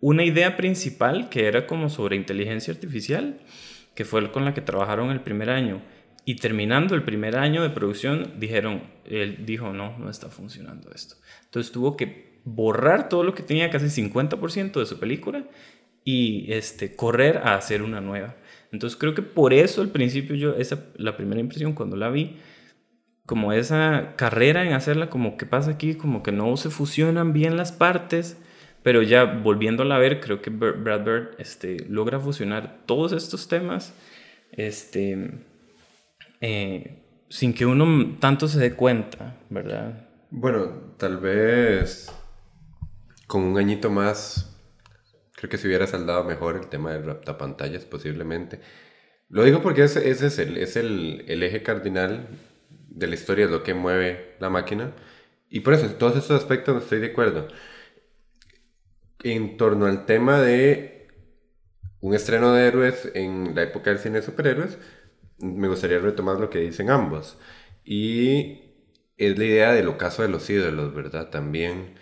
una 0.00 0.24
idea 0.24 0.56
principal 0.56 1.28
que 1.28 1.46
era 1.46 1.66
como 1.66 1.88
sobre 1.88 2.16
inteligencia 2.16 2.72
artificial, 2.72 3.40
que 3.94 4.04
fue 4.04 4.30
con 4.32 4.44
la 4.44 4.54
que 4.54 4.60
trabajaron 4.60 5.10
el 5.10 5.20
primer 5.20 5.50
año. 5.50 5.82
Y 6.24 6.36
terminando 6.36 6.94
el 6.94 7.02
primer 7.02 7.36
año 7.36 7.62
de 7.62 7.70
producción, 7.70 8.34
dijeron, 8.38 8.82
él 9.04 9.44
dijo, 9.46 9.72
no, 9.72 9.98
no 9.98 10.10
está 10.10 10.28
funcionando 10.28 10.90
esto. 10.94 11.16
Entonces 11.44 11.72
tuvo 11.72 11.96
que 11.96 12.40
borrar 12.44 13.08
todo 13.08 13.24
lo 13.24 13.34
que 13.34 13.42
tenía, 13.42 13.70
casi 13.70 13.86
50% 13.86 14.78
de 14.78 14.86
su 14.86 14.98
película, 14.98 15.44
y 16.04 16.52
este, 16.52 16.94
correr 16.94 17.38
a 17.38 17.54
hacer 17.54 17.82
una 17.82 18.00
nueva. 18.00 18.36
Entonces 18.72 18.98
creo 18.98 19.14
que 19.14 19.22
por 19.22 19.52
eso 19.52 19.82
al 19.82 19.88
principio 19.90 20.36
yo, 20.36 20.54
esa, 20.54 20.86
la 20.96 21.16
primera 21.16 21.40
impresión 21.40 21.72
cuando 21.72 21.96
la 21.96 22.08
vi, 22.10 22.36
como 23.30 23.52
esa 23.52 24.14
carrera 24.16 24.64
en 24.66 24.72
hacerla, 24.72 25.08
como 25.08 25.36
que 25.36 25.46
pasa 25.46 25.70
aquí, 25.70 25.94
como 25.94 26.24
que 26.24 26.32
no 26.32 26.56
se 26.56 26.68
fusionan 26.68 27.32
bien 27.32 27.56
las 27.56 27.70
partes, 27.70 28.36
pero 28.82 29.02
ya 29.02 29.22
volviéndola 29.24 29.94
a 29.94 30.00
ver, 30.00 30.20
creo 30.20 30.42
que 30.42 30.50
Br- 30.50 30.82
Brad 30.82 31.04
Bird 31.04 31.28
este, 31.38 31.86
logra 31.88 32.18
fusionar 32.18 32.80
todos 32.86 33.12
estos 33.12 33.46
temas 33.46 33.94
este, 34.50 35.30
eh, 36.40 37.02
sin 37.28 37.54
que 37.54 37.66
uno 37.66 38.16
tanto 38.18 38.48
se 38.48 38.58
dé 38.58 38.74
cuenta, 38.74 39.36
¿verdad? 39.48 40.08
Bueno, 40.30 40.94
tal 40.98 41.18
vez 41.18 42.10
con 43.26 43.42
un 43.42 43.58
añito 43.58 43.90
más, 43.90 44.56
creo 45.36 45.50
que 45.50 45.58
se 45.58 45.68
hubiera 45.68 45.86
saldado 45.86 46.24
mejor 46.24 46.56
el 46.56 46.68
tema 46.68 46.92
del 46.92 47.04
raptapantallas, 47.04 47.84
posiblemente. 47.84 48.60
Lo 49.28 49.44
digo 49.44 49.62
porque 49.62 49.84
ese, 49.84 50.10
ese 50.10 50.26
es, 50.28 50.38
el, 50.38 50.56
es 50.58 50.76
el, 50.76 51.24
el 51.28 51.42
eje 51.42 51.62
cardinal 51.62 52.28
de 53.00 53.06
la 53.08 53.14
historia, 53.14 53.46
es 53.46 53.50
lo 53.50 53.62
que 53.64 53.74
mueve 53.74 54.36
la 54.40 54.50
máquina. 54.50 54.92
Y 55.50 55.60
por 55.60 55.74
eso, 55.74 55.86
en 55.86 55.98
todos 55.98 56.16
estos 56.16 56.40
aspectos 56.40 56.82
estoy 56.84 57.00
de 57.00 57.08
acuerdo. 57.08 57.48
En 59.22 59.56
torno 59.56 59.86
al 59.86 60.06
tema 60.06 60.40
de 60.40 61.08
un 62.00 62.14
estreno 62.14 62.52
de 62.52 62.66
héroes 62.66 63.10
en 63.14 63.54
la 63.54 63.62
época 63.64 63.90
del 63.90 63.98
cine 63.98 64.20
de 64.20 64.26
superhéroes, 64.26 64.78
me 65.38 65.68
gustaría 65.68 65.98
retomar 65.98 66.38
lo 66.40 66.50
que 66.50 66.60
dicen 66.60 66.90
ambos. 66.90 67.38
Y 67.84 68.60
es 69.16 69.38
la 69.38 69.44
idea 69.44 69.72
del 69.72 69.88
ocaso 69.88 70.22
de 70.22 70.28
los 70.28 70.48
ídolos, 70.50 70.94
¿verdad? 70.94 71.30
También 71.30 71.94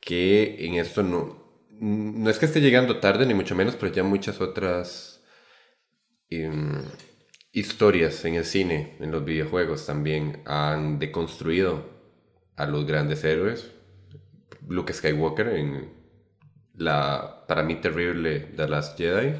que 0.00 0.66
en 0.66 0.74
esto 0.74 1.02
no, 1.02 1.44
no 1.80 2.30
es 2.30 2.38
que 2.38 2.46
esté 2.46 2.60
llegando 2.60 3.00
tarde, 3.00 3.26
ni 3.26 3.34
mucho 3.34 3.54
menos, 3.54 3.76
pero 3.76 3.92
ya 3.92 4.02
muchas 4.04 4.40
otras 4.40 5.22
em, 6.30 6.82
historias 7.54 8.22
en 8.24 8.34
el 8.34 8.44
cine, 8.44 8.96
en 9.00 9.10
los 9.10 9.24
videojuegos 9.24 9.86
también 9.86 10.42
han 10.44 10.98
deconstruido 10.98 11.88
a 12.56 12.66
los 12.66 12.84
grandes 12.86 13.24
héroes. 13.24 13.70
Luke 14.68 14.92
Skywalker 14.92 15.48
en 15.48 15.90
la, 16.76 17.44
para 17.46 17.62
mí, 17.62 17.76
terrible 17.76 18.40
The 18.56 18.68
Last 18.68 18.98
Jedi. 18.98 19.34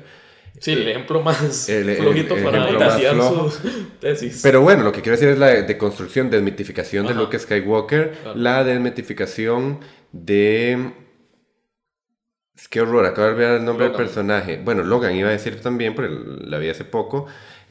Sí, 0.61 0.73
el 0.73 0.87
ejemplo 0.87 1.21
más 1.21 1.69
El- 1.69 1.97
flojito 1.97 2.37
el 2.37 2.45
para 2.45 2.59
ejemplo 2.59 2.79
más 2.79 2.95
financiar 2.97 3.15
flojo. 3.17 3.51
su 3.51 3.85
tesis. 4.01 4.41
Pero 4.43 4.61
bueno, 4.61 4.85
lo 4.85 4.93
que 4.93 5.01
quiero 5.01 5.17
decir 5.17 5.31
es 5.31 5.39
la 5.39 5.49
deconstrucción, 5.63 6.31
desmitificación 6.31 7.07
de. 7.09 7.15
Luke 7.15 7.37
Skywalker, 7.39 8.13
Claro. 8.23 8.39
la 8.39 8.63
desmitificación 8.63 9.81
de... 10.13 10.93
Es 12.57 12.69
que 12.69 12.81
horror, 12.81 13.05
acabo 13.05 13.27
de 13.27 13.33
olvidar 13.35 13.55
el 13.57 13.65
nombre 13.65 13.87
Logan. 13.87 13.99
del 13.99 14.07
personaje. 14.07 14.61
Bueno, 14.65 14.85
Logan 14.85 15.17
iba 15.17 15.29
a 15.29 15.33
decir 15.33 15.61
también, 15.61 15.93
porque 15.97 16.15
la 16.47 16.59
vi 16.59 16.69
hace 16.69 16.85
poco. 16.85 17.27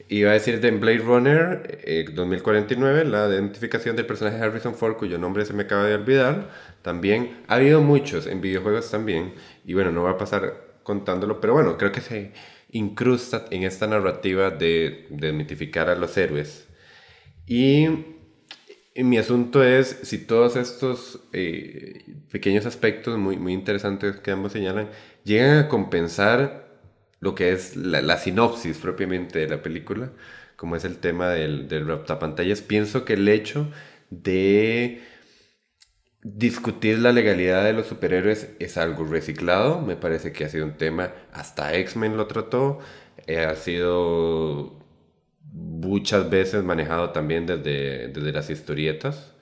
Iba 0.08 0.30
a 0.30 0.34
decir 0.34 0.60
de 0.60 0.70
Blade 0.70 0.98
Runner 0.98 1.80
eh, 1.84 2.04
2049, 2.12 3.04
la 3.06 3.28
desmitificación 3.28 3.96
del 3.96 4.04
personaje 4.04 4.36
de 4.36 4.44
Harrison 4.44 4.74
Ford, 4.74 4.96
cuyo 4.96 5.18
nombre 5.18 5.46
se 5.46 5.54
me 5.54 5.62
acaba 5.62 5.84
de 5.84 5.94
olvidar. 5.94 6.50
También 6.82 7.38
ha 7.48 7.54
habido 7.54 7.80
muchos 7.80 8.26
en 8.26 8.40
videojuegos 8.40 8.90
también. 8.90 9.32
Y 9.64 9.72
bueno, 9.72 9.90
no 9.92 10.02
va 10.02 10.10
a 10.10 10.18
pasar 10.18 10.78
contándolo, 10.82 11.40
pero 11.40 11.54
bueno, 11.54 11.78
creo 11.78 11.90
que 11.90 12.02
se 12.02 12.32
incrusta 12.70 13.46
en 13.50 13.62
esta 13.62 13.86
narrativa 13.86 14.50
de 14.50 15.06
desmitificar 15.08 15.88
a 15.88 15.94
los 15.94 16.16
héroes. 16.18 16.68
Y, 17.46 17.86
y 18.94 19.04
mi 19.04 19.16
asunto 19.16 19.64
es 19.64 20.00
si 20.02 20.18
todos 20.18 20.56
estos 20.56 21.20
eh, 21.32 22.04
pequeños 22.30 22.66
aspectos 22.66 23.18
muy, 23.18 23.38
muy 23.38 23.52
interesantes 23.52 24.16
que 24.16 24.30
ambos 24.30 24.52
señalan 24.52 24.90
llegan 25.24 25.58
a 25.58 25.68
compensar 25.68 26.63
lo 27.24 27.34
que 27.34 27.52
es 27.52 27.74
la, 27.74 28.18
sinopsis 28.18 28.76
propiamente 28.76 29.38
de 29.40 29.48
la 29.48 29.62
película, 29.62 30.12
como 30.56 30.76
es 30.76 30.84
el 30.84 30.98
tema 30.98 31.30
del, 31.30 31.68
del 31.68 31.88
raptapantallas. 31.88 32.60
Pienso 32.60 33.04
que 33.06 33.14
el 33.14 33.26
hecho 33.28 33.66
de 34.10 35.02
discutir 36.22 36.98
la 36.98 37.12
legalidad 37.12 37.64
de 37.64 37.72
los 37.72 37.86
superhéroes 37.86 38.50
es 38.58 38.76
algo 38.76 39.04
reciclado. 39.04 39.80
Me 39.80 39.96
parece 39.96 40.32
que 40.32 40.44
ha 40.44 40.50
sido 40.50 40.66
un 40.66 40.76
tema, 40.76 41.12
hasta 41.32 41.74
X-Men 41.74 42.18
lo 42.18 42.26
trató, 42.26 42.80
eh, 43.26 43.44
ha 43.46 43.56
sido 43.56 44.78
muchas 45.50 46.28
veces 46.28 46.62
manejado 46.62 47.10
también 47.10 47.46
desde, 47.46 48.08
desde 48.08 48.32
las 48.32 48.50
historietas. 48.50 49.32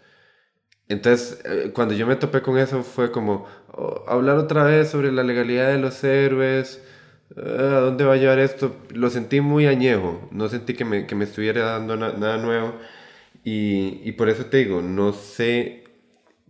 Entonces, 0.89 1.41
eh, 1.45 1.73
cuando 1.75 1.95
yo 1.95 2.07
me 2.07 2.17
topé 2.17 2.43
con 2.43 2.59
eso 2.59 2.85
fue 2.85 3.11
como 3.11 3.47
oh, 3.73 4.05
hablar 4.07 4.37
otra 4.39 4.65
vez 4.65 4.91
sobre 4.91 5.11
la 5.11 5.25
legalidad 5.25 5.69
de 5.73 5.79
los 5.79 6.05
héroes, 6.05 6.81
¿a 7.37 7.81
dónde 7.81 8.05
va 8.05 8.15
a 8.15 8.17
llevar 8.17 8.39
esto? 8.39 8.77
Lo 8.91 9.11
sentí 9.11 9.41
muy 9.41 9.67
añejo, 9.67 10.29
no 10.33 10.49
sentí 10.49 10.75
que 10.75 10.85
me, 10.85 11.07
que 11.07 11.15
me 11.15 11.25
estuviera 11.25 11.65
dando 11.73 11.97
na- 11.97 12.13
nada 12.13 12.39
nuevo. 12.39 12.75
Y, 13.45 14.01
y 14.05 14.13
por 14.13 14.29
eso 14.29 14.47
te 14.47 14.59
digo, 14.59 14.83
no 14.83 15.13
sé 15.13 15.85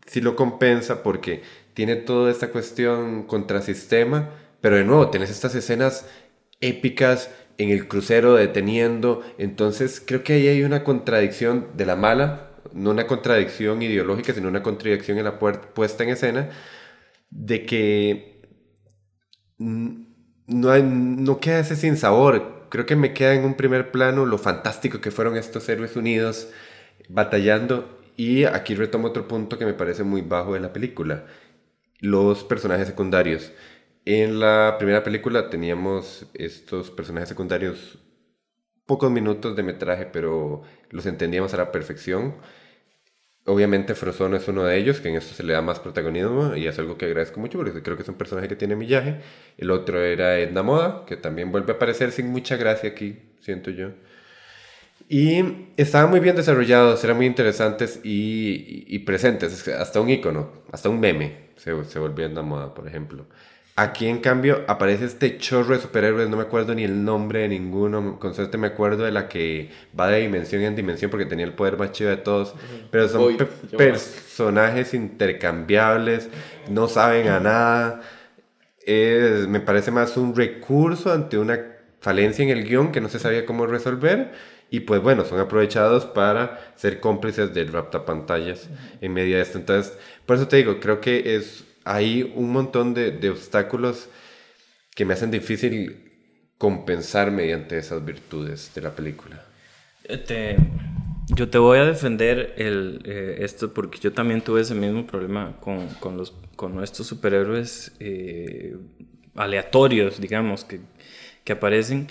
si 0.07 0.21
lo 0.21 0.37
compensa 0.37 1.03
porque 1.03 1.43
tiene 1.75 1.97
toda 1.97 2.31
esta 2.31 2.51
cuestión 2.51 3.25
contrasistema, 3.25 4.31
pero 4.61 4.77
de 4.77 4.85
nuevo, 4.85 5.11
tienes 5.11 5.31
estas 5.31 5.55
escenas 5.55 6.09
épicas 6.61 7.31
en 7.59 7.71
el 7.71 7.89
crucero 7.89 8.35
deteniendo, 8.35 9.23
entonces 9.39 10.03
creo 10.05 10.25
que 10.25 10.35
ahí 10.35 10.49
hay 10.49 10.63
una 10.65 10.85
contradicción 10.85 11.69
de 11.77 11.87
la 11.87 11.97
mala, 11.97 12.51
no 12.73 12.91
una 12.91 13.07
contradicción 13.07 13.83
ideológica, 13.83 14.33
sino 14.35 14.49
una 14.49 14.63
contradicción 14.63 15.19
en 15.19 15.25
la 15.25 15.39
puesta 15.39 16.05
en 16.05 16.11
escena, 16.11 16.51
de 17.31 17.67
que 17.67 18.43
no, 20.53 20.77
no 20.79 21.41
queda 21.41 21.61
ese 21.61 21.77
sin 21.77 21.97
sabor. 21.97 22.67
Creo 22.69 22.87
que 22.87 22.97
me 22.97 23.13
queda 23.15 23.35
en 23.35 23.45
un 23.45 23.55
primer 23.55 23.91
plano 23.91 24.27
lo 24.27 24.39
fantástico 24.39 25.01
que 25.01 25.11
fueron 25.11 25.37
estos 25.37 25.69
héroes 25.69 25.97
unidos 25.97 26.49
batallando. 27.09 27.99
Y 28.17 28.45
aquí 28.45 28.75
retomo 28.75 29.09
otro 29.09 29.29
punto 29.29 29.59
que 29.59 29.67
me 29.67 29.75
parece 29.75 30.05
muy 30.05 30.23
bajo 30.23 30.55
de 30.55 30.61
la 30.61 30.73
película. 30.73 31.27
Los 32.01 32.45
personajes 32.45 32.87
secundarios. 32.89 33.53
En 34.05 34.41
la 34.41 34.77
primera 34.79 35.05
película 35.05 35.49
teníamos 35.49 36.27
estos 36.35 36.91
personajes 36.91 37.29
secundarios 37.29 37.99
pocos 38.87 39.11
minutos 39.11 39.57
de 39.57 39.63
metraje, 39.63 40.07
pero 40.07 40.63
los 40.91 41.07
entendíamos 41.07 41.55
a 41.55 41.59
la 41.59 41.73
perfección. 41.73 42.35
Obviamente 43.45 43.95
Frozono 43.97 44.37
es 44.37 44.47
uno 44.47 44.65
de 44.65 44.79
ellos, 44.79 45.01
que 45.01 45.09
en 45.09 45.17
esto 45.17 45.35
se 45.35 45.43
le 45.43 45.53
da 45.53 45.63
más 45.63 45.81
protagonismo 45.81 46.55
y 46.55 46.69
es 46.69 46.79
algo 46.79 46.97
que 46.97 47.07
agradezco 47.07 47.41
mucho 47.41 47.59
porque 47.59 47.83
creo 47.83 47.97
que 47.97 48.03
es 48.05 48.09
un 48.09 48.15
personaje 48.15 48.47
que 48.49 48.55
tiene 48.57 48.77
millaje. 48.77 49.17
El 49.59 49.71
otro 49.73 50.01
era 50.01 50.39
Edna 50.39 50.63
Moda, 50.63 51.05
que 51.07 51.17
también 51.17 51.51
vuelve 51.51 51.73
a 51.73 51.77
aparecer 51.77 52.13
sin 52.13 52.29
mucha 52.29 52.57
gracia 52.57 52.91
aquí, 52.91 53.19
siento 53.41 53.71
yo. 53.73 53.89
Y 55.09 55.43
estaban 55.77 56.11
muy 56.11 56.21
bien 56.21 56.37
desarrollados, 56.37 57.03
eran 57.05 57.17
muy 57.17 57.27
interesantes 57.27 58.01
y, 58.03 58.85
y- 58.89 58.97
y 58.97 58.99
presentes, 59.01 59.69
hasta 59.69 60.01
un 60.01 60.09
icono, 60.11 60.51
hasta 60.73 60.89
un 60.89 61.01
meme 61.01 61.51
se, 61.57 61.85
se 61.85 61.99
volvió 61.99 62.27
Edna 62.27 62.43
Moda, 62.43 62.73
por 62.75 62.87
ejemplo. 62.89 63.27
Aquí, 63.75 64.07
en 64.07 64.19
cambio, 64.19 64.65
aparece 64.69 65.07
este 65.07 65.39
chorro 65.39 65.75
de 65.75 65.81
superhéroes, 65.81 66.29
no 66.29 66.37
me 66.37 66.43
acuerdo 66.43 66.75
ni 66.75 66.85
el 66.85 67.05
nombre 67.05 67.41
de 67.41 67.49
ninguno, 67.49 68.19
con 68.19 68.35
suerte 68.35 68.59
me 68.59 68.67
acuerdo 68.67 69.05
de 69.05 69.13
la 69.13 69.29
que 69.29 69.71
va 69.99 70.09
de 70.09 70.21
dimensión 70.21 70.61
en 70.63 70.77
dimensión 70.77 71.11
porque 71.11 71.25
tenía 71.25 71.47
el 71.47 71.55
poder 71.55 71.79
más 71.79 71.91
chido 71.93 72.11
de 72.11 72.19
todos, 72.19 72.55
pero 72.91 73.09
son 73.09 73.23
pe- 73.39 73.47
personajes 73.79 74.93
intercambiables, 74.93 76.29
no 76.69 76.87
saben 76.87 77.29
a 77.29 77.41
nada, 77.41 78.01
es- 78.85 79.49
me 79.49 79.61
parece 79.61 79.91
más 79.91 80.19
un 80.19 80.37
recurso 80.37 81.11
ante 81.11 81.39
una 81.39 81.59
falencia 82.01 82.43
en 82.43 82.51
el 82.51 82.65
guion 82.65 82.93
que 82.93 83.01
no 83.01 83.09
se 83.09 83.19
sabía 83.19 83.47
cómo 83.47 83.67
resolver 83.67 84.33
y 84.71 84.81
pues 84.81 85.01
bueno, 85.01 85.25
son 85.25 85.41
aprovechados 85.41 86.05
para 86.05 86.73
ser 86.77 87.01
cómplices 87.01 87.55
del 87.55 87.73
raptapantallas 87.73 88.69
en 89.01 89.13
medio 89.15 89.37
de 89.37 89.43
esto. 89.43 89.57
Entonces, 89.59 89.97
por 90.27 90.37
eso 90.37 90.47
te 90.49 90.57
digo, 90.57 90.79
creo 90.81 91.01
que 91.01 91.37
es, 91.37 91.65
hay 91.85 92.33
un 92.35 92.51
montón 92.51 92.95
de, 92.95 93.11
de 93.11 93.31
obstáculos 93.31 94.09
que 94.95 95.05
me 95.05 95.15
hacen 95.15 95.31
difícil 95.31 96.11
compensar 96.59 97.31
mediante 97.31 97.79
esas 97.79 98.05
virtudes 98.05 98.73
de 98.75 98.83
la 98.83 98.95
película. 98.95 99.45
Te, 100.27 100.57
yo 101.35 101.49
te 101.49 101.59
voy 101.59 101.79
a 101.79 101.85
defender 101.85 102.55
el, 102.57 103.01
eh, 103.05 103.39
esto 103.41 103.73
porque 103.73 103.99
yo 103.99 104.13
también 104.13 104.43
tuve 104.43 104.61
ese 104.61 104.75
mismo 104.75 105.07
problema 105.07 105.57
con, 105.61 105.89
con, 106.01 106.17
los, 106.17 106.33
con 106.57 106.75
nuestros 106.75 107.07
superhéroes 107.07 107.93
eh, 108.01 108.77
aleatorios, 109.35 110.21
digamos, 110.21 110.65
que, 110.65 110.81
que 111.45 111.53
aparecen 111.53 112.09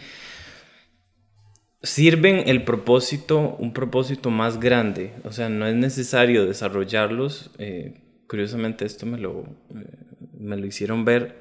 sirven 1.84 2.44
el 2.48 2.64
propósito, 2.64 3.56
un 3.58 3.74
propósito 3.74 4.30
más 4.30 4.60
grande. 4.60 5.14
O 5.24 5.32
sea, 5.32 5.50
no 5.50 5.66
es 5.66 5.76
necesario 5.76 6.46
desarrollarlos. 6.46 7.50
Eh, 7.58 8.01
curiosamente 8.32 8.86
esto 8.86 9.06
me 9.06 9.18
lo, 9.18 9.44
eh, 9.76 9.98
me 10.40 10.56
lo 10.56 10.66
hicieron 10.66 11.04
ver. 11.04 11.36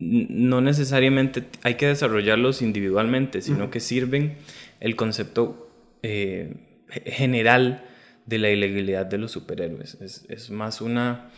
No 0.00 0.60
necesariamente 0.60 1.44
hay 1.62 1.74
que 1.74 1.86
desarrollarlos 1.86 2.60
individualmente, 2.60 3.40
sino 3.40 3.70
que 3.70 3.78
sirven 3.78 4.36
el 4.80 4.96
concepto 4.96 5.70
eh, 6.02 6.84
general 7.06 7.84
de 8.26 8.38
la 8.38 8.50
ilegalidad 8.50 9.06
de 9.06 9.18
los 9.18 9.30
superhéroes. 9.30 9.94
Es, 10.00 10.26
es 10.28 10.50
más 10.50 10.80
una, 10.80 11.30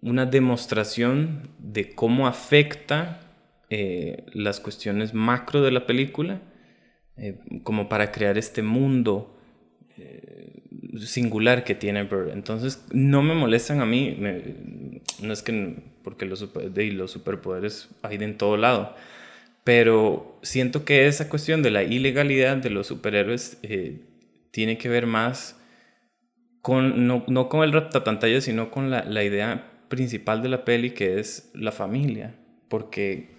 una 0.00 0.26
demostración 0.26 1.50
de 1.58 1.94
cómo 1.94 2.26
afecta 2.26 3.20
las 4.32 4.60
cuestiones 4.60 5.14
macro 5.14 5.62
de 5.62 5.72
la 5.72 5.86
película 5.86 6.40
eh, 7.18 7.38
como 7.62 7.88
para 7.88 8.12
crear 8.12 8.36
este 8.36 8.62
mundo 8.62 9.32
eh, 9.32 9.35
singular 11.00 11.64
que 11.64 11.74
tiene 11.74 12.04
Bird. 12.04 12.30
Entonces, 12.30 12.84
no 12.92 13.22
me 13.22 13.34
molestan 13.34 13.80
a 13.80 13.86
mí, 13.86 14.16
no 15.20 15.32
es 15.32 15.42
que, 15.42 15.76
porque 16.02 16.26
los 16.26 16.40
superpoderes 17.10 17.88
hay 18.02 18.18
de 18.18 18.24
en 18.24 18.38
todo 18.38 18.56
lado, 18.56 18.94
pero 19.64 20.38
siento 20.42 20.84
que 20.84 21.06
esa 21.06 21.28
cuestión 21.28 21.62
de 21.62 21.70
la 21.70 21.82
ilegalidad 21.82 22.56
de 22.56 22.70
los 22.70 22.86
superhéroes 22.86 23.58
eh, 23.62 24.00
tiene 24.50 24.78
que 24.78 24.88
ver 24.88 25.06
más 25.06 25.60
con, 26.62 27.06
no, 27.06 27.24
no 27.28 27.48
con 27.48 27.62
el 27.62 27.72
raptapantalla, 27.72 28.40
sino 28.40 28.70
con 28.70 28.90
la, 28.90 29.04
la 29.04 29.24
idea 29.24 29.72
principal 29.88 30.42
de 30.42 30.48
la 30.48 30.64
peli, 30.64 30.90
que 30.90 31.18
es 31.18 31.50
la 31.54 31.72
familia, 31.72 32.34
porque 32.68 33.36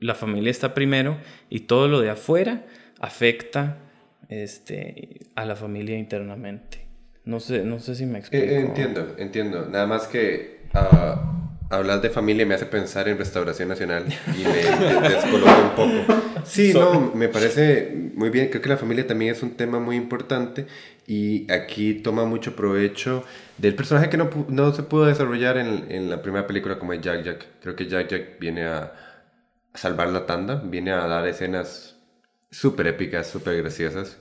la 0.00 0.14
familia 0.14 0.50
está 0.50 0.74
primero 0.74 1.18
y 1.48 1.60
todo 1.60 1.86
lo 1.88 2.00
de 2.00 2.10
afuera 2.10 2.64
afecta 2.98 3.78
este, 4.30 5.26
a 5.34 5.44
la 5.44 5.56
familia 5.56 5.98
internamente. 5.98 6.86
No 7.24 7.40
sé, 7.40 7.64
no 7.64 7.78
sé 7.80 7.94
si 7.94 8.06
me 8.06 8.20
explico. 8.20 8.44
Eh, 8.44 8.60
entiendo, 8.60 9.14
entiendo. 9.18 9.66
Nada 9.68 9.86
más 9.86 10.06
que 10.06 10.60
uh, 10.72 11.74
hablar 11.74 12.00
de 12.00 12.10
familia 12.10 12.46
me 12.46 12.54
hace 12.54 12.64
pensar 12.64 13.08
en 13.08 13.18
Restauración 13.18 13.68
Nacional 13.68 14.06
y 14.28 14.44
me 14.44 15.08
descoloca 15.08 15.58
un 15.58 15.70
poco. 15.70 16.22
Sí, 16.44 16.72
no, 16.72 17.12
me 17.14 17.28
parece 17.28 17.92
muy 18.14 18.30
bien. 18.30 18.48
Creo 18.48 18.62
que 18.62 18.68
la 18.68 18.78
familia 18.78 19.06
también 19.06 19.32
es 19.32 19.42
un 19.42 19.50
tema 19.56 19.80
muy 19.80 19.96
importante 19.96 20.66
y 21.06 21.50
aquí 21.52 21.94
toma 21.94 22.24
mucho 22.24 22.56
provecho 22.56 23.24
del 23.58 23.74
personaje 23.74 24.08
que 24.08 24.16
no, 24.16 24.30
no 24.48 24.72
se 24.72 24.84
pudo 24.84 25.06
desarrollar 25.06 25.58
en, 25.58 25.86
en 25.90 26.08
la 26.08 26.22
primera 26.22 26.46
película 26.46 26.78
como 26.78 26.92
es 26.92 27.00
Jack 27.00 27.24
Jack. 27.24 27.46
Creo 27.60 27.76
que 27.76 27.86
Jack 27.86 28.08
Jack 28.08 28.38
viene 28.38 28.64
a 28.64 28.92
salvar 29.74 30.08
la 30.08 30.24
tanda, 30.24 30.54
viene 30.64 30.92
a 30.92 31.06
dar 31.06 31.26
escenas 31.28 31.99
súper 32.50 32.86
épicas, 32.88 33.28
súper 33.28 33.56
graciosas, 33.56 34.18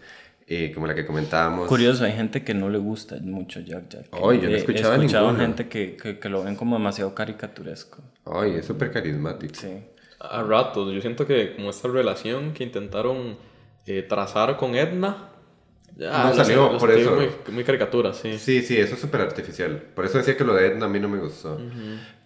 eh, 0.47 0.71
como 0.73 0.87
la 0.87 0.95
que 0.95 1.05
comentábamos. 1.05 1.67
Curioso, 1.67 2.05
hay 2.05 2.13
gente 2.13 2.43
que 2.43 2.53
no 2.53 2.69
le 2.69 2.77
gusta 2.77 3.17
mucho 3.21 3.59
Jack 3.59 3.89
Jack. 3.89 4.07
Ay, 4.11 4.39
yo 4.39 4.49
no 4.49 4.55
he 4.55 4.57
escuchado, 4.57 4.93
he 4.93 4.97
escuchado 4.97 5.35
gente 5.35 5.67
que, 5.67 5.95
que, 5.97 6.29
lo 6.29 6.43
ven 6.43 6.55
como 6.55 6.77
demasiado 6.77 7.13
caricaturesco. 7.13 8.01
Ay, 8.25 8.55
es 8.55 8.65
súper 8.65 8.91
carismático. 8.91 9.55
Sí. 9.55 9.83
A 10.19 10.43
ratos, 10.43 10.93
yo 10.93 11.01
siento 11.01 11.25
que 11.25 11.55
como 11.55 11.69
esta 11.69 11.87
relación 11.87 12.53
que 12.53 12.63
intentaron 12.63 13.37
eh, 13.85 14.03
trazar 14.03 14.57
con 14.57 14.75
Edna, 14.75 15.29
ya, 15.95 16.25
no 16.25 16.33
salió, 16.33 16.77
por 16.77 16.91
eso. 16.91 17.15
Muy, 17.15 17.29
muy, 17.51 17.63
caricatura, 17.63 18.13
sí. 18.13 18.37
Sí, 18.37 18.61
sí, 18.61 18.77
eso 18.77 18.95
es 18.95 19.01
súper 19.01 19.21
artificial. 19.21 19.81
Por 19.95 20.05
eso 20.05 20.17
decía 20.17 20.37
que 20.37 20.43
lo 20.43 20.53
de 20.53 20.67
Edna 20.67 20.85
a 20.85 20.89
mí 20.89 20.99
no 20.99 21.09
me 21.09 21.19
gustó. 21.19 21.59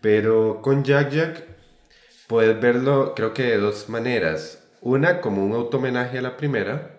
Pero 0.01 0.61
con 0.61 0.83
Jack 0.83 1.11
Jack 1.11 1.53
Puedes 2.27 2.59
verlo, 2.59 3.13
creo 3.15 3.33
que 3.33 3.43
de 3.43 3.57
dos 3.57 3.89
maneras. 3.89 4.62
Una 4.83 5.21
como 5.21 5.45
un 5.45 5.53
auto-homenaje 5.53 6.17
a 6.17 6.21
la 6.21 6.35
primera, 6.35 6.91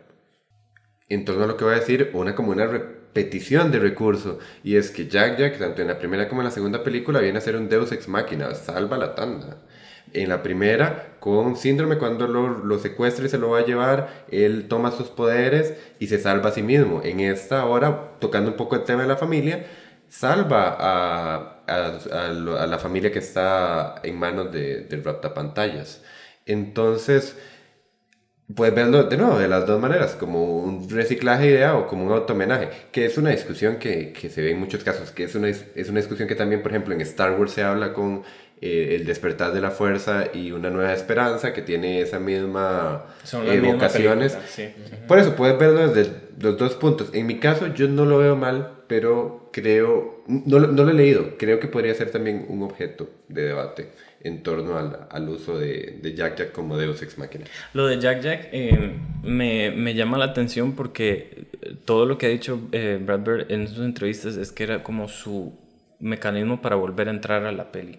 en 1.10 1.26
torno 1.26 1.44
a 1.44 1.46
lo 1.46 1.58
que 1.58 1.64
voy 1.64 1.74
a 1.74 1.80
decir, 1.80 2.10
una 2.14 2.34
como 2.34 2.50
una 2.50 2.66
repetición 2.66 3.70
de 3.70 3.78
recurso. 3.78 4.38
Y 4.62 4.76
es 4.76 4.90
que 4.90 5.06
Jack 5.06 5.38
Jack, 5.38 5.58
tanto 5.58 5.82
en 5.82 5.88
la 5.88 5.98
primera 5.98 6.26
como 6.26 6.40
en 6.40 6.46
la 6.46 6.50
segunda 6.50 6.82
película, 6.82 7.20
viene 7.20 7.36
a 7.36 7.42
ser 7.42 7.56
un 7.56 7.68
Deus 7.68 7.92
Ex 7.92 8.08
Machina, 8.08 8.54
salva 8.54 8.96
la 8.96 9.14
tanda. 9.14 9.58
En 10.14 10.30
la 10.30 10.42
primera, 10.42 11.16
con 11.20 11.56
síndrome, 11.56 11.98
cuando 11.98 12.26
lo, 12.26 12.48
lo, 12.48 12.78
secuestra 12.78 13.26
y 13.26 13.28
se 13.28 13.36
lo 13.36 13.50
va 13.50 13.58
a 13.58 13.66
llevar, 13.66 14.24
él 14.30 14.66
toma 14.66 14.90
sus 14.90 15.08
poderes 15.08 15.74
y 15.98 16.06
se 16.06 16.18
salva 16.18 16.48
a 16.48 16.52
sí 16.52 16.62
mismo. 16.62 17.02
En 17.04 17.20
esta, 17.20 17.60
ahora, 17.60 18.12
tocando 18.18 18.52
un 18.52 18.56
poco 18.56 18.76
el 18.76 18.84
tema 18.84 19.02
de 19.02 19.08
la 19.08 19.18
familia, 19.18 19.66
salva 20.08 20.74
a, 20.78 21.64
a, 21.66 22.66
la 22.66 22.78
familia 22.78 23.12
que 23.12 23.18
está 23.18 23.96
en 24.02 24.18
manos 24.18 24.50
de, 24.52 24.84
del 24.84 25.04
raptapantallas. 25.04 26.02
Entonces, 26.46 27.36
puedes 28.52 28.74
verlo 28.74 29.04
de 29.04 29.16
nuevo 29.16 29.38
de 29.38 29.48
las 29.48 29.66
dos 29.66 29.80
maneras, 29.80 30.14
como 30.14 30.44
un 30.44 30.88
reciclaje 30.90 31.44
de 31.44 31.50
idea 31.50 31.76
o 31.76 31.86
como 31.86 32.04
un 32.04 32.12
auto-homenaje, 32.12 32.68
que 32.92 33.06
es 33.06 33.16
una 33.16 33.30
discusión 33.30 33.76
que, 33.76 34.12
que, 34.12 34.28
se 34.28 34.42
ve 34.42 34.50
en 34.50 34.60
muchos 34.60 34.84
casos, 34.84 35.10
que 35.10 35.24
es 35.24 35.34
una, 35.34 35.48
es 35.48 35.88
una 35.88 36.00
discusión 36.00 36.28
que 36.28 36.34
también, 36.34 36.62
por 36.62 36.72
ejemplo, 36.72 36.94
en 36.94 37.00
Star 37.00 37.38
Wars 37.38 37.52
se 37.52 37.62
habla 37.62 37.92
con 37.94 38.22
eh, 38.60 38.96
El 38.96 39.04
despertar 39.04 39.52
de 39.52 39.60
la 39.60 39.70
fuerza 39.70 40.26
y 40.32 40.52
Una 40.52 40.70
nueva 40.70 40.92
esperanza, 40.92 41.52
que 41.52 41.62
tiene 41.62 42.00
esa 42.00 42.18
misma 42.18 43.06
Son 43.24 43.46
evocaciones. 43.46 44.36
Por 45.08 45.18
eso 45.18 45.34
puedes 45.34 45.58
verlo 45.58 45.88
desde 45.88 46.12
los 46.40 46.58
dos 46.58 46.74
puntos. 46.74 47.10
En 47.12 47.26
mi 47.26 47.38
caso, 47.38 47.72
yo 47.74 47.88
no 47.88 48.04
lo 48.04 48.18
veo 48.18 48.36
mal, 48.36 48.82
pero 48.86 49.48
creo, 49.52 50.22
no, 50.26 50.58
no 50.58 50.84
lo 50.84 50.90
he 50.90 50.94
leído, 50.94 51.36
creo 51.38 51.60
que 51.60 51.68
podría 51.68 51.94
ser 51.94 52.10
también 52.10 52.46
un 52.48 52.62
objeto 52.62 53.08
de 53.28 53.42
debate 53.42 53.90
en 54.24 54.42
torno 54.42 54.78
al, 54.78 55.06
al 55.10 55.28
uso 55.28 55.58
de, 55.58 55.98
de, 56.02 56.14
Jack 56.14 56.38
Jack 56.38 56.52
como 56.52 56.78
Deus 56.78 57.02
Ex 57.02 57.18
Machina. 57.18 57.44
Lo 57.74 57.86
de 57.86 58.00
Jack 58.00 58.22
Jack 58.22 58.48
eh, 58.52 58.94
me, 59.22 59.70
me, 59.70 59.94
llama 59.94 60.16
la 60.16 60.24
atención 60.24 60.74
porque 60.74 61.46
todo 61.84 62.06
lo 62.06 62.16
que 62.16 62.26
ha 62.26 62.30
dicho 62.30 62.58
eh, 62.72 62.98
Brad 63.00 63.20
Bird 63.20 63.52
en 63.52 63.68
sus 63.68 63.84
entrevistas 63.84 64.36
es 64.36 64.50
que 64.50 64.62
era 64.64 64.82
como 64.82 65.08
su 65.08 65.52
mecanismo 66.00 66.62
para 66.62 66.74
volver 66.74 67.08
a 67.08 67.10
entrar 67.10 67.44
a 67.44 67.52
la 67.52 67.70
peli. 67.70 67.98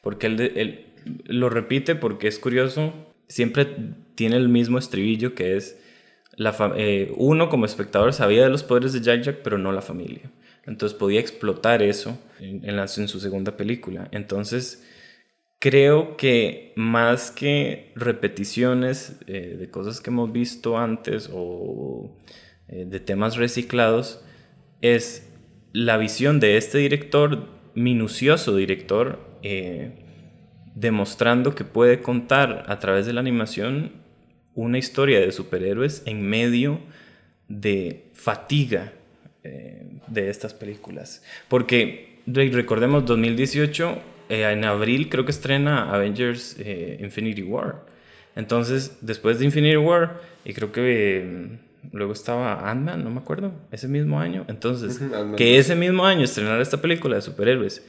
Porque 0.00 0.28
él, 0.28 0.40
él 0.56 0.86
lo 1.26 1.50
repite 1.50 1.94
porque 1.94 2.26
es 2.26 2.38
curioso, 2.38 2.94
siempre 3.28 3.66
tiene 4.14 4.36
el 4.36 4.48
mismo 4.48 4.78
estribillo 4.78 5.34
que 5.34 5.56
es 5.56 5.78
la 6.36 6.54
eh, 6.76 7.12
uno 7.16 7.50
como 7.50 7.66
espectador 7.66 8.14
sabía 8.14 8.44
de 8.44 8.50
los 8.50 8.62
poderes 8.62 8.94
de 8.94 9.02
Jack 9.02 9.22
Jack, 9.22 9.36
pero 9.42 9.58
no 9.58 9.72
la 9.72 9.82
familia. 9.82 10.30
Entonces 10.64 10.98
podía 10.98 11.20
explotar 11.20 11.82
eso 11.82 12.18
en, 12.40 12.68
en, 12.68 12.78
en 12.78 13.08
su 13.08 13.20
segunda 13.20 13.58
película. 13.58 14.08
Entonces 14.10 14.82
creo 15.58 16.16
que 16.16 16.72
más 16.76 17.30
que 17.30 17.92
repeticiones 17.94 19.18
eh, 19.26 19.56
de 19.58 19.70
cosas 19.70 20.00
que 20.00 20.10
hemos 20.10 20.32
visto 20.32 20.78
antes 20.78 21.30
o 21.32 22.16
eh, 22.68 22.84
de 22.86 23.00
temas 23.00 23.36
reciclados, 23.36 24.22
es 24.82 25.32
la 25.72 25.96
visión 25.96 26.40
de 26.40 26.56
este 26.56 26.78
director, 26.78 27.48
minucioso 27.74 28.56
director, 28.56 29.20
eh, 29.42 30.04
demostrando 30.74 31.54
que 31.54 31.64
puede 31.64 32.02
contar 32.02 32.64
a 32.68 32.78
través 32.78 33.06
de 33.06 33.12
la 33.12 33.20
animación 33.20 33.92
una 34.54 34.78
historia 34.78 35.20
de 35.20 35.32
superhéroes 35.32 36.02
en 36.06 36.22
medio 36.22 36.80
de 37.48 38.10
fatiga 38.14 38.92
de 40.08 40.28
estas 40.28 40.54
películas. 40.54 41.22
Porque 41.48 42.18
recordemos 42.26 43.06
2018 43.06 44.02
eh, 44.28 44.50
en 44.50 44.64
abril 44.64 45.08
creo 45.08 45.24
que 45.24 45.30
estrena 45.30 45.92
Avengers 45.92 46.56
eh, 46.58 46.98
Infinity 47.00 47.42
War. 47.42 47.84
Entonces, 48.34 48.98
después 49.00 49.38
de 49.38 49.46
Infinity 49.46 49.76
War, 49.76 50.20
y 50.44 50.52
creo 50.52 50.72
que 50.72 51.24
mm, 51.24 51.96
luego 51.96 52.12
estaba 52.12 52.70
Ant-Man, 52.70 53.02
no 53.02 53.10
me 53.10 53.20
acuerdo, 53.20 53.52
ese 53.70 53.88
mismo 53.88 54.20
año. 54.20 54.44
Entonces, 54.48 55.00
que 55.36 55.58
ese 55.58 55.74
mismo 55.74 56.04
año 56.04 56.24
estrenara 56.24 56.62
esta 56.62 56.80
película 56.80 57.16
de 57.16 57.22
superhéroes 57.22 57.84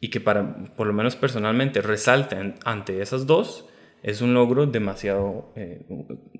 y 0.00 0.08
que 0.08 0.20
para, 0.20 0.64
por 0.76 0.86
lo 0.86 0.92
menos 0.92 1.16
personalmente, 1.16 1.82
resalte 1.82 2.54
ante 2.64 3.02
esas 3.02 3.26
dos, 3.26 3.66
es 4.02 4.20
un 4.20 4.34
logro 4.34 4.66
demasiado 4.66 5.52
eh, 5.56 5.80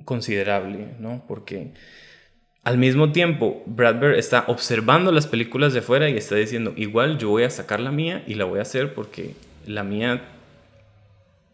considerable, 0.04 0.94
¿no? 1.00 1.24
Porque 1.26 1.72
al 2.68 2.76
mismo 2.76 3.12
tiempo, 3.12 3.62
Brad 3.64 3.98
Bird 3.98 4.18
está 4.18 4.44
observando 4.46 5.10
las 5.10 5.26
películas 5.26 5.72
de 5.72 5.78
afuera 5.78 6.10
y 6.10 6.18
está 6.18 6.34
diciendo, 6.34 6.74
igual 6.76 7.16
yo 7.16 7.30
voy 7.30 7.44
a 7.44 7.48
sacar 7.48 7.80
la 7.80 7.90
mía 7.90 8.22
y 8.26 8.34
la 8.34 8.44
voy 8.44 8.58
a 8.58 8.62
hacer 8.62 8.92
porque 8.92 9.32
la 9.66 9.84
mía 9.84 10.20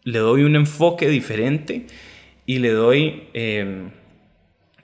le 0.03 0.19
doy 0.19 0.43
un 0.43 0.57
enfoque 0.57 1.07
diferente 1.07 1.87
y 2.45 2.59
le 2.59 2.71
doy 2.71 3.29
em, 3.31 3.91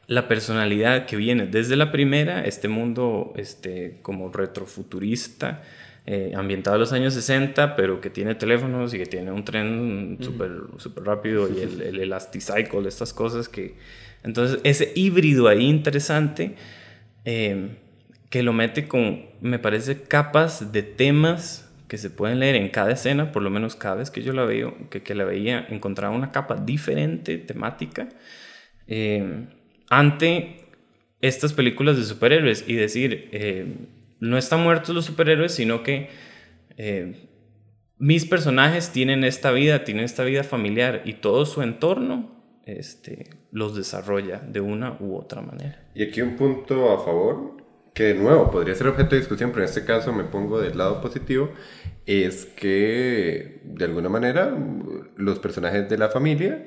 la 0.08 0.30
personalidad 0.30 1.06
que 1.06 1.18
viene 1.18 1.48
desde 1.48 1.76
la 1.76 1.92
primera, 1.92 2.46
este 2.46 2.70
mundo 2.70 3.34
este, 3.36 3.98
como 4.02 4.32
retrofuturista, 4.32 5.64
eh, 6.06 6.32
ambientado 6.34 6.78
en 6.78 6.80
los 6.80 6.94
años 6.94 7.14
60, 7.14 7.76
pero 7.76 8.00
que 8.00 8.10
tiene 8.10 8.36
teléfonos 8.36 8.94
y 8.94 9.00
que 9.00 9.06
tiene 9.06 9.34
un 9.34 9.44
tren 9.44 10.18
súper 10.22 10.52
super 10.78 11.04
rápido 11.04 11.50
y 11.54 11.60
el, 11.60 11.82
el 11.82 12.00
elasticycle, 12.00 12.88
estas 12.88 13.12
cosas 13.12 13.50
que... 13.50 13.76
Entonces, 14.24 14.60
ese 14.64 14.92
híbrido 14.96 15.48
ahí 15.48 15.68
interesante 15.68 16.56
eh, 17.26 17.78
que 18.30 18.44
lo 18.44 18.54
mete 18.54 18.88
con, 18.88 19.26
me 19.42 19.60
parece, 19.60 20.04
capas 20.04 20.72
de 20.72 20.84
temas 20.84 21.70
que 21.88 21.98
se 21.98 22.10
pueden 22.10 22.40
leer 22.40 22.56
en 22.56 22.70
cada 22.70 22.92
escena, 22.92 23.32
por 23.32 23.44
lo 23.44 23.50
menos 23.50 23.76
cada 23.76 23.96
vez 23.96 24.10
que 24.10 24.22
yo 24.22 24.32
la 24.32 24.46
veo, 24.46 24.90
que, 24.90 25.04
que 25.04 25.14
la 25.14 25.26
veía, 25.26 25.68
encontraba 25.70 26.16
una 26.16 26.32
capa 26.32 26.56
diferente, 26.56 27.38
temática, 27.38 28.08
eh, 28.88 29.48
ante 29.90 30.62
estas 31.20 31.54
películas 31.54 31.98
de 31.98 32.04
superhéroes 32.04 32.64
y 32.68 32.76
decir, 32.76 33.30
eh, 33.34 33.66
no 34.20 34.38
están 34.38 34.64
muertos 34.64 34.96
los 34.96 35.06
superhéroes, 35.06 35.54
sino 35.54 35.84
que 35.84 36.10
eh, 36.78 37.28
mis 37.98 38.26
personajes 38.26 38.92
tienen 38.92 39.24
esta 39.24 39.52
vida, 39.52 39.84
tienen 39.84 40.06
esta 40.06 40.24
vida 40.24 40.44
familiar 40.44 41.02
y 41.06 41.14
todo 41.14 41.46
su 41.46 41.62
entorno 41.62 42.32
este, 42.66 43.30
los 43.52 43.76
desarrolla 43.76 44.40
de 44.40 44.62
una 44.62 44.98
u 45.00 45.16
otra 45.16 45.42
manera. 45.42 45.84
Y 45.94 46.04
aquí 46.04 46.22
un 46.22 46.36
punto 46.36 46.92
a 46.92 47.04
favor, 47.04 47.58
que 47.94 48.04
de 48.06 48.14
nuevo 48.16 48.50
podría 48.50 48.76
ser 48.76 48.88
objeto 48.88 49.12
de 49.12 49.20
discusión, 49.20 49.52
pero 49.52 49.64
en 49.64 49.70
este 49.70 49.86
caso 49.86 50.14
me 50.14 50.24
pongo 50.24 50.62
del 50.62 50.78
lado 50.78 51.02
positivo, 51.02 51.50
es 52.06 52.46
que 52.46 53.62
de 53.64 53.86
alguna 53.86 54.10
manera 54.10 54.56
los 55.18 55.40
personajes 55.40 55.90
de 55.90 55.98
la 55.98 56.10
familia 56.10 56.66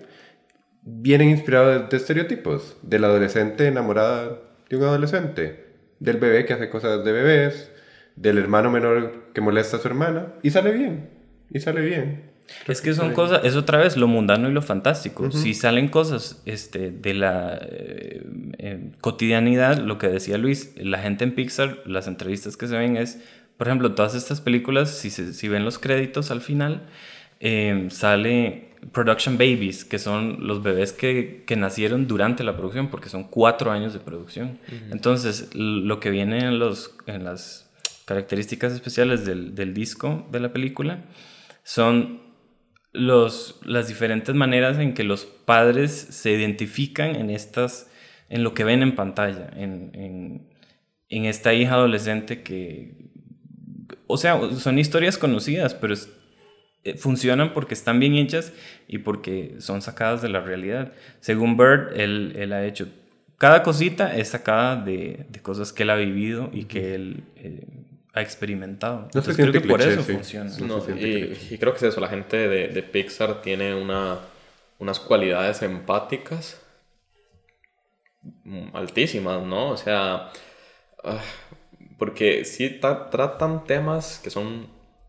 vienen 0.83 1.31
inspirados 1.31 1.89
de 1.89 1.97
estereotipos, 1.97 2.77
del 2.83 3.05
adolescente 3.05 3.67
enamorada 3.67 4.41
de 4.69 4.77
un 4.77 4.83
adolescente, 4.83 5.65
del 5.99 6.19
bebé 6.19 6.45
que 6.45 6.53
hace 6.53 6.69
cosas 6.69 7.05
de 7.05 7.13
bebés, 7.13 7.73
del 8.17 8.39
hermano 8.39 8.71
menor 8.71 9.33
que 9.33 9.41
molesta 9.41 9.79
a 9.79 9.81
su 9.81 9.89
hermana, 9.89 10.35
y 10.43 10.51
sale 10.51 10.73
bien, 10.73 11.11
y 11.51 11.61
sale 11.61 11.81
bien. 11.81 12.34
Es 12.67 12.81
que 12.81 12.95
son 12.95 13.13
cosas, 13.13 13.41
es 13.45 13.57
otra 13.57 13.79
vez 13.79 13.97
lo 13.97 14.07
mundano 14.07 14.49
y 14.49 14.53
lo 14.53 14.63
fantástico. 14.63 15.31
Si 15.31 15.55
salen 15.55 15.89
cosas 15.89 16.43
este, 16.45 16.91
de 16.91 17.15
la 17.15 17.59
eh, 17.61 18.23
eh, 18.59 18.91
cotidianidad, 19.01 19.79
lo 19.79 19.99
que 19.99 20.09
decía 20.09 20.39
Luis, 20.39 20.73
la 20.77 20.99
gente 20.99 21.25
en 21.25 21.35
Pixar, 21.35 21.83
las 21.87 22.07
entrevistas 22.07 22.57
que 22.57 22.67
se 22.67 22.77
ven 22.77 22.97
es, 22.97 23.21
por 23.57 23.69
ejemplo, 23.69 23.95
todas 23.95 24.15
estas 24.15 24.41
películas, 24.41 24.91
si, 24.91 25.11
si 25.11 25.49
ven 25.49 25.65
los 25.65 25.79
créditos 25.79 26.31
al 26.31 26.41
final, 26.41 26.87
eh, 27.41 27.89
sale 27.91 28.71
production 28.93 29.39
babies, 29.39 29.85
que 29.85 29.99
son 29.99 30.47
los 30.47 30.63
bebés 30.63 30.93
que, 30.93 31.45
que, 31.47 31.57
nacieron 31.57 32.07
durante 32.07 32.45
la 32.45 32.57
producción, 32.57 32.89
porque 32.89 33.09
son 33.09 33.25
cuatro 33.25 33.71
años 33.71 33.95
de 33.95 34.01
producción. 34.01 34.59
Entonces, 34.91 35.49
lo 35.55 36.01
que 36.01 36.11
viene 36.11 36.41
en, 36.41 36.59
los, 36.59 36.95
en 37.07 37.25
las 37.25 37.71
características 38.05 38.73
especiales 38.73 39.25
del, 39.25 39.55
del 39.55 39.73
disco 39.73 40.27
de 40.31 40.41
la 40.41 40.53
película 40.53 41.05
son 41.63 42.24
los, 42.95 43.61
las 43.65 43.89
diferentes 43.89 44.35
maneras 44.35 44.79
en 44.79 44.95
que 44.95 45.05
los 45.05 45.27
padres 45.27 45.93
se 45.93 46.31
identifican 46.31 47.17
en 47.17 47.29
estas 47.29 47.91
en 48.31 48.43
lo 48.43 48.55
que 48.55 48.65
ven 48.65 48.83
en 48.83 48.95
pantalla, 48.95 49.51
en, 49.55 49.91
en, 49.93 50.49
en 51.09 51.25
esta 51.27 51.53
hija 51.53 51.75
adolescente 51.75 52.43
que, 52.43 53.11
o 54.07 54.17
sea, 54.17 54.41
son 54.57 54.79
historias 54.79 55.19
conocidas, 55.19 55.75
pero 55.75 55.93
es, 55.93 56.09
eh, 56.85 56.95
funcionan 56.95 57.53
porque 57.53 57.75
están 57.75 58.01
bien 58.01 58.15
hechas 58.15 58.53
y 58.89 58.99
porque 58.99 59.57
son 59.59 59.83
sacadas 59.83 60.23
de 60.23 60.29
la 60.29 60.41
realidad. 60.41 60.93
Según 61.21 61.57
Bird, 61.57 61.99
él, 61.99 62.35
él 62.37 62.53
ha 62.53 62.65
hecho, 62.65 62.89
cada 63.39 63.63
cosita 63.63 64.17
es 64.17 64.29
sacada 64.29 64.77
de, 64.77 65.27
de, 65.29 65.41
cosas 65.41 65.73
que 65.73 65.83
él 65.83 65.91
ha 65.91 65.97
vivido 65.97 66.51
y 66.53 66.65
que 66.65 66.95
él 66.95 67.25
eh, 67.37 67.84
ha 68.15 68.23
experimentado. 68.23 69.01
No 69.01 69.05
Entonces, 69.07 69.37
creo 69.37 69.53
que 69.53 69.61
por 69.61 69.83
eso 69.83 70.03
sí. 70.03 70.13
funciona. 70.13 70.51
No, 70.61 70.83
y, 70.97 71.37
y, 71.51 71.59
creo 71.59 71.73
que 71.73 71.79
es 71.79 71.83
eso, 71.83 72.01
la 72.01 72.09
gente 72.09 72.37
de, 72.49 72.69
de 72.69 72.83
Pixar 72.83 73.43
tiene 73.43 73.75
una, 73.75 74.21
unas 74.79 75.01
cualidades 75.01 75.63
empáticas 75.63 76.61
altísimas, 78.73 79.43
¿no? 79.43 79.71
O 79.71 79.77
sea, 79.77 80.31
uh, 81.03 81.19
porque 81.99 82.45
sí 82.45 82.71
tratan 82.81 83.65
temas 83.65 84.21
que 84.23 84.31
son 84.31 84.69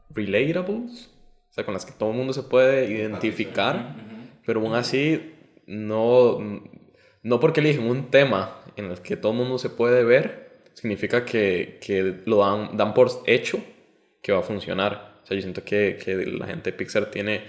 relatables, 0.10 1.12
o 1.50 1.54
sea, 1.54 1.66
con 1.66 1.74
las 1.74 1.86
que 1.86 1.94
todo 1.94 2.12
el 2.12 2.18
mundo 2.18 2.34
se 2.34 2.44
puede 2.44 2.92
identificar, 2.92 3.96
pero 4.46 4.62
aún 4.62 4.76
así 4.76 5.34
no, 5.66 6.40
no 7.24 7.40
porque 7.40 7.62
eligen 7.62 7.88
un 7.88 8.10
tema 8.10 8.58
en 8.76 8.92
el 8.92 9.00
que 9.02 9.18
todo 9.18 9.32
el 9.32 9.38
mundo 9.40 9.58
se 9.58 9.70
puede 9.70 10.04
ver, 10.04 10.45
significa 10.76 11.26
que, 11.26 11.80
que 11.82 12.22
lo 12.26 12.38
dan, 12.38 12.78
dan 12.78 12.94
por 12.94 13.10
hecho 13.26 13.60
que 14.22 14.32
va 14.32 14.40
a 14.40 14.44
funcionar. 14.44 15.22
O 15.24 15.26
sea, 15.26 15.36
yo 15.36 15.42
siento 15.42 15.64
que, 15.64 15.98
que 16.04 16.16
la 16.16 16.46
gente 16.46 16.72
de 16.72 16.78
Pixar 16.78 17.10
tiene 17.10 17.42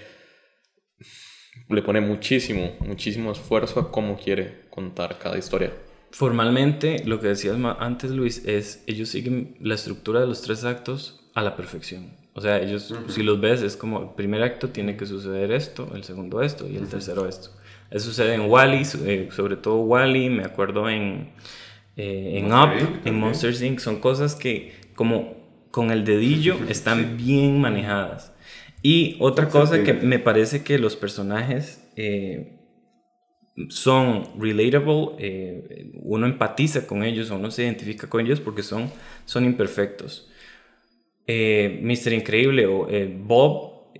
le 1.69 1.81
pone 1.81 2.01
muchísimo, 2.01 2.75
muchísimo 2.79 3.31
esfuerzo 3.31 3.79
a 3.79 3.91
cómo 3.91 4.17
quiere 4.17 4.67
contar 4.69 5.17
cada 5.19 5.37
historia. 5.37 5.73
Formalmente, 6.11 7.03
lo 7.05 7.19
que 7.19 7.27
decías 7.27 7.57
antes, 7.79 8.11
Luis, 8.11 8.45
es 8.45 8.83
ellos 8.87 9.09
siguen 9.09 9.57
la 9.59 9.75
estructura 9.75 10.21
de 10.21 10.27
los 10.27 10.41
tres 10.41 10.63
actos 10.63 11.29
a 11.33 11.41
la 11.41 11.55
perfección. 11.55 12.15
O 12.33 12.41
sea, 12.41 12.61
ellos, 12.61 12.91
uh 12.91 12.95
-huh. 12.95 13.09
si 13.09 13.23
los 13.23 13.41
ves, 13.41 13.61
es 13.61 13.75
como 13.75 14.01
el 14.01 14.09
primer 14.15 14.43
acto 14.43 14.69
tiene 14.69 14.95
que 14.95 15.05
suceder 15.05 15.51
esto, 15.51 15.91
el 15.95 16.03
segundo 16.03 16.41
esto 16.41 16.67
y 16.69 16.75
el 16.77 16.83
uh 16.83 16.85
-huh. 16.85 16.91
tercero 16.91 17.27
esto. 17.27 17.49
Eso 17.89 18.05
sucede 18.05 18.35
en 18.35 18.49
Wally, 18.49 18.83
eh, 19.05 19.29
sobre 19.31 19.57
todo 19.57 19.77
Wally, 19.79 20.29
me 20.29 20.43
acuerdo 20.43 20.89
en, 20.89 21.31
eh, 21.97 22.39
en 22.39 22.47
Monster 22.47 22.83
Up, 22.83 22.99
en 23.05 23.19
Monsters 23.19 23.61
Inc. 23.61 23.79
Son 23.79 23.99
cosas 23.99 24.35
que, 24.35 24.73
como 24.95 25.35
con 25.71 25.91
el 25.91 26.05
dedillo, 26.05 26.57
están 26.69 27.17
bien 27.17 27.59
manejadas. 27.59 28.33
Y 28.81 29.17
otra 29.19 29.49
cosa 29.49 29.83
que 29.83 29.93
me 29.93 30.19
parece 30.19 30.63
que 30.63 30.79
los 30.79 30.95
personajes 30.95 31.83
eh, 31.95 32.57
son 33.69 34.39
relatable, 34.39 35.09
eh, 35.17 35.91
uno 36.03 36.27
empatiza 36.27 36.85
con 36.85 37.03
ellos, 37.03 37.31
uno 37.31 37.49
se 37.49 37.63
identifica 37.63 38.07
con 38.07 38.21
ellos 38.21 38.39
porque 38.39 38.61
son, 38.61 38.91
son 39.25 39.45
imperfectos. 39.45 40.29
Eh, 41.25 41.79
Mr. 41.81 42.13
Increíble 42.13 42.67
o 42.67 42.87
eh, 42.89 43.13
Bob 43.19 43.91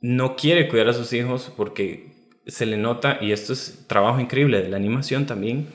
no 0.00 0.34
quiere 0.34 0.68
cuidar 0.68 0.88
a 0.88 0.94
sus 0.94 1.12
hijos 1.12 1.52
porque 1.56 2.30
se 2.46 2.64
le 2.64 2.76
nota, 2.76 3.18
y 3.20 3.32
esto 3.32 3.52
es 3.52 3.84
trabajo 3.86 4.20
increíble 4.20 4.62
de 4.62 4.68
la 4.68 4.76
animación 4.76 5.26
también, 5.26 5.66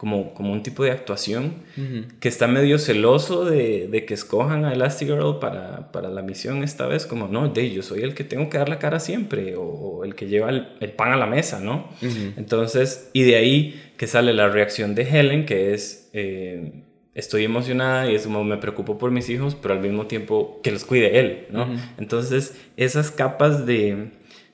como, 0.00 0.32
como 0.32 0.54
un 0.54 0.62
tipo 0.62 0.82
de 0.82 0.92
actuación 0.92 1.56
uh 1.76 1.80
-huh. 1.80 2.18
que 2.20 2.28
está 2.30 2.46
medio 2.46 2.78
celoso 2.78 3.44
de, 3.44 3.86
de, 3.86 4.06
que 4.06 4.14
escojan 4.14 4.64
a 4.64 4.72
Elastigirl 4.72 5.38
para, 5.40 5.92
para 5.92 6.08
la 6.08 6.22
misión 6.22 6.62
esta 6.62 6.86
vez, 6.86 7.04
como 7.04 7.28
no, 7.28 7.50
de 7.50 7.70
yo 7.70 7.82
soy 7.82 8.00
el 8.00 8.14
que 8.14 8.24
tengo 8.24 8.48
que 8.48 8.56
dar 8.56 8.70
la 8.70 8.78
cara 8.78 8.98
siempre, 8.98 9.56
o, 9.56 9.62
o 9.62 10.04
el 10.04 10.14
que 10.14 10.26
lleva 10.26 10.48
el, 10.48 10.68
el, 10.80 10.92
pan 10.92 11.12
a 11.12 11.16
la 11.16 11.26
mesa, 11.26 11.60
¿no? 11.60 11.90
Uh 12.00 12.06
-huh. 12.06 12.32
Entonces, 12.38 13.10
y 13.12 13.24
de 13.24 13.36
ahí 13.36 13.92
que 13.98 14.06
sale 14.06 14.32
la 14.32 14.48
reacción 14.48 14.94
de 14.94 15.02
Helen, 15.02 15.44
que 15.44 15.74
es, 15.74 16.08
eh, 16.14 16.72
estoy 17.14 17.44
emocionada 17.44 18.10
y 18.10 18.14
es 18.14 18.22
como 18.24 18.42
me 18.42 18.56
preocupo 18.56 18.96
por 18.96 19.10
mis 19.10 19.28
hijos, 19.28 19.54
pero 19.54 19.74
al 19.74 19.80
mismo 19.80 20.06
tiempo 20.06 20.60
que 20.62 20.70
los 20.70 20.86
cuide 20.86 21.20
él, 21.20 21.46
¿no? 21.50 21.64
Uh 21.64 21.74
-huh. 21.74 21.78
Entonces, 21.98 22.56
esas 22.78 23.10
capas 23.10 23.66
de... 23.66 24.12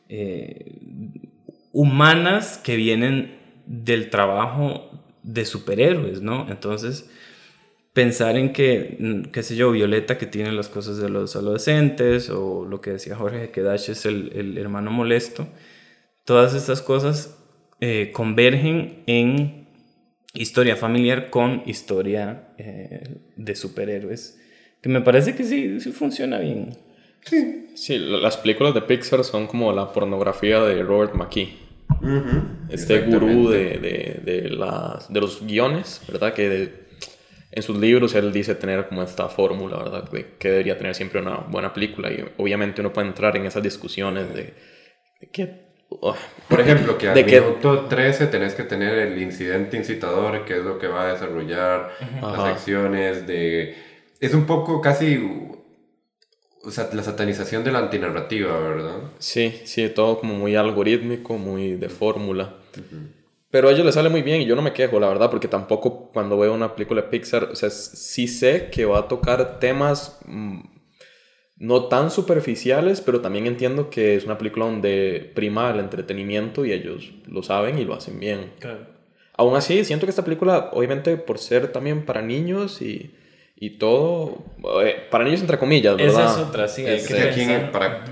Eh, 0.09 0.73
humanas 1.73 2.59
que 2.65 2.75
vienen 2.75 3.37
del 3.67 4.11
trabajo 4.11 4.86
de 5.27 5.45
superhéroes, 5.45 6.23
¿no? 6.23 6.47
Entonces, 6.49 7.11
pensar 7.93 8.37
en 8.37 8.53
que, 8.53 9.29
qué 9.33 9.43
sé 9.43 9.57
yo, 9.57 9.73
Violeta 9.73 10.17
que 10.17 10.27
tiene 10.27 10.53
las 10.53 10.69
cosas 10.69 10.99
de 10.99 11.11
los 11.11 11.37
adolescentes, 11.37 12.31
o 12.31 12.65
lo 12.65 12.81
que 12.81 12.93
decía 12.93 13.17
Jorge, 13.17 13.51
que 13.51 13.63
Dash 13.63 13.91
es 13.91 14.07
el, 14.07 14.33
el 14.35 14.57
hermano 14.57 14.91
molesto, 14.91 15.49
todas 16.25 16.55
estas 16.55 16.81
cosas 16.81 17.37
eh, 17.81 18.11
convergen 18.13 19.03
en 19.07 19.67
historia 20.33 20.77
familiar 20.77 21.31
con 21.31 21.63
historia 21.67 22.49
eh, 22.59 23.19
de 23.37 23.57
superhéroes, 23.57 24.41
que 24.81 24.89
me 24.89 25.01
parece 25.01 25.35
que 25.35 25.45
sí, 25.45 25.81
sí 25.81 25.93
funciona 25.93 26.39
bien. 26.39 26.77
Sí. 27.25 27.67
sí, 27.75 27.99
las 27.99 28.37
películas 28.37 28.73
de 28.73 28.83
Pixar 28.83 29.25
son 29.25 29.49
como 29.49 29.73
la 29.73 29.93
pornografía 29.93 30.61
de 30.61 30.81
Robert 30.85 31.15
McKee. 31.15 31.66
Uh 31.89 32.05
-huh. 32.05 32.43
Este 32.71 33.01
gurú 33.03 33.49
de, 33.49 33.79
de, 33.79 34.21
de, 34.25 34.51
las, 34.51 35.13
de 35.13 35.21
los 35.21 35.45
guiones, 35.47 36.03
¿verdad? 36.09 36.35
Que 36.35 36.49
de, 36.49 36.87
en 37.57 37.63
sus 37.63 37.79
libros 37.79 38.15
él 38.15 38.33
dice 38.33 38.55
tener 38.55 38.87
como 38.87 39.03
esta 39.03 39.29
fórmula, 39.29 39.79
¿verdad? 39.79 40.11
De 40.11 40.37
que 40.39 40.51
debería 40.51 40.77
tener 40.77 40.95
siempre 40.95 41.21
una 41.21 41.37
buena 41.37 41.73
película. 41.73 42.13
Y 42.13 42.23
obviamente 42.37 42.83
uno 42.83 42.93
puede 42.93 43.09
entrar 43.09 43.35
en 43.37 43.47
esas 43.47 43.63
discusiones 43.63 44.35
de, 44.35 44.55
de 45.21 45.31
que... 45.33 45.67
Oh, 45.89 46.15
Por 46.49 46.61
ejemplo, 46.61 46.99
que 46.99 47.09
al 47.09 47.25
minuto 47.25 47.89
que... 47.89 47.95
13 47.95 48.27
tenés 48.27 48.55
que 48.55 48.65
tener 48.65 48.99
el 48.99 49.23
incidente 49.23 49.77
incitador, 49.77 50.45
que 50.45 50.59
es 50.59 50.65
lo 50.65 50.79
que 50.79 50.89
va 50.89 51.09
a 51.09 51.13
desarrollar 51.13 51.93
las 52.21 52.39
acciones 52.41 53.27
de... 53.27 53.75
Es 54.21 54.35
un 54.35 54.45
poco 54.47 54.81
casi 54.83 55.19
o 56.67 56.71
sea, 56.71 56.89
la 56.93 57.03
satanización 57.03 57.63
de 57.65 57.73
la 57.73 57.79
antinarrativa, 57.79 58.59
¿verdad? 58.59 58.97
Sí, 59.19 59.61
sí, 59.65 59.89
todo 59.89 60.19
como 60.19 60.35
muy 60.35 60.57
algorítmico, 60.57 61.39
muy 61.39 61.77
de 61.77 61.89
fórmula. 61.89 62.57
Uh 62.77 62.81
-huh. 62.81 63.17
Pero 63.51 63.69
a 63.69 63.73
ellos 63.73 63.87
les 63.87 63.95
sale 63.95 64.09
muy 64.09 64.23
bien 64.23 64.43
y 64.43 64.47
yo 64.47 64.57
no 64.57 64.63
me 64.63 64.73
quejo, 64.73 64.99
la 64.99 65.09
verdad, 65.09 65.31
porque 65.31 65.49
tampoco 65.49 66.11
cuando 66.13 66.37
veo 66.37 66.53
una 66.53 66.75
película 66.75 67.03
de 67.03 67.09
Pixar, 67.09 67.45
o 67.45 67.55
sea, 67.55 67.71
sí 67.71 68.27
sé 68.27 68.69
que 68.71 68.85
va 68.85 68.99
a 68.99 69.09
tocar 69.09 69.61
temas 69.61 70.19
mm, 70.27 70.61
no 71.59 71.85
tan 71.85 72.11
superficiales, 72.11 73.01
pero 73.01 73.21
también 73.21 73.47
entiendo 73.47 73.89
que 73.89 74.17
es 74.17 74.25
una 74.25 74.37
película 74.37 74.67
donde 74.67 75.33
prima 75.35 75.71
el 75.71 75.81
entretenimiento 75.81 76.65
y 76.65 76.73
ellos 76.73 77.13
lo 77.27 77.43
saben 77.43 77.79
y 77.79 77.85
lo 77.85 77.95
hacen 77.95 78.19
bien. 78.19 78.53
Claro. 78.59 78.89
Aún 79.39 79.57
así, 79.57 79.85
siento 79.85 80.07
que 80.07 80.11
esta 80.11 80.25
película, 80.25 80.71
obviamente 80.73 81.17
por 81.17 81.39
ser 81.39 81.73
también 81.73 82.05
para 82.05 82.23
niños 82.23 82.83
y, 82.83 83.15
y 83.59 83.71
todo, 83.79 84.39
eh, 84.85 84.97
para 85.11 85.25
niños 85.25 85.41
entre 85.41 85.59
comillas, 85.59 85.97
¿verdad? 85.97 86.25
Esa 86.27 86.41
es 86.43 86.47
otra, 86.49 86.69
sí. 86.69 86.85
Hay 86.85 86.97
Es 86.97 87.09
que 87.09 87.31
quién- 87.35 87.71
para, 87.73 88.05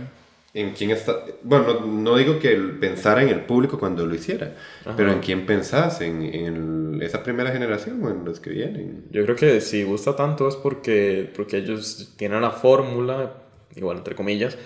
en 0.55 0.73
quién 0.73 0.91
está... 0.93 1.17
Bueno, 1.43 1.81
no, 1.81 1.87
no 1.87 2.17
digo 2.17 2.39
que 2.39 2.55
pensara 2.81 3.23
en 3.23 3.29
el 3.29 3.41
público 3.41 3.79
cuando 3.79 4.07
lo 4.07 4.15
hiciera, 4.15 4.55
pero 4.97 5.13
en 5.13 5.19
quién 5.21 5.47
pensás, 5.47 6.01
en, 6.01 6.23
en 6.23 7.01
esa 7.03 7.23
primera 7.23 7.51
generación 7.51 8.03
o 8.05 8.09
en 8.11 8.25
los 8.25 8.41
que 8.41 8.51
vienen. 8.51 9.05
Yo 9.11 9.25
creo 9.25 9.37
que 9.37 9.61
si 9.61 9.83
gusta 9.83 10.15
tanto 10.17 10.49
es 10.49 10.55
porque, 10.57 11.31
porque 11.35 11.59
ellos 11.59 12.15
tienen 12.17 12.41
la 12.41 12.53
fórmula, 12.53 13.33
igual 13.75 13.99
entre 13.99 14.15
comillas, 14.15 14.57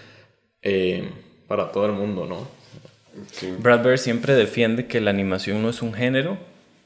eh, 0.63 1.09
para 1.47 1.73
todo 1.73 1.87
el 1.87 1.93
mundo, 1.93 2.27
¿no? 2.27 2.47
Sí. 3.33 3.53
Brad 3.59 3.83
Bird 3.83 3.97
siempre 3.97 4.35
defiende 4.35 4.87
que 4.87 5.01
la 5.01 5.11
animación 5.11 5.63
no 5.63 5.71
es 5.71 5.81
un 5.83 5.95
género, 5.95 6.37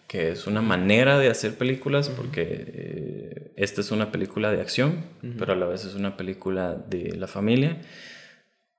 que 0.07 0.31
es 0.31 0.47
una 0.47 0.63
manera 0.63 1.19
de 1.19 1.29
hacer 1.29 1.57
películas, 1.57 2.09
porque 2.09 2.43
eh, 2.49 3.42
esta 3.57 3.81
es 3.81 3.91
una 3.91 4.13
película 4.13 4.51
de 4.51 4.61
acción, 4.61 5.05
pero 5.39 5.53
a 5.53 5.57
la 5.57 5.67
vez 5.67 5.85
es 5.85 5.95
una 5.95 6.17
película 6.17 6.75
de 6.75 7.17
la 7.17 7.27
familia. 7.27 7.81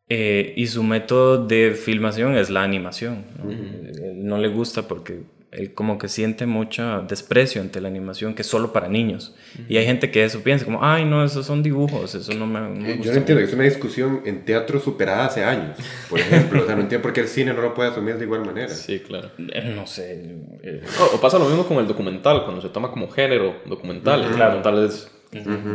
Eh, 0.10 0.54
y 0.58 0.68
su 0.68 0.84
método 0.84 1.46
de 1.46 1.72
filmación 1.72 2.36
es 2.36 2.50
la 2.50 2.64
animación. 2.64 3.26
¿no? 3.38 3.50
Él 3.50 4.26
no 4.26 4.38
le 4.38 4.50
gusta 4.50 4.88
porque 4.88 5.24
él 5.56 5.74
como 5.74 5.98
que 5.98 6.08
siente 6.10 6.46
mucho 6.46 7.02
desprecio 7.08 7.62
ante 7.62 7.80
la 7.82 7.88
animación 7.88 8.34
que 8.36 8.42
es 8.42 8.48
solo 8.48 8.74
para 8.74 8.88
niños. 8.88 9.36
Y 9.70 9.78
hay 9.78 9.86
gente 9.86 10.12
que 10.12 10.24
eso 10.24 10.42
piensa 10.42 10.66
como, 10.66 10.84
ay, 10.84 11.06
no, 11.06 11.24
esos 11.24 11.46
son 11.46 11.62
dibujos, 11.64 12.16
eso 12.16 12.34
no 12.34 12.46
me, 12.48 12.60
no 12.60 12.70
me 12.70 12.92
Eh, 12.92 12.96
gusta 12.96 13.06
Yo 13.06 13.12
no 13.12 13.18
entiendo, 13.20 13.40
que 13.42 13.48
es 13.48 13.54
una 13.54 13.64
discusión 13.64 14.22
en 14.26 14.46
teatro 14.46 14.80
superada 14.80 15.26
hace 15.26 15.44
años, 15.44 15.78
por 16.10 16.20
ejemplo. 16.20 16.64
o 16.64 16.66
sea, 16.66 16.76
no 16.76 16.82
entiendo 16.82 17.04
por 17.04 17.14
qué 17.14 17.22
el 17.22 17.28
cine 17.28 17.54
no 17.54 17.62
lo 17.62 17.74
puede 17.74 17.90
asumir 17.92 18.18
de 18.18 18.26
igual 18.26 18.46
manera. 18.46 18.70
Sí, 18.70 19.00
claro. 19.00 19.30
Eh, 19.38 19.74
No 19.76 19.86
sé. 19.88 20.38
eh, 20.64 20.82
O, 21.00 21.16
o 21.18 21.22
pasa 21.22 21.38
lo 21.40 21.46
mismo 21.46 21.66
con 21.68 21.78
el 21.78 21.88
documental, 21.88 22.44
cuando 22.44 22.62
se 22.62 22.70
toma 22.70 22.90
como 22.92 23.10
género 23.10 23.56
documental. 23.66 24.22
Los 24.22 24.32
documentales 24.38 25.10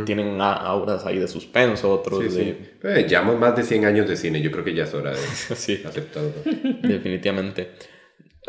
tienen 0.05 0.39
a- 0.39 0.53
auras 0.53 1.05
ahí 1.05 1.19
de 1.19 1.27
suspenso, 1.27 1.91
otros 1.91 2.23
Sí, 2.23 2.29
sí. 2.29 2.55
de... 2.81 3.01
Eh, 3.01 3.05
llevamos 3.09 3.37
más 3.37 3.57
de 3.57 3.63
100 3.63 3.83
años 3.83 4.07
de 4.07 4.15
cine, 4.15 4.41
yo 4.41 4.51
creo 4.51 4.63
que 4.63 4.73
ya 4.73 4.85
es 4.85 4.93
hora 4.93 5.11
de 5.11 5.17
Sí, 5.55 5.81
aceptarlo. 5.85 6.31
definitivamente. 6.81 7.71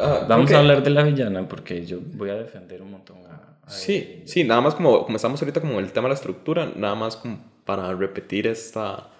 Ah, 0.02 0.24
Vamos 0.28 0.46
creo 0.46 0.58
a 0.58 0.62
hablar 0.62 0.82
de 0.82 0.90
la 0.90 1.02
villana 1.02 1.48
porque 1.48 1.84
yo 1.86 1.98
voy 2.14 2.30
a 2.30 2.34
defender 2.34 2.82
un 2.82 2.90
montón 2.92 3.18
a, 3.26 3.58
a 3.64 3.70
Sí, 3.70 4.22
sí, 4.26 4.44
nada 4.44 4.60
más 4.60 4.74
como, 4.74 5.04
como 5.04 5.16
estamos 5.16 5.40
ahorita 5.42 5.60
como 5.60 5.78
el 5.78 5.92
tema 5.92 6.04
de 6.08 6.10
la 6.10 6.14
estructura, 6.14 6.72
nada 6.76 6.94
más 6.94 7.16
como 7.16 7.38
para 7.64 7.92
repetir 7.94 8.46
esta, 8.46 9.10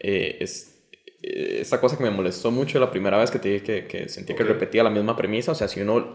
eh, 0.00 0.36
es- 0.40 0.74
eh, 1.22 1.58
esta 1.60 1.80
cosa 1.80 1.96
que 1.96 2.04
me 2.04 2.10
molestó 2.10 2.50
mucho 2.50 2.78
la 2.78 2.90
primera 2.90 3.18
vez 3.18 3.30
que 3.30 3.38
te 3.38 3.48
dije 3.48 3.64
que, 3.64 3.86
que 3.86 4.08
sentía 4.08 4.36
que 4.36 4.44
repetía 4.44 4.82
la 4.84 4.90
misma 4.90 5.16
premisa, 5.16 5.52
o 5.52 5.54
sea, 5.54 5.68
si 5.68 5.80
uno 5.80 6.14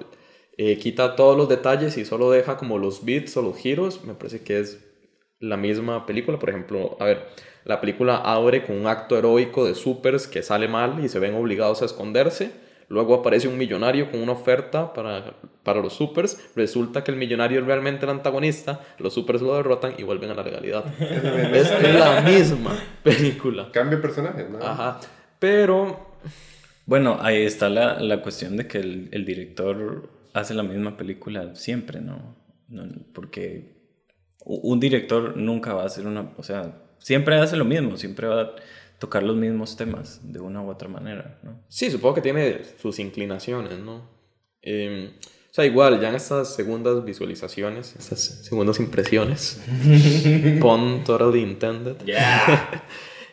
eh, 0.57 0.77
quita 0.77 1.15
todos 1.15 1.35
los 1.37 1.49
detalles 1.49 1.97
y 1.97 2.05
solo 2.05 2.29
deja 2.31 2.57
como 2.57 2.77
los 2.77 3.03
beats 3.05 3.35
o 3.37 3.41
los 3.41 3.57
giros, 3.57 4.03
me 4.05 4.13
parece 4.13 4.43
que 4.43 4.59
es 4.59 4.79
la 5.39 5.57
misma 5.57 6.05
película, 6.05 6.39
por 6.39 6.49
ejemplo, 6.49 6.95
a 6.99 7.05
ver, 7.05 7.27
la 7.65 7.81
película 7.81 8.17
abre 8.17 8.63
con 8.65 8.77
un 8.77 8.87
acto 8.87 9.17
heroico 9.17 9.65
de 9.65 9.75
supers 9.75 10.27
que 10.27 10.41
sale 10.43 10.67
mal 10.67 11.03
y 11.03 11.09
se 11.09 11.19
ven 11.19 11.33
obligados 11.35 11.81
a 11.81 11.85
esconderse. 11.85 12.51
Luego 12.93 13.15
aparece 13.15 13.47
un 13.47 13.57
millonario 13.57 14.11
con 14.11 14.21
una 14.21 14.33
oferta 14.33 14.93
para, 14.93 15.33
para 15.63 15.81
los 15.81 15.93
supers. 15.93 16.37
Resulta 16.55 17.03
que 17.03 17.09
el 17.09 17.17
millonario 17.17 17.59
es 17.59 17.65
realmente 17.65 18.05
el 18.05 18.11
antagonista. 18.11 18.81
Los 18.99 19.15
supers 19.15 19.41
lo 19.41 19.55
derrotan 19.55 19.95
y 19.97 20.03
vuelven 20.03 20.29
a 20.29 20.35
la 20.35 20.43
legalidad. 20.43 20.85
es 20.99 21.71
la 21.95 22.21
misma 22.21 22.77
película. 23.01 23.71
Cambio 23.71 23.97
de 23.97 24.03
personajes, 24.03 24.47
¿no? 24.47 24.59
Ajá. 24.59 24.99
Pero 25.39 26.17
Bueno, 26.85 27.17
ahí 27.19 27.41
está 27.43 27.67
la, 27.67 27.99
la 27.99 28.21
cuestión 28.21 28.57
de 28.57 28.67
que 28.67 28.77
el, 28.77 29.09
el 29.11 29.25
director 29.25 30.09
hace 30.33 30.53
la 30.53 30.61
misma 30.61 30.95
película 30.95 31.55
siempre, 31.55 31.99
¿no? 31.99 32.35
No, 32.67 32.83
Porque 33.11 33.73
un 34.45 34.79
director 34.79 35.35
nunca 35.35 35.73
va 35.73 35.81
a 35.81 35.85
hacer 35.87 36.05
una... 36.05 36.31
O 36.37 36.43
sea, 36.43 36.79
siempre 36.99 37.37
hace 37.37 37.57
lo 37.57 37.65
mismo, 37.65 37.97
siempre 37.97 38.27
va 38.27 38.41
a 38.41 38.51
tocar 39.03 39.21
los 39.21 39.35
mismos 39.35 39.75
temas 39.75 40.21
de 40.23 40.39
una 40.39 40.61
u 40.61 40.69
otra 40.69 40.87
manera, 40.87 41.37
¿no? 41.43 41.61
Sí, 41.67 41.91
supongo 41.91 42.15
que 42.15 42.21
tiene 42.21 42.61
sus 42.81 42.99
inclinaciones, 42.99 43.77
¿no? 43.77 44.09
Eh, 44.61 45.11
o 45.21 45.53
sea, 45.53 45.65
igual, 45.65 45.99
ya 45.99 46.07
en 46.07 46.15
estas 46.15 46.55
segundas 46.55 47.03
visualizaciones, 47.03 47.97
estas 47.99 48.21
segundas 48.45 48.79
impresiones, 48.79 49.61
pun 50.61 51.03
totally 51.03 51.41
intended, 51.41 51.97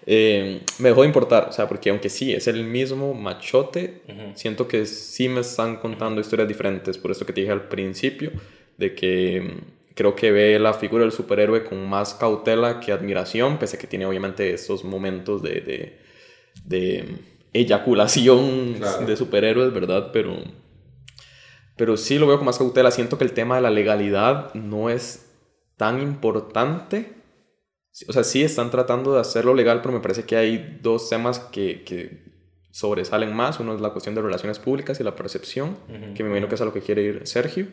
eh, 0.07 0.61
me 0.81 0.89
dejó 0.89 1.03
de 1.03 1.07
importar, 1.07 1.51
o 1.51 1.53
sea, 1.53 1.68
porque 1.68 1.91
aunque 1.91 2.09
sí 2.09 2.33
es 2.33 2.49
el 2.49 2.64
mismo 2.64 3.14
machote, 3.14 4.03
siento 4.35 4.66
que 4.66 4.87
sí 4.87 5.29
me 5.29 5.43
están 5.43 5.77
contando 5.77 6.21
historias 6.21 6.49
diferentes, 6.49 6.99
por 6.99 7.12
eso 7.12 7.25
que 7.25 7.33
te 7.33 7.43
dije 7.43 7.53
al 7.53 7.68
principio, 7.68 8.33
de 8.77 8.93
que 8.97 9.41
mm, 9.41 9.80
creo 10.01 10.17
que 10.17 10.31
ve 10.33 10.59
la 10.59 10.73
figura 10.73 11.03
del 11.03 11.13
superhéroe 11.13 11.63
con 11.63 11.87
más 11.87 12.15
cautela 12.15 12.81
que 12.81 12.91
admiración, 12.91 13.59
pese 13.59 13.77
a 13.77 13.79
que 13.79 13.87
tiene 13.87 14.07
obviamente 14.07 14.51
estos 14.55 14.83
momentos 14.83 15.43
de, 15.43 15.61
de, 15.61 15.99
de 16.65 17.05
eyaculación 17.53 18.77
Claro. 18.79 19.05
de 19.07 19.15
superhéroes, 19.15 19.75
¿verdad? 19.75 20.09
Pero, 20.11 20.39
pero 21.77 21.99
sí 21.99 22.19
lo 22.19 22.27
veo 22.27 22.39
con 22.39 22.47
más 22.47 22.57
cautela, 22.57 22.91
siento 22.91 23.19
que 23.19 23.25
el 23.25 23.33
tema 23.33 23.57
de 23.57 23.61
la 23.61 23.69
legalidad 23.71 24.55
no 24.55 24.89
es 24.89 25.31
tan 25.77 26.01
importante. 26.01 27.13
O 28.09 28.13
sea, 28.15 28.25
sí 28.25 28.43
están 28.43 28.71
tratando 28.71 29.13
de 29.13 29.21
hacerlo 29.21 29.53
legal, 29.55 29.83
pero 29.83 29.93
me 29.93 30.01
parece 30.01 30.25
que 30.25 30.37
hay 30.37 30.79
dos 30.81 31.11
temas 31.11 31.41
que, 31.41 31.83
que 31.85 32.25
sobresalen 32.71 33.35
más. 33.35 33.61
Uno 33.61 33.75
es 33.75 33.83
la 33.83 33.91
cuestión 33.91 34.15
de 34.15 34.23
relaciones 34.23 34.59
públicas 34.59 34.99
y 34.99 35.05
la 35.05 35.15
percepción, 35.15 35.77
que 36.15 36.23
me 36.23 36.31
imagino 36.31 36.49
que 36.49 36.55
es 36.55 36.61
a 36.63 36.65
lo 36.65 36.73
que 36.73 36.81
quiere 36.81 37.03
ir 37.03 37.21
Sergio. 37.27 37.67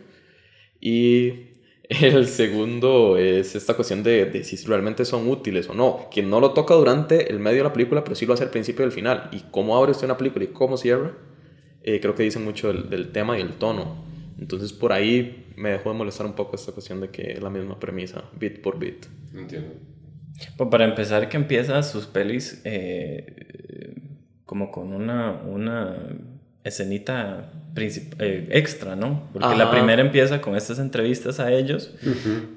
Y 0.82 1.57
el 1.90 2.28
segundo 2.28 3.18
es 3.18 3.56
esta 3.56 3.74
cuestión 3.74 4.04
de, 4.04 4.26
de 4.26 4.44
si 4.44 4.58
realmente 4.66 5.06
son 5.06 5.28
útiles 5.28 5.70
o 5.70 5.74
no, 5.74 6.08
que 6.12 6.22
no 6.22 6.40
lo 6.40 6.52
toca 6.52 6.74
durante 6.74 7.32
el 7.32 7.40
medio 7.40 7.60
de 7.60 7.64
la 7.64 7.74
película, 7.74 8.04
pero 8.04 8.16
sí 8.16 8.26
lo 8.26 8.34
hace 8.34 8.44
al 8.44 8.50
principio 8.50 8.84
y 8.84 8.88
al 8.88 8.92
final. 8.92 9.30
Y 9.32 9.42
cómo 9.52 9.78
abre 9.78 9.92
usted 9.92 10.06
una 10.06 10.18
película 10.18 10.46
y 10.46 10.50
cómo 10.50 10.78
cierra, 10.78 11.14
eh, 11.84 12.00
creo 12.02 12.16
que 12.16 12.24
dicen 12.24 12.44
mucho 12.44 12.68
del, 12.68 12.90
del 12.90 13.12
tema 13.12 13.38
y 13.38 13.42
el 13.42 13.54
tono. 13.54 14.06
Entonces 14.40 14.74
por 14.74 14.92
ahí 14.94 15.48
me 15.56 15.70
dejó 15.70 15.92
de 15.92 15.98
molestar 15.98 16.26
un 16.26 16.34
poco 16.34 16.56
esta 16.56 16.72
cuestión 16.72 17.02
de 17.02 17.10
que 17.10 17.32
es 17.32 17.42
la 17.42 17.50
misma 17.50 17.80
premisa, 17.80 18.24
bit 18.40 18.62
por 18.62 18.78
bit. 18.78 19.06
Entiendo. 19.34 19.74
Pues 20.56 20.70
para 20.70 20.86
empezar, 20.86 21.30
que 21.30 21.38
empieza 21.38 21.82
sus 21.82 22.06
pelis 22.06 22.62
eh, 22.64 23.96
como 24.46 24.72
con 24.72 24.94
una, 24.94 25.42
una 25.46 26.16
escenita 26.64 27.52
eh, 28.20 28.48
extra, 28.52 28.96
¿no? 28.96 29.30
Porque 29.34 29.48
la 29.56 29.66
primera 29.72 30.02
empieza 30.02 30.42
con 30.42 30.56
estas 30.56 30.80
entrevistas 30.80 31.40
a 31.40 31.52
ellos 31.52 31.94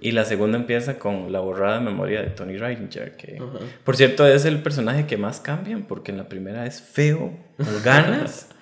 y 0.01 0.12
la 0.12 0.25
segunda 0.25 0.59
empieza 0.59 0.99
con 0.99 1.33
la 1.33 1.41
borrada 1.41 1.81
memoria 1.81 2.23
de 2.23 2.29
Tony 2.31 2.57
Reitinger, 2.57 3.16
que 3.16 3.41
por 3.85 3.97
cierto 3.97 4.27
es 4.27 4.45
el 4.45 4.62
personaje 4.62 5.07
que 5.07 5.16
más 5.16 5.41
cambian, 5.41 5.83
porque 5.83 6.11
en 6.12 6.18
la 6.18 6.29
primera 6.29 6.66
es 6.66 6.81
feo, 6.81 7.33
con 7.57 7.83
ganas. 7.85 8.49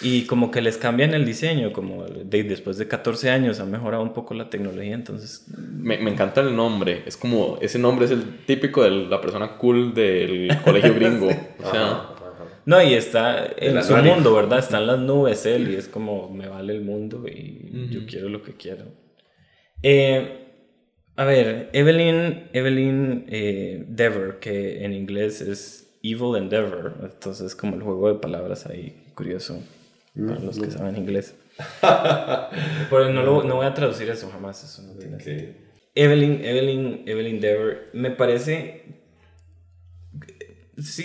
Y 0.00 0.22
como 0.26 0.50
que 0.50 0.62
les 0.62 0.78
cambian 0.78 1.12
el 1.12 1.24
diseño, 1.24 1.72
como 1.72 2.04
de- 2.04 2.44
después 2.44 2.78
de 2.78 2.88
14 2.88 3.30
años 3.30 3.60
ha 3.60 3.64
mejorado 3.66 4.02
un 4.02 4.12
poco 4.12 4.32
la 4.32 4.48
tecnología, 4.48 4.94
entonces 4.94 5.44
Me, 5.56 5.98
me 5.98 6.10
encanta 6.10 6.40
el 6.40 6.56
nombre, 6.56 7.02
es 7.04 7.16
como, 7.16 7.58
ese 7.60 7.78
nombre 7.78 8.06
es 8.06 8.10
el 8.12 8.44
típico 8.46 8.82
de 8.84 8.90
la 8.90 9.20
persona 9.20 9.56
cool 9.58 9.92
del 9.92 10.48
colegio 10.64 10.94
gringo. 10.94 11.28
O 11.62 11.70
sea, 11.70 12.08
No, 12.64 12.80
y 12.82 12.94
está 12.94 13.46
en 13.56 13.74
su 13.82 13.92
mundo, 14.14 14.34
¿verdad? 14.34 14.58
Están 14.60 14.86
las 14.86 14.98
nubes 14.98 15.44
él 15.46 15.70
y 15.70 15.74
es 15.76 15.88
como, 15.88 16.28
me 16.30 16.48
vale 16.48 16.74
el 16.74 16.82
mundo 16.82 17.24
y 17.28 17.88
yo 17.90 18.06
quiero 18.06 18.28
lo 18.28 18.42
que 18.42 18.52
quiero. 18.56 18.84
Eh, 19.82 20.38
a 21.16 21.24
ver, 21.24 21.70
Evelyn, 21.72 22.48
Evelyn 22.52 23.24
eh, 23.28 23.84
Dever, 23.88 24.38
que 24.38 24.84
en 24.84 24.92
inglés 24.92 25.40
es 25.40 25.98
Evil 26.02 26.36
Endeavor, 26.36 26.94
entonces 27.02 27.54
como 27.56 27.74
el 27.76 27.82
juego 27.82 28.12
de 28.12 28.18
palabras 28.20 28.66
ahí, 28.66 29.06
curioso, 29.14 29.62
para 30.14 30.38
los 30.40 30.58
que 30.58 30.70
saben 30.70 30.96
inglés. 30.96 31.34
Pero 31.80 33.10
no, 33.10 33.22
lo- 33.24 33.42
no 33.44 33.56
voy 33.56 33.66
a 33.66 33.74
traducir 33.74 34.08
eso 34.08 34.30
jamás, 34.30 34.62
eso 34.64 34.82
no 34.82 34.98
tiene. 34.98 35.18
Evelyn, 35.94 36.42
Evelyn, 36.44 37.02
Evelyn 37.06 37.40
Dever, 37.40 37.90
me 37.92 38.10
parece. 38.12 38.84
Sí, 40.78 41.04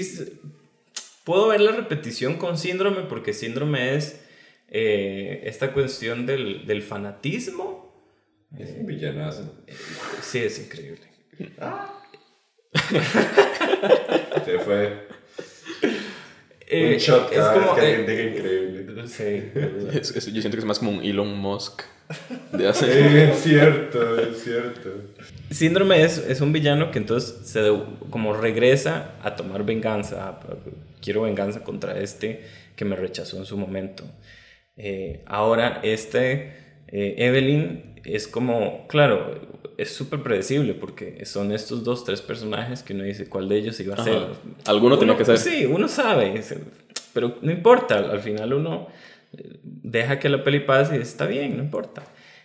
puedo 1.27 1.49
ver 1.49 1.59
la 1.61 1.73
repetición 1.73 2.37
con 2.37 2.57
síndrome, 2.57 3.01
porque 3.01 3.33
síndrome 3.33 3.95
es 3.95 4.21
eh, 4.69 5.41
esta 5.43 5.73
cuestión 5.73 6.25
del, 6.25 6.65
del 6.65 6.81
fanatismo. 6.81 7.93
Es 8.57 8.71
un 8.79 8.85
villanazo. 8.85 9.43
Sí, 10.21 10.39
es 10.39 10.57
increíble. 10.59 11.01
Se 14.45 14.59
fue. 14.59 15.07
Eh, 16.69 16.93
un 16.93 16.97
shot 16.97 17.31
es 17.31 17.37
cada 17.37 17.53
como, 17.53 17.75
vez 17.75 17.79
que 17.79 17.81
eh, 17.91 17.95
alguien 17.95 18.07
diga 18.17 18.23
increíble. 18.37 19.07
Sí. 19.07 19.51
Es- 19.99 20.11
es- 20.15 20.25
yo 20.33 20.41
siento 20.41 20.51
que 20.55 20.59
es 20.59 20.65
más 20.65 20.79
como 20.79 20.91
un 20.91 21.03
Elon 21.03 21.37
Musk 21.37 21.83
de 22.53 22.67
hace... 22.67 23.31
Es 23.31 23.39
cierto, 23.43 24.19
es 24.19 24.43
cierto. 24.43 24.89
Síndrome 25.49 26.03
es, 26.03 26.17
es 26.17 26.41
un 26.41 26.51
villano 26.53 26.91
que 26.91 26.99
entonces 26.99 27.47
se 27.47 27.61
de- 27.61 27.83
como 28.09 28.33
regresa 28.33 29.11
a 29.23 29.35
tomar 29.35 29.63
venganza. 29.65 30.27
a- 30.29 30.39
quiero 31.07 31.21
venganza 31.21 31.63
contra 31.63 31.97
este 32.01 32.41
que 32.75 32.83
me 32.83 32.97
rechazó 32.97 33.37
en 33.37 33.45
su 33.45 33.55
momento. 33.57 34.03
Eh, 34.75 35.23
ahora 35.25 35.79
este 35.83 36.51
eh, 36.89 37.15
Evelyn 37.17 37.95
es 38.03 38.27
como, 38.27 38.87
claro, 38.87 39.71
es 39.77 39.89
súper 39.91 40.21
predecible 40.21 40.73
porque 40.73 41.25
son 41.25 41.51
estos 41.53 41.83
dos, 41.85 42.03
tres 42.03 42.21
personajes 42.21 42.83
que 42.83 42.93
uno 42.93 43.03
dice 43.05 43.29
cuál 43.29 43.47
de 43.47 43.55
ellos 43.57 43.79
iba 43.79 43.95
a 43.95 44.01
Ajá. 44.01 44.03
ser. 44.03 44.17
Alguno 44.65 44.97
tenía 44.99 45.13
Uno- 45.13 45.17
que 45.19 45.25
ser. 45.25 45.37
Sí, 45.37 45.65
uno 45.65 45.87
sabe, 45.87 46.41
pero 47.13 47.37
no 47.41 47.51
importa, 47.51 47.97
al 47.99 48.19
final 48.19 48.53
uno 48.53 48.87
eh, 49.37 49.59
deja 49.63 50.19
que 50.19 50.27
la 50.29 50.43
peli 50.43 50.59
pase 50.59 50.97
y 50.97 51.01
está 51.01 51.25
bien, 51.25 51.55
no 51.57 51.63
importa. 51.63 52.03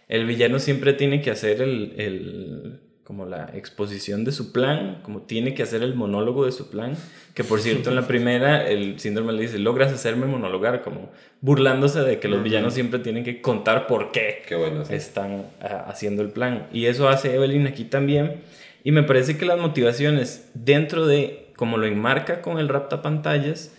El 0.09 0.25
villano 0.27 0.59
siempre 0.61 0.93
tiene 0.93 1.21
que 1.21 1.31
hacer 1.33 1.61
el, 1.63 1.95
el- 1.97 2.81
como 3.05 3.27
la 3.27 3.51
exposición 3.55 4.25
de 4.25 4.33
su 4.33 4.53
plan, 4.53 5.01
como 5.03 5.23
tiene 5.23 5.55
que 5.55 5.63
hacer 5.63 5.83
el 5.83 5.95
monólogo 5.95 6.45
de 6.45 6.53
su 6.53 6.71
plan, 6.71 6.97
que 7.35 7.43
por 7.43 7.61
cierto 7.61 7.91
en 7.91 7.97
la 7.97 8.07
primera 8.07 8.67
el 8.69 9.01
síndrome 9.01 9.33
le 9.33 9.43
dice, 9.43 9.59
logras 9.59 9.93
hacerme 9.93 10.27
monologar, 10.27 10.83
como 10.83 11.11
burlándose 11.41 12.01
de 12.01 12.21
que 12.21 12.29
los 12.29 12.43
villanos 12.43 12.75
siempre 12.75 13.01
tienen 13.01 13.25
que 13.25 13.41
contar 13.41 13.87
por 13.87 14.13
qué 14.13 14.43
Qué 14.47 14.55
bueno, 14.55 14.85
sí. 14.85 14.95
están 14.95 15.47
ah, 15.61 15.87
haciendo 15.89 16.23
el 16.23 16.31
plan. 16.31 16.69
Y 16.73 16.87
eso 16.87 17.09
hace 17.09 17.35
Evelyn 17.35 17.67
aquí 17.67 17.85
también. 17.85 18.41
Y 18.85 18.93
me 18.93 19.03
parece 19.03 19.37
que 19.37 19.47
las 19.47 19.59
motivaciones 19.59 20.51
dentro 20.55 21.07
de, 21.07 21.53
como 21.57 21.79
lo 21.79 21.87
enmarca 21.87 22.41
con 22.41 22.59
el 22.59 22.69
raptapantallas, 22.69 23.75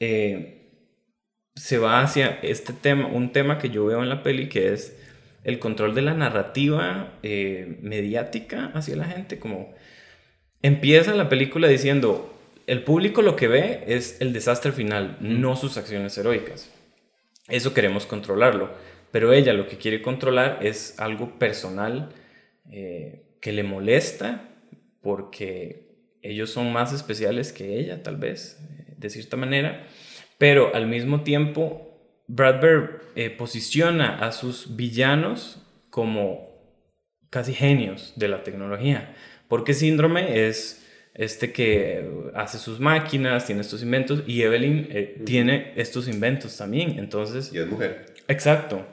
eh, 0.00 0.62
se 1.54 1.78
va 1.78 2.00
hacia 2.00 2.38
este 2.42 2.72
tema, 2.72 3.06
un 3.06 3.32
tema 3.32 3.58
que 3.58 3.68
yo 3.68 3.84
veo 3.84 4.02
en 4.02 4.08
la 4.08 4.22
peli 4.22 4.48
que 4.48 4.72
es 4.72 4.96
el 5.44 5.58
control 5.58 5.94
de 5.94 6.02
la 6.02 6.14
narrativa 6.14 7.14
eh, 7.22 7.78
mediática 7.82 8.70
hacia 8.74 8.96
la 8.96 9.04
gente. 9.04 9.38
Como 9.38 9.74
empieza 10.62 11.14
la 11.14 11.28
película 11.28 11.68
diciendo, 11.68 12.32
el 12.66 12.84
público 12.84 13.22
lo 13.22 13.36
que 13.36 13.48
ve 13.48 13.84
es 13.86 14.20
el 14.20 14.32
desastre 14.32 14.72
final, 14.72 15.16
no 15.20 15.56
sus 15.56 15.76
acciones 15.76 16.16
heroicas. 16.16 16.70
Eso 17.48 17.74
queremos 17.74 18.06
controlarlo. 18.06 18.70
Pero 19.10 19.32
ella 19.32 19.52
lo 19.52 19.68
que 19.68 19.76
quiere 19.76 20.00
controlar 20.00 20.58
es 20.62 20.98
algo 20.98 21.38
personal 21.38 22.14
eh, 22.70 23.36
que 23.40 23.52
le 23.52 23.62
molesta 23.62 24.48
porque 25.02 25.92
ellos 26.22 26.50
son 26.50 26.72
más 26.72 26.92
especiales 26.92 27.52
que 27.52 27.78
ella, 27.78 28.02
tal 28.02 28.16
vez, 28.16 28.58
eh, 28.78 28.94
de 28.96 29.10
cierta 29.10 29.36
manera. 29.36 29.86
Pero 30.38 30.74
al 30.74 30.86
mismo 30.86 31.22
tiempo, 31.22 31.91
Bradbury 32.28 32.86
eh, 33.16 33.30
posiciona 33.30 34.18
a 34.18 34.32
sus 34.32 34.76
villanos 34.76 35.58
como 35.90 36.50
casi 37.30 37.52
genios 37.54 38.12
de 38.16 38.28
la 38.28 38.42
tecnología. 38.42 39.14
Porque 39.48 39.74
Síndrome 39.74 40.46
es 40.48 40.78
este 41.14 41.52
que 41.52 42.08
hace 42.34 42.58
sus 42.58 42.80
máquinas, 42.80 43.44
tiene 43.46 43.60
estos 43.60 43.82
inventos, 43.82 44.22
y 44.26 44.42
Evelyn 44.42 44.86
eh, 44.90 45.22
tiene 45.26 45.72
estos 45.76 46.08
inventos 46.08 46.56
también. 46.56 46.98
Entonces, 46.98 47.52
Y 47.52 47.58
es 47.58 47.66
mujer. 47.66 48.14
exacto. 48.28 48.86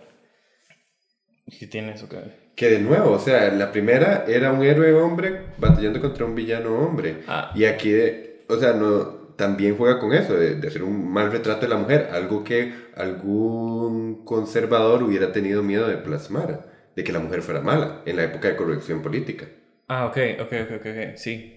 ¿Qué 1.60 1.66
tiene 1.68 1.94
eso 1.94 2.08
que 2.10 2.18
ver? 2.18 2.50
Que 2.56 2.70
de 2.70 2.80
nuevo, 2.80 3.12
o 3.12 3.20
sea, 3.20 3.50
la 3.52 3.72
primera 3.72 4.26
era 4.28 4.52
un 4.52 4.64
héroe 4.64 4.94
hombre 4.94 5.44
batallando 5.58 6.02
contra 6.02 6.26
un 6.26 6.36
villano 6.36 6.78
hombre. 6.78 7.24
Ah. 7.28 7.52
Y 7.56 7.64
aquí, 7.66 7.90
de- 7.90 8.44
o 8.50 8.58
sea, 8.58 8.74
no, 8.74 9.04
también 9.38 9.78
juega 9.78 9.98
con 10.00 10.14
eso, 10.14 10.36
de, 10.36 10.56
de 10.56 10.68
hacer 10.68 10.84
un 10.84 11.10
mal 11.12 11.32
retrato 11.32 11.62
de 11.62 11.70
la 11.70 11.78
mujer, 11.78 12.10
algo 12.12 12.44
que 12.44 12.89
algún 13.00 14.26
conservador 14.26 15.04
hubiera 15.04 15.32
tenido 15.32 15.64
miedo 15.64 15.88
de 15.88 15.98
plasmar, 15.98 16.70
de 16.96 17.04
que 17.04 17.12
la 17.12 17.20
mujer 17.20 17.42
fuera 17.42 17.62
mala 17.62 18.02
en 18.06 18.18
la 18.18 18.26
época 18.26 18.50
de 18.50 18.56
corrección 18.56 19.02
política. 19.02 19.48
Ah, 19.88 20.06
ok, 20.06 20.18
ok, 20.42 20.54
ok, 20.64 20.72
ok, 20.76 20.86
ok, 20.86 21.16
sí. 21.16 21.56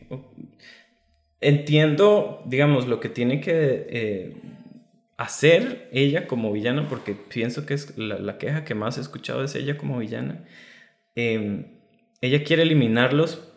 Entiendo, 1.40 2.42
digamos, 2.46 2.86
lo 2.86 3.00
que 3.00 3.08
tiene 3.08 3.40
que 3.40 3.86
eh, 3.90 4.36
hacer 5.16 5.88
ella 5.92 6.26
como 6.28 6.52
villana, 6.52 6.88
porque 6.88 7.14
pienso 7.14 7.66
que 7.66 7.74
es 7.74 7.98
la, 7.98 8.18
la 8.18 8.38
queja 8.38 8.64
que 8.64 8.74
más 8.74 8.96
he 8.96 9.00
escuchado 9.00 9.42
es 9.44 9.54
ella 9.54 9.76
como 9.76 9.98
villana. 9.98 10.44
Eh, 11.16 11.66
ella 12.20 12.44
quiere 12.44 12.62
eliminarlos 12.62 13.52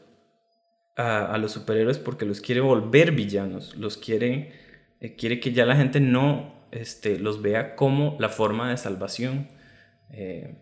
a, 0.96 1.26
a 1.26 1.38
los 1.38 1.52
superhéroes 1.52 2.00
porque 2.00 2.26
los 2.26 2.42
quiere 2.42 2.62
volver 2.62 3.12
villanos, 3.12 3.76
los 3.76 3.98
quiere, 3.98 4.52
eh, 5.00 5.16
quiere 5.16 5.40
que 5.40 5.54
ya 5.54 5.66
la 5.66 5.76
gente 5.76 6.00
no 6.00 6.55
este, 6.76 7.20
los 7.20 7.42
vea 7.42 7.76
como 7.76 8.18
la 8.20 8.30
forma 8.30 8.70
de 8.70 8.78
salvación. 8.78 9.48
Eh, 10.12 10.56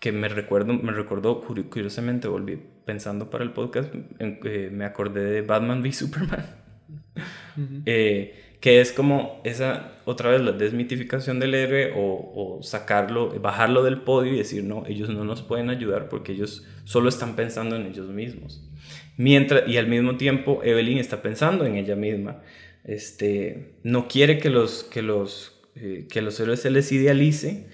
que 0.00 0.12
me 0.12 0.28
recuerdo, 0.28 0.74
me 0.74 0.92
recordó, 0.92 1.42
curi- 1.42 1.68
curiosamente, 1.70 2.28
volví 2.28 2.58
pensando 2.84 3.30
para 3.30 3.42
el 3.44 3.52
podcast, 3.52 3.92
eh, 4.20 4.68
me 4.70 4.84
acordé 4.84 5.24
de 5.24 5.42
Batman 5.42 5.80
v 5.82 5.92
Superman. 5.92 6.44
Eh, 7.86 8.34
que 8.60 8.80
es 8.80 8.92
como 8.92 9.40
esa, 9.44 9.92
otra 10.06 10.30
vez, 10.30 10.40
la 10.40 10.52
desmitificación 10.52 11.38
del 11.38 11.54
héroe 11.54 11.92
o, 11.94 12.58
o 12.58 12.62
sacarlo, 12.62 13.28
bajarlo 13.40 13.82
del 13.84 13.98
podio 14.00 14.32
y 14.34 14.38
decir, 14.38 14.64
no, 14.64 14.84
ellos 14.86 15.10
no 15.10 15.24
nos 15.24 15.42
pueden 15.42 15.70
ayudar 15.70 16.08
porque 16.08 16.32
ellos 16.32 16.66
solo 16.84 17.08
están 17.08 17.36
pensando 17.36 17.76
en 17.76 17.86
ellos 17.86 18.08
mismos. 18.08 18.68
Mientras, 19.16 19.68
y 19.68 19.76
al 19.76 19.86
mismo 19.86 20.16
tiempo, 20.16 20.60
Evelyn 20.64 20.98
está 20.98 21.22
pensando 21.22 21.64
en 21.66 21.76
ella 21.76 21.94
misma. 21.94 22.40
Este, 22.84 23.76
no 23.82 24.08
quiere 24.08 24.38
que 24.38 24.50
los, 24.50 24.84
que 24.84 25.02
los, 25.02 25.62
eh, 25.74 26.06
que 26.10 26.22
los 26.22 26.38
héroes 26.38 26.60
se 26.60 26.70
les 26.70 26.92
idealice, 26.92 27.66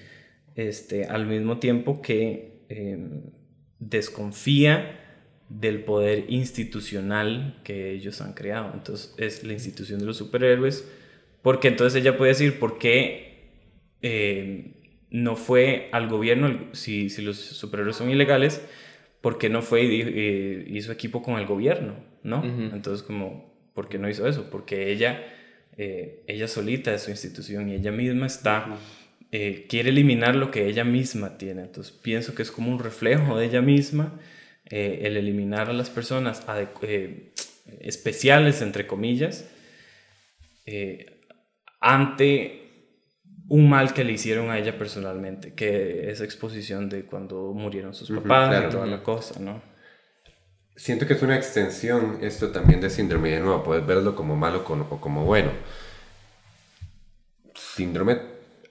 este, 0.54 1.04
al 1.04 1.26
mismo 1.26 1.58
tiempo 1.58 2.00
que 2.00 2.64
eh, 2.68 2.98
desconfía 3.78 4.96
del 5.48 5.82
poder 5.82 6.26
institucional 6.28 7.61
que 7.64 7.90
ellos 7.90 8.20
han 8.20 8.34
creado. 8.34 8.70
Entonces 8.72 9.14
es 9.18 9.42
la 9.42 9.52
institución 9.52 9.98
de 9.98 10.06
los 10.06 10.16
superhéroes, 10.16 10.88
porque 11.42 11.68
entonces 11.68 12.00
ella 12.00 12.16
puede 12.16 12.30
decir 12.30 12.58
por 12.58 12.78
qué 12.78 13.50
eh, 14.02 14.76
no 15.11 15.34
fue 15.36 15.88
al 15.92 16.08
gobierno, 16.08 16.68
si, 16.72 17.11
si 17.11 17.22
los 17.22 17.36
superhéroes 17.36 17.96
son 17.96 18.11
ilegales, 18.11 18.64
¿por 19.20 19.38
qué 19.38 19.48
no 19.48 19.61
fue 19.61 19.82
y 19.84 20.02
eh, 20.02 20.64
hizo 20.68 20.92
equipo 20.92 21.22
con 21.22 21.38
el 21.38 21.46
gobierno? 21.46 21.96
¿No? 22.22 22.44
Entonces 22.44 23.02
como, 23.02 23.49
¿por 23.75 23.89
qué 23.89 23.99
no 23.99 24.09
hizo 24.09 24.27
eso? 24.27 24.51
Porque 24.51 24.91
ella, 24.93 25.25
eh, 25.77 26.23
ella 26.27 26.49
solita 26.49 26.95
es 26.95 27.03
su 27.03 27.11
institución 27.11 27.68
y 27.68 27.75
ella 27.75 27.93
misma 27.93 28.27
está 28.27 28.79
eh, 29.33 29.66
quiere 29.68 29.91
eliminar 29.91 30.35
lo 30.35 30.51
que 30.51 30.66
ella 30.66 30.85
misma 30.85 31.39
tiene. 31.39 31.62
Entonces 31.62 31.93
pienso 31.93 32.35
que 32.35 32.43
es 32.43 32.51
como 32.51 32.71
un 32.71 32.79
reflejo 32.79 33.39
de 33.39 33.47
ella 33.47 33.62
misma 33.62 34.18
eh, 34.64 35.01
el 35.03 35.16
eliminar 35.16 35.68
a 35.68 35.73
las 35.73 35.91
personas 35.91 36.45
eh, 36.83 37.33
especiales, 37.81 38.62
entre 38.62 38.87
comillas, 38.87 39.49
eh, 40.66 41.23
ante 41.81 42.57
un 43.49 43.68
mal 43.68 43.93
que 43.95 44.05
le 44.05 44.12
hicieron 44.12 44.51
a 44.51 44.59
ella 44.59 44.79
personalmente, 44.79 45.55
que 45.55 46.11
es 46.11 46.21
exposición 46.21 46.89
de 46.89 47.05
cuando 47.05 47.53
murieron 47.53 47.95
sus 47.95 48.11
papás 48.11 48.49
claro. 48.49 48.68
y 48.68 48.71
toda 48.71 48.87
la 48.87 49.03
cosa, 49.03 49.41
¿no? 49.41 49.61
Siento 50.81 51.07
que 51.07 51.12
es 51.12 51.20
una 51.20 51.37
extensión 51.37 52.20
esto 52.22 52.53
también 52.53 52.81
de 52.81 52.89
síndrome, 52.89 53.33
de 53.33 53.41
nuevo, 53.41 53.62
puedes 53.62 53.87
verlo 53.87 54.16
como 54.16 54.35
malo 54.35 54.64
o 54.66 54.97
como 54.99 55.26
bueno. 55.26 55.51
Síndrome, 57.55 58.18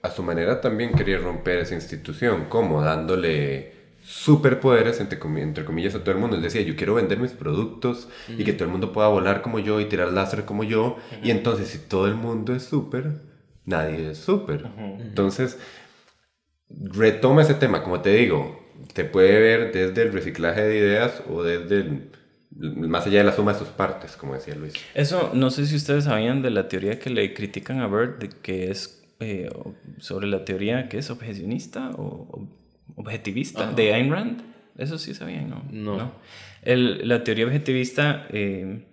a 0.02 0.10
su 0.10 0.24
manera, 0.24 0.60
también 0.60 0.92
quería 0.92 1.18
romper 1.18 1.60
esa 1.60 1.76
institución, 1.76 2.46
como 2.48 2.82
dándole 2.82 3.74
superpoderes, 4.02 4.98
entre, 4.98 5.20
entre 5.40 5.64
comillas, 5.64 5.94
a 5.94 6.00
todo 6.00 6.10
el 6.10 6.20
mundo. 6.20 6.34
Él 6.34 6.42
decía, 6.42 6.62
yo 6.62 6.74
quiero 6.74 6.94
vender 6.94 7.20
mis 7.20 7.30
productos 7.30 8.08
y 8.26 8.42
que 8.42 8.54
todo 8.54 8.64
el 8.64 8.72
mundo 8.72 8.92
pueda 8.92 9.06
volar 9.06 9.40
como 9.40 9.60
yo 9.60 9.80
y 9.80 9.84
tirar 9.84 10.12
láser 10.12 10.44
como 10.44 10.64
yo. 10.64 10.96
Y 11.22 11.30
entonces, 11.30 11.68
si 11.68 11.78
todo 11.78 12.08
el 12.08 12.16
mundo 12.16 12.56
es 12.56 12.64
súper, 12.64 13.20
nadie 13.66 14.10
es 14.10 14.18
súper. 14.18 14.68
Entonces, 14.98 15.60
retoma 16.68 17.42
ese 17.42 17.54
tema, 17.54 17.84
como 17.84 18.00
te 18.00 18.10
digo, 18.10 18.59
te 18.94 19.04
puede 19.04 19.38
ver 19.40 19.72
desde 19.72 20.02
el 20.02 20.12
reciclaje 20.12 20.62
de 20.62 20.76
ideas 20.78 21.22
o 21.28 21.42
desde 21.42 21.76
el, 21.80 22.10
más 22.58 23.06
allá 23.06 23.18
de 23.18 23.24
la 23.24 23.32
suma 23.32 23.52
de 23.52 23.58
sus 23.58 23.68
partes, 23.68 24.16
como 24.16 24.34
decía 24.34 24.54
Luis. 24.54 24.74
Eso, 24.94 25.30
no 25.34 25.50
sé 25.50 25.66
si 25.66 25.76
ustedes 25.76 26.04
sabían 26.04 26.42
de 26.42 26.50
la 26.50 26.68
teoría 26.68 26.98
que 26.98 27.10
le 27.10 27.32
critican 27.34 27.80
a 27.80 27.86
Bert, 27.86 28.20
de 28.20 28.28
que 28.28 28.70
es 28.70 29.02
eh, 29.20 29.50
sobre 29.98 30.26
la 30.26 30.44
teoría 30.44 30.88
que 30.88 30.98
es 30.98 31.10
objecionista 31.10 31.90
o 31.96 32.48
objetivista 32.96 33.64
Ajá. 33.64 33.72
de 33.72 33.94
Ayn 33.94 34.10
Rand. 34.10 34.42
Eso 34.78 34.98
sí 34.98 35.14
sabían, 35.14 35.50
¿no? 35.50 35.64
No. 35.70 36.12
El- 36.62 37.06
la 37.08 37.22
teoría 37.22 37.46
objetivista 37.46 38.26
eh, 38.30 38.84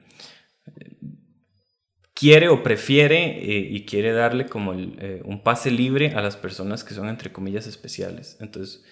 quiere 2.13 2.49
o 2.49 2.63
prefiere 2.63 3.39
eh, 3.43 3.67
y 3.71 3.85
quiere 3.85 4.11
darle 4.11 4.45
como 4.47 4.73
el, 4.73 4.95
eh, 4.99 5.21
un 5.23 5.43
pase 5.43 5.71
libre 5.71 6.13
a 6.15 6.21
las 6.21 6.35
personas 6.35 6.83
que 6.83 6.93
son 6.93 7.09
entre 7.09 7.31
comillas 7.31 7.67
especiales. 7.67 8.38
Entonces, 8.41 8.83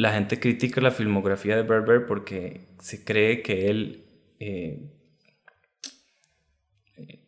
la 0.00 0.14
gente 0.14 0.40
critica 0.40 0.80
la 0.80 0.90
filmografía 0.90 1.56
de 1.56 1.62
Berber 1.62 2.06
porque 2.06 2.62
se 2.80 3.04
cree 3.04 3.42
que 3.42 3.68
él, 3.68 4.04
eh, 4.38 4.78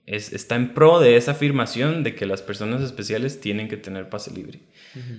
es, 0.07 0.33
está 0.33 0.57
en 0.57 0.73
pro 0.73 0.99
de 0.99 1.17
esa 1.17 1.33
afirmación 1.33 2.03
de 2.03 2.15
que 2.15 2.25
las 2.25 2.41
personas 2.41 2.81
especiales 2.81 3.41
tienen 3.41 3.69
que 3.69 3.77
tener 3.77 4.09
pase 4.09 4.33
libre. 4.33 4.61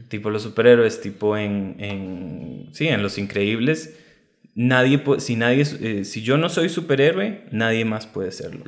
Tipo 0.08 0.32
los 0.32 0.41
superhéroes, 0.41 1.01
tipo 1.01 1.38
en, 1.38 1.76
en, 1.78 2.70
sí, 2.74 2.88
en 2.88 3.04
Los 3.04 3.20
Increíbles, 3.20 3.99
nadie 4.56 5.04
si, 5.20 5.36
nadie, 5.36 5.64
eh, 5.82 6.06
si 6.06 6.24
yo 6.24 6.38
no 6.38 6.49
soy 6.49 6.70
superhéroe, 6.70 7.45
nadie 7.51 7.86
más 7.86 8.08
puede 8.08 8.32
serlo. 8.32 8.64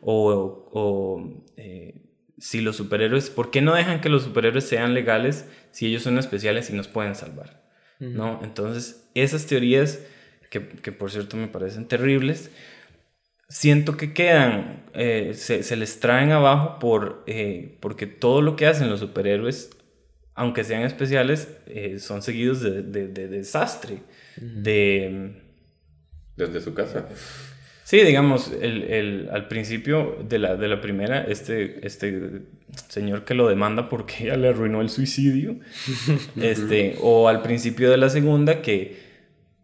O, 0.00 0.70
o 0.72 1.44
eh, 1.56 2.02
si 2.38 2.60
los 2.60 2.76
superhéroes, 2.76 3.30
¿por 3.30 3.50
qué 3.50 3.62
no 3.62 3.74
dejan 3.74 4.00
que 4.00 4.08
los 4.08 4.22
superhéroes 4.22 4.64
sean 4.64 4.94
legales 4.94 5.44
si 5.72 5.86
ellos 5.86 6.04
son 6.04 6.18
especiales 6.18 6.70
y 6.70 6.74
nos 6.74 6.86
pueden 6.86 7.16
salvar? 7.16 7.67
¿No? 7.98 8.40
Entonces, 8.42 9.08
esas 9.14 9.46
teorías, 9.46 10.00
que, 10.50 10.66
que, 10.68 10.92
por 10.92 11.10
cierto 11.10 11.36
me 11.36 11.48
parecen 11.48 11.88
terribles, 11.88 12.50
siento 13.48 13.96
que 13.96 14.12
quedan, 14.12 14.84
eh, 14.94 15.32
se, 15.34 15.62
se, 15.62 15.76
les 15.76 15.98
traen 16.00 16.30
abajo 16.30 16.78
por, 16.78 17.24
porque 17.80 18.06
todo 18.06 18.40
lo 18.40 18.56
que 18.56 18.66
hacen 18.66 18.88
los 18.88 19.00
superhéroes, 19.00 19.70
aunque 20.34 20.62
sean 20.62 20.82
especiales, 20.82 21.48
son 21.98 22.22
seguidos 22.22 22.60
de, 22.60 22.82
de, 22.82 23.08
de 23.08 23.28
desastre 23.28 23.98
de... 24.40 25.42
Desde 26.36 26.60
su 26.60 26.72
casa. 26.72 27.08
Sí, 27.84 28.02
digamos, 28.02 28.52
el, 28.52 28.82
el, 28.84 29.28
al 29.32 29.48
principio 29.48 30.18
de 30.28 30.38
la, 30.38 30.56
de 30.56 30.68
la 30.68 30.80
primera, 30.80 31.24
este, 31.24 31.86
este 31.86 32.42
señor 32.88 33.24
que 33.24 33.34
lo 33.34 33.48
demanda 33.48 33.88
porque 33.88 34.26
ya 34.26 34.36
le 34.36 34.48
arruinó 34.48 34.80
el 34.80 34.88
suicidio, 34.88 35.56
este, 36.36 36.96
o 37.00 37.28
al 37.28 37.42
principio 37.42 37.90
de 37.90 37.96
la 37.96 38.10
segunda 38.10 38.62
que 38.62 39.08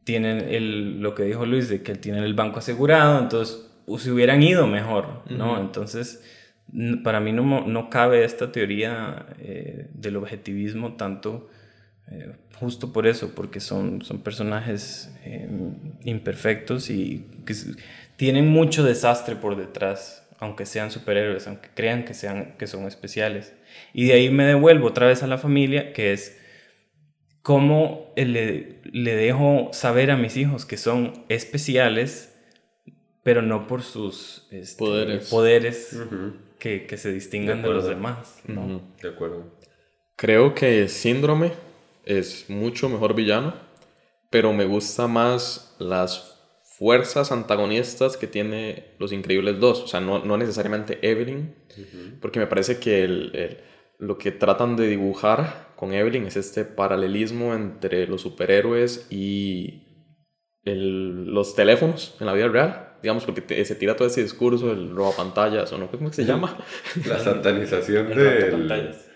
tienen 0.04 0.40
el, 0.40 1.00
lo 1.00 1.14
que 1.14 1.24
dijo 1.24 1.46
Luis, 1.46 1.68
de 1.68 1.82
que 1.82 1.94
tienen 1.94 2.24
el 2.24 2.34
banco 2.34 2.58
asegurado, 2.58 3.18
entonces 3.18 3.66
se 3.98 4.10
hubieran 4.10 4.42
ido 4.42 4.66
mejor, 4.66 5.22
¿no? 5.30 5.60
Entonces, 5.60 6.22
para 7.02 7.20
mí 7.20 7.32
no, 7.32 7.66
no 7.66 7.90
cabe 7.90 8.24
esta 8.24 8.50
teoría 8.52 9.26
eh, 9.38 9.88
del 9.94 10.16
objetivismo 10.16 10.94
tanto 10.94 11.48
eh, 12.10 12.34
justo 12.58 12.92
por 12.92 13.06
eso, 13.06 13.34
porque 13.34 13.60
son, 13.60 14.02
son 14.02 14.20
personajes 14.20 15.12
eh, 15.24 15.48
imperfectos 16.04 16.90
y 16.90 17.26
que 17.44 17.54
tienen 18.16 18.48
mucho 18.48 18.84
desastre 18.84 19.36
por 19.36 19.56
detrás, 19.56 20.23
aunque 20.44 20.66
sean 20.66 20.90
superhéroes, 20.90 21.46
aunque 21.46 21.68
crean 21.74 22.04
que, 22.04 22.14
sean, 22.14 22.54
que 22.58 22.66
son 22.66 22.86
especiales. 22.86 23.54
Y 23.92 24.06
de 24.06 24.14
ahí 24.14 24.30
me 24.30 24.44
devuelvo 24.44 24.88
otra 24.88 25.06
vez 25.06 25.22
a 25.22 25.26
la 25.26 25.38
familia, 25.38 25.92
que 25.92 26.12
es 26.12 26.40
cómo 27.42 28.12
le, 28.16 28.80
le 28.84 29.16
dejo 29.16 29.70
saber 29.72 30.10
a 30.10 30.16
mis 30.16 30.36
hijos 30.36 30.64
que 30.64 30.76
son 30.76 31.24
especiales, 31.28 32.34
pero 33.22 33.42
no 33.42 33.66
por 33.66 33.82
sus 33.82 34.46
este, 34.50 34.78
poderes, 34.78 35.28
poderes 35.30 35.98
que, 36.58 36.86
que, 36.86 36.96
se 36.96 37.12
distingan 37.12 37.62
de, 37.62 37.68
los 37.68 37.86
demás. 37.86 38.40
¿no? 38.46 38.82
De 39.02 39.08
acuerdo. 39.08 39.58
Creo 40.16 40.54
que 40.54 40.88
síndrome 40.88 41.52
es 42.04 42.48
mucho 42.48 42.88
mejor 42.88 43.14
villano, 43.14 43.54
pero 44.30 44.52
me 44.52 44.66
gusta 44.66 45.06
más 45.06 45.74
las 45.78 46.33
fuerzas 46.84 47.32
antagonistas 47.32 48.18
que 48.18 48.26
tiene 48.26 48.84
Los 48.98 49.10
Increíbles 49.10 49.58
2. 49.58 49.84
O 49.84 49.86
sea, 49.86 50.02
no, 50.02 50.18
no 50.18 50.36
necesariamente 50.36 50.98
Evelyn, 51.00 51.54
porque 52.20 52.38
me 52.38 52.46
parece 52.46 52.78
que 52.78 53.04
el, 53.04 53.58
lo 53.98 54.18
que 54.18 54.32
tratan 54.32 54.76
de 54.76 54.86
dibujar 54.86 55.72
con 55.76 55.94
Evelyn 55.94 56.26
es 56.26 56.36
este 56.36 56.66
paralelismo 56.66 57.54
entre 57.54 58.06
los 58.06 58.20
superhéroes 58.20 59.06
y 59.10 59.82
los 60.66 61.56
teléfonos 61.56 62.18
en 62.20 62.26
la 62.26 62.34
vida 62.34 62.48
real. 62.48 62.90
Digamos, 63.02 63.24
porque 63.24 63.64
se 63.64 63.74
tira 63.76 63.96
todo 63.96 64.06
ese 64.06 64.22
discurso 64.22 64.68
del 64.68 64.94
robo 64.94 65.14
pantallas, 65.16 65.72
o 65.72 65.78
no, 65.78 65.90
¿cómo 65.90 66.12
se 66.12 66.26
llama? 66.26 66.58
La 67.08 67.18
satanización 67.18 68.08
de 68.14 69.13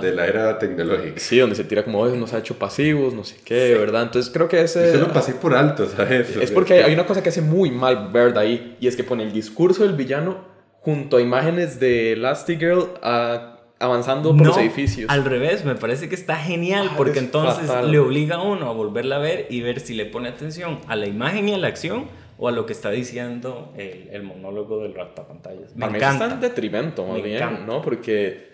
de 0.00 0.12
la 0.12 0.26
era 0.26 0.58
tecnológica. 0.58 1.20
Sí, 1.20 1.38
donde 1.38 1.56
se 1.56 1.64
tira 1.64 1.84
como, 1.84 2.06
nos 2.06 2.32
ha 2.32 2.38
hecho 2.38 2.58
pasivos, 2.58 3.14
no 3.14 3.24
sé 3.24 3.36
qué, 3.44 3.74
¿verdad? 3.74 4.04
Entonces 4.04 4.32
creo 4.32 4.48
que 4.48 4.62
ese... 4.62 4.92
Yo 4.92 5.00
lo 5.00 5.12
pasé 5.12 5.34
por 5.34 5.54
alto, 5.54 5.86
¿sabes? 5.86 6.36
Es 6.36 6.50
porque 6.50 6.82
hay 6.82 6.94
una 6.94 7.06
cosa 7.06 7.22
que 7.22 7.28
hace 7.28 7.42
muy 7.42 7.70
mal 7.70 8.08
Bird 8.12 8.38
ahí, 8.38 8.76
y 8.80 8.86
es 8.86 8.96
que 8.96 9.04
pone 9.04 9.22
el 9.22 9.32
discurso 9.32 9.82
del 9.82 9.94
villano 9.94 10.48
junto 10.78 11.18
a 11.18 11.20
imágenes 11.20 11.78
de 11.78 12.12
Elastigirl 12.12 12.94
a 13.02 13.56
avanzando 13.80 14.36
por 14.36 14.46
los 14.46 14.58
edificios. 14.58 15.10
Al 15.10 15.24
revés, 15.24 15.64
me 15.64 15.74
parece 15.74 16.08
que 16.08 16.14
está 16.14 16.36
genial 16.36 16.90
ah, 16.90 16.94
porque 16.96 17.18
entonces 17.18 17.68
le 17.86 17.98
obliga 17.98 18.36
a 18.36 18.42
uno 18.42 18.68
a 18.68 18.72
volverla 18.72 19.16
a 19.16 19.18
ver 19.20 19.46
y 19.48 19.62
ver 19.62 19.80
si 19.80 19.94
le 19.94 20.04
pone 20.04 20.28
atención 20.28 20.80
a 20.86 20.96
la 20.96 21.06
imagen 21.06 21.48
y 21.48 21.54
a 21.54 21.58
la 21.58 21.68
acción 21.68 22.08
o 22.36 22.48
a 22.48 22.52
lo 22.52 22.66
que 22.66 22.74
está 22.74 22.90
diciendo 22.90 23.72
el, 23.76 24.08
el 24.12 24.22
monólogo 24.22 24.82
del 24.82 24.92
pantallas 24.92 25.74
Me 25.74 25.86
encanta. 25.86 26.08
Mí 26.08 26.12
está 26.12 26.34
en 26.34 26.40
detrimento, 26.40 27.06
más 27.06 27.22
bien, 27.22 27.66
¿no? 27.66 27.80
Porque 27.80 28.49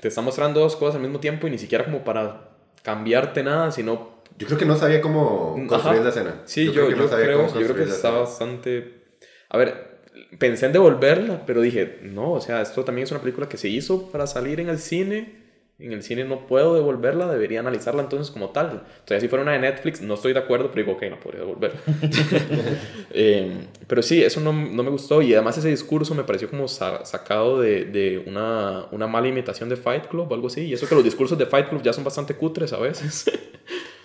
te 0.00 0.08
está 0.08 0.20
mostrando 0.20 0.60
dos 0.60 0.76
cosas 0.76 0.96
al 0.96 1.02
mismo 1.02 1.20
tiempo 1.20 1.46
y 1.46 1.50
ni 1.50 1.58
siquiera 1.58 1.84
como 1.84 2.04
para 2.04 2.50
cambiarte 2.82 3.42
nada, 3.42 3.70
sino... 3.70 4.18
Yo 4.38 4.46
creo 4.46 4.58
que 4.58 4.66
no 4.66 4.76
sabía 4.76 5.00
cómo 5.00 5.56
construir 5.66 6.02
la 6.02 6.10
escena. 6.10 6.42
Sí, 6.44 6.66
yo, 6.66 6.72
creo, 6.72 6.90
yo, 6.90 7.08
creo, 7.08 7.46
yo 7.48 7.66
creo 7.66 7.74
que 7.74 7.82
está 7.82 8.10
bastante... 8.10 9.02
A 9.48 9.58
ver, 9.58 9.98
pensé 10.38 10.66
en 10.66 10.72
devolverla, 10.72 11.44
pero 11.46 11.60
dije, 11.60 12.00
no, 12.02 12.32
o 12.32 12.40
sea, 12.40 12.62
esto 12.62 12.84
también 12.84 13.04
es 13.04 13.10
una 13.10 13.20
película 13.20 13.48
que 13.48 13.56
se 13.56 13.68
hizo 13.68 14.10
para 14.10 14.26
salir 14.26 14.60
en 14.60 14.68
el 14.68 14.78
cine 14.78 15.47
en 15.80 15.92
el 15.92 16.02
cine 16.02 16.24
no 16.24 16.46
puedo 16.46 16.74
devolverla, 16.74 17.28
debería 17.28 17.60
analizarla 17.60 18.02
entonces 18.02 18.32
como 18.32 18.50
tal. 18.50 18.82
Entonces, 19.00 19.22
si 19.22 19.28
fuera 19.28 19.44
una 19.44 19.52
de 19.52 19.60
Netflix, 19.60 20.00
no 20.00 20.14
estoy 20.14 20.32
de 20.32 20.40
acuerdo, 20.40 20.72
pero 20.72 20.84
digo, 20.84 20.96
ok, 20.96 21.04
no 21.08 21.20
podría 21.20 21.42
devolverla. 21.42 21.80
eh, 23.12 23.66
pero 23.86 24.02
sí, 24.02 24.22
eso 24.22 24.40
no, 24.40 24.52
no, 24.52 24.82
me 24.82 24.90
gustó 24.90 25.22
y 25.22 25.32
además 25.34 25.56
ese 25.56 25.68
discurso 25.68 26.16
me 26.16 26.24
pareció 26.24 26.50
como 26.50 26.66
sacado 26.66 27.60
de, 27.60 27.84
de, 27.84 28.24
una, 28.26 28.86
una 28.90 29.06
mala 29.06 29.28
imitación 29.28 29.68
de 29.68 29.76
Fight 29.76 30.08
Club 30.08 30.30
o 30.30 30.34
algo 30.34 30.48
así. 30.48 30.62
Y 30.62 30.72
eso 30.72 30.88
que 30.88 30.96
los 30.96 31.04
discursos 31.04 31.38
de 31.38 31.46
Fight 31.46 31.68
Club 31.68 31.82
ya 31.82 31.92
son 31.92 32.02
bastante 32.02 32.34
cutres 32.34 32.72
a 32.72 32.78
veces. 32.78 33.30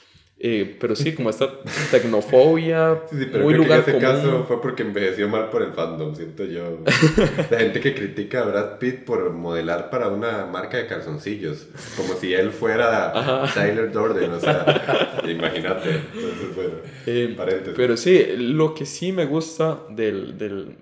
Eh, 0.46 0.76
pero 0.78 0.94
sí, 0.94 1.14
como 1.14 1.30
esta 1.30 1.50
tecnofobia, 1.90 3.04
sí, 3.10 3.30
pero 3.32 3.46
muy 3.46 3.54
lugar 3.54 3.86
que 3.86 3.92
en 3.92 3.98
ese 3.98 4.06
caso 4.06 4.44
fue 4.46 4.62
porque 4.62 4.84
envejeció 4.84 5.30
mal 5.30 5.50
por 5.50 5.62
el 5.62 5.72
fandom, 5.72 6.14
siento 6.14 6.44
yo. 6.44 6.80
La 7.50 7.60
gente 7.60 7.80
que 7.80 7.96
critica 7.96 8.42
a 8.42 8.46
Brad 8.48 8.78
Pitt 8.78 9.06
por 9.06 9.32
modelar 9.32 9.90
para 9.90 10.10
una 10.10 10.46
marca 10.46 10.76
de 10.76 10.86
calzoncillos, 10.86 11.70
como 11.96 12.16
si 12.16 12.34
él 12.34 12.52
fuera 12.52 13.48
Tyler 13.54 13.90
Durden, 13.90 14.32
o 14.32 14.40
sea, 14.42 15.22
imagínate. 15.26 16.02
Entonces, 16.14 16.56
bueno, 16.56 16.74
eh, 17.06 17.74
Pero 17.78 17.96
sí, 17.96 18.26
lo 18.36 18.76
que 18.76 18.86
sí 18.86 19.14
me 19.14 19.26
gusta 19.26 19.80
del, 19.92 20.38
del 20.38 20.76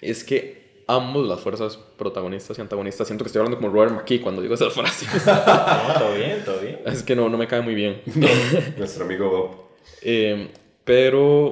es 0.00 0.22
que 0.22 0.63
ambos 0.86 1.26
las 1.26 1.40
fuerzas 1.40 1.78
protagonistas 1.96 2.58
y 2.58 2.60
antagonistas. 2.60 3.06
Siento 3.06 3.24
que 3.24 3.28
estoy 3.28 3.40
hablando 3.40 3.58
como 3.58 3.72
Robert 3.72 3.92
McKee 3.92 4.20
cuando 4.20 4.42
digo 4.42 4.54
esas 4.54 4.72
frases. 4.74 5.08
no, 5.26 5.94
todo 5.98 6.14
bien, 6.14 6.42
todo 6.44 6.60
bien. 6.60 6.80
Es 6.86 7.02
que 7.02 7.16
no, 7.16 7.28
no 7.28 7.38
me 7.38 7.46
cae 7.46 7.60
muy 7.60 7.74
bien. 7.74 8.02
nuestro 8.76 9.04
amigo 9.04 9.30
Bob. 9.30 9.50
Eh, 10.02 10.50
pero, 10.84 11.48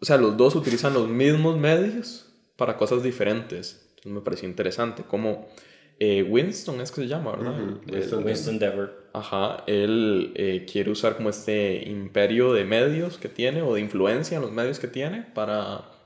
o 0.00 0.04
sea, 0.04 0.16
los 0.16 0.36
dos 0.36 0.54
utilizan 0.54 0.94
los 0.94 1.08
mismos 1.08 1.56
medios 1.56 2.26
para 2.56 2.76
cosas 2.76 3.02
diferentes. 3.02 3.86
Entonces 3.90 4.12
me 4.12 4.20
pareció 4.20 4.48
interesante. 4.48 5.04
Como 5.04 5.48
eh, 6.00 6.22
Winston 6.22 6.80
es 6.80 6.90
que 6.90 7.02
se 7.02 7.08
llama, 7.08 7.32
¿verdad? 7.32 7.54
Winston, 7.90 8.24
Winston 8.24 8.58
Dever. 8.58 9.08
Ajá, 9.12 9.64
él 9.66 10.32
eh, 10.36 10.66
quiere 10.70 10.90
usar 10.90 11.16
como 11.16 11.30
este 11.30 11.88
imperio 11.88 12.52
de 12.52 12.64
medios 12.64 13.18
que 13.18 13.28
tiene 13.28 13.62
o 13.62 13.74
de 13.74 13.80
influencia 13.80 14.36
en 14.36 14.42
los 14.42 14.52
medios 14.52 14.78
que 14.78 14.86
tiene 14.86 15.22
para 15.34 15.97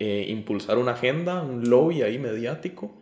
eh, 0.00 0.24
impulsar 0.28 0.78
una 0.78 0.92
agenda, 0.92 1.42
un 1.42 1.68
lobby 1.68 2.00
ahí 2.00 2.18
mediático, 2.18 2.98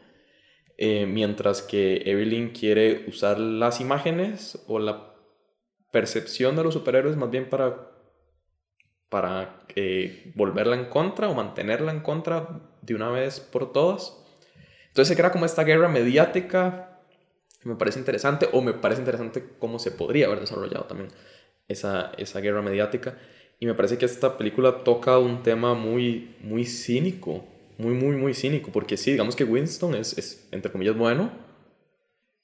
eh, 0.76 1.06
mientras 1.06 1.62
que 1.62 2.02
Evelyn 2.06 2.50
quiere 2.50 3.04
usar 3.06 3.38
las 3.38 3.80
imágenes 3.80 4.64
o 4.66 4.80
la 4.80 5.14
percepción 5.92 6.56
de 6.56 6.64
los 6.64 6.74
superhéroes 6.74 7.16
más 7.16 7.30
bien 7.30 7.48
para, 7.48 7.92
para 9.08 9.60
eh, 9.76 10.32
volverla 10.34 10.74
en 10.74 10.86
contra 10.86 11.28
o 11.28 11.34
mantenerla 11.34 11.92
en 11.92 12.00
contra 12.00 12.62
de 12.82 12.94
una 12.96 13.10
vez 13.10 13.38
por 13.38 13.72
todas. 13.72 14.20
Entonces 14.88 15.06
se 15.06 15.16
crea 15.16 15.30
como 15.30 15.46
esta 15.46 15.62
guerra 15.62 15.88
mediática, 15.88 16.98
me 17.62 17.76
parece 17.76 18.00
interesante, 18.00 18.48
o 18.52 18.60
me 18.60 18.72
parece 18.72 19.02
interesante 19.02 19.44
cómo 19.60 19.78
se 19.78 19.92
podría 19.92 20.26
haber 20.26 20.40
desarrollado 20.40 20.86
también 20.86 21.10
esa, 21.68 22.10
esa 22.18 22.40
guerra 22.40 22.60
mediática. 22.60 23.16
Y 23.60 23.66
me 23.66 23.74
parece 23.74 23.98
que 23.98 24.06
esta 24.06 24.36
película 24.38 24.84
toca 24.84 25.18
un 25.18 25.42
tema 25.42 25.74
muy, 25.74 26.36
muy 26.42 26.64
cínico, 26.64 27.44
muy, 27.76 27.94
muy, 27.94 28.16
muy 28.16 28.34
cínico, 28.34 28.70
porque 28.72 28.96
sí, 28.96 29.12
digamos 29.12 29.34
que 29.34 29.44
Winston 29.44 29.94
es, 29.94 30.16
es, 30.16 30.48
entre 30.52 30.70
comillas, 30.70 30.96
bueno, 30.96 31.30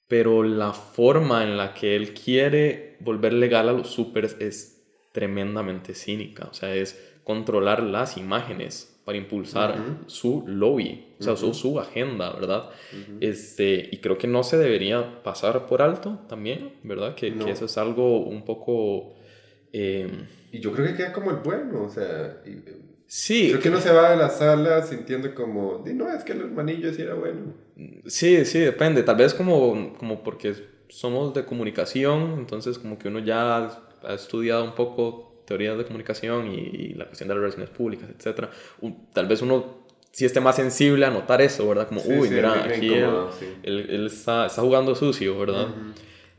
pero 0.09 0.43
la 0.43 0.73
forma 0.73 1.45
en 1.45 1.57
la 1.57 1.73
que 1.73 1.97
él 1.97 2.15
quiere 2.15 2.97
volver 3.01 3.33
legal 3.33 3.69
a 3.69 3.73
los 3.73 3.89
supers 3.89 4.37
es 4.41 4.83
tremendamente 5.13 5.95
cínica, 5.95 6.49
o 6.51 6.55
sea, 6.55 6.75
es 6.75 7.01
controlar 7.23 7.83
las 7.83 8.17
imágenes 8.17 8.91
para 9.05 9.19
impulsar 9.19 9.77
su 10.07 10.45
lobby, 10.47 11.15
o 11.21 11.23
sea, 11.23 11.37
su, 11.37 11.53
su, 11.55 11.79
agenda, 11.79 12.33
¿verdad? 12.33 12.71
este, 13.21 13.89
y 13.93 13.99
creo 13.99 14.17
que 14.19 14.27
no 14.27 14.43
se 14.43 14.57
debería 14.57 15.23
pasar 15.23 15.67
por 15.67 15.83
alto 15.83 16.21
también, 16.29 16.73
¿verdad? 16.83 17.15
Que, 17.15 17.35
que 17.35 17.51
eso 17.51 17.67
es 17.67 17.79
algo 17.79 18.21
un 18.21 18.45
poco... 18.45 19.15
Eh, 19.73 20.09
y 20.57 20.61
yo 20.61 20.73
creo 20.73 20.87
que 20.89 20.95
queda 20.95 21.13
como 21.13 21.31
el 21.31 21.37
bueno, 21.39 21.83
o 21.83 21.89
sea... 21.91 22.41
Sí. 23.07 23.49
Creo 23.51 23.61
que 23.61 23.69
uno 23.69 23.81
se 23.81 23.93
va 23.93 24.11
de 24.11 24.17
la 24.17 24.31
sala 24.31 24.83
sintiendo 24.83 25.35
como, 25.35 25.83
"Di, 25.85 25.93
no, 25.95 26.11
es 26.11 26.25
que 26.25 26.33
el 26.33 26.41
hermanillo 26.41 26.93
sí 26.93 27.03
era 27.03 27.15
bueno. 27.15 27.53
Sí, 28.07 28.45
sí, 28.45 28.59
depende. 28.61 29.03
Tal 29.03 29.17
vez 29.17 29.35
como, 29.35 29.93
como 29.99 30.23
porque 30.23 30.55
somos 30.89 31.35
de 31.35 31.45
comunicación, 31.45 32.37
entonces 32.39 32.79
como 32.79 32.99
que 32.99 33.09
uno 33.09 33.19
ya 33.19 33.71
ha 34.03 34.15
estudiado 34.15 34.65
un 34.65 34.75
poco 34.75 35.43
teorías 35.47 35.77
de 35.77 35.85
comunicación 35.85 36.49
y, 36.51 36.55
y 36.57 36.95
la 36.95 37.05
cuestión 37.07 37.29
de 37.29 37.35
las 37.35 37.43
relaciones 37.43 37.71
públicas, 37.71 38.09
etc. 38.09 38.49
tal 39.13 39.27
vez 39.27 39.43
uno 39.43 39.85
sí 40.11 40.25
esté 40.25 40.41
más 40.41 40.57
sensible 40.57 41.05
a 41.05 41.11
notar 41.11 41.43
eso, 41.43 41.69
¿verdad? 41.69 41.87
Como, 41.89 42.01
Sí, 42.01 42.11
uy, 42.11 42.29
sí, 42.29 42.35
mira, 42.35 42.65
aquí 42.65 42.87
él, 42.89 42.95
incomoda, 43.01 43.33
sí. 43.39 43.47
él- 43.63 43.87
él 43.91 44.07
está, 44.07 44.47
está 44.47 44.63
jugando 44.63 44.95
sucio, 44.95 45.39
¿verdad? 45.39 45.69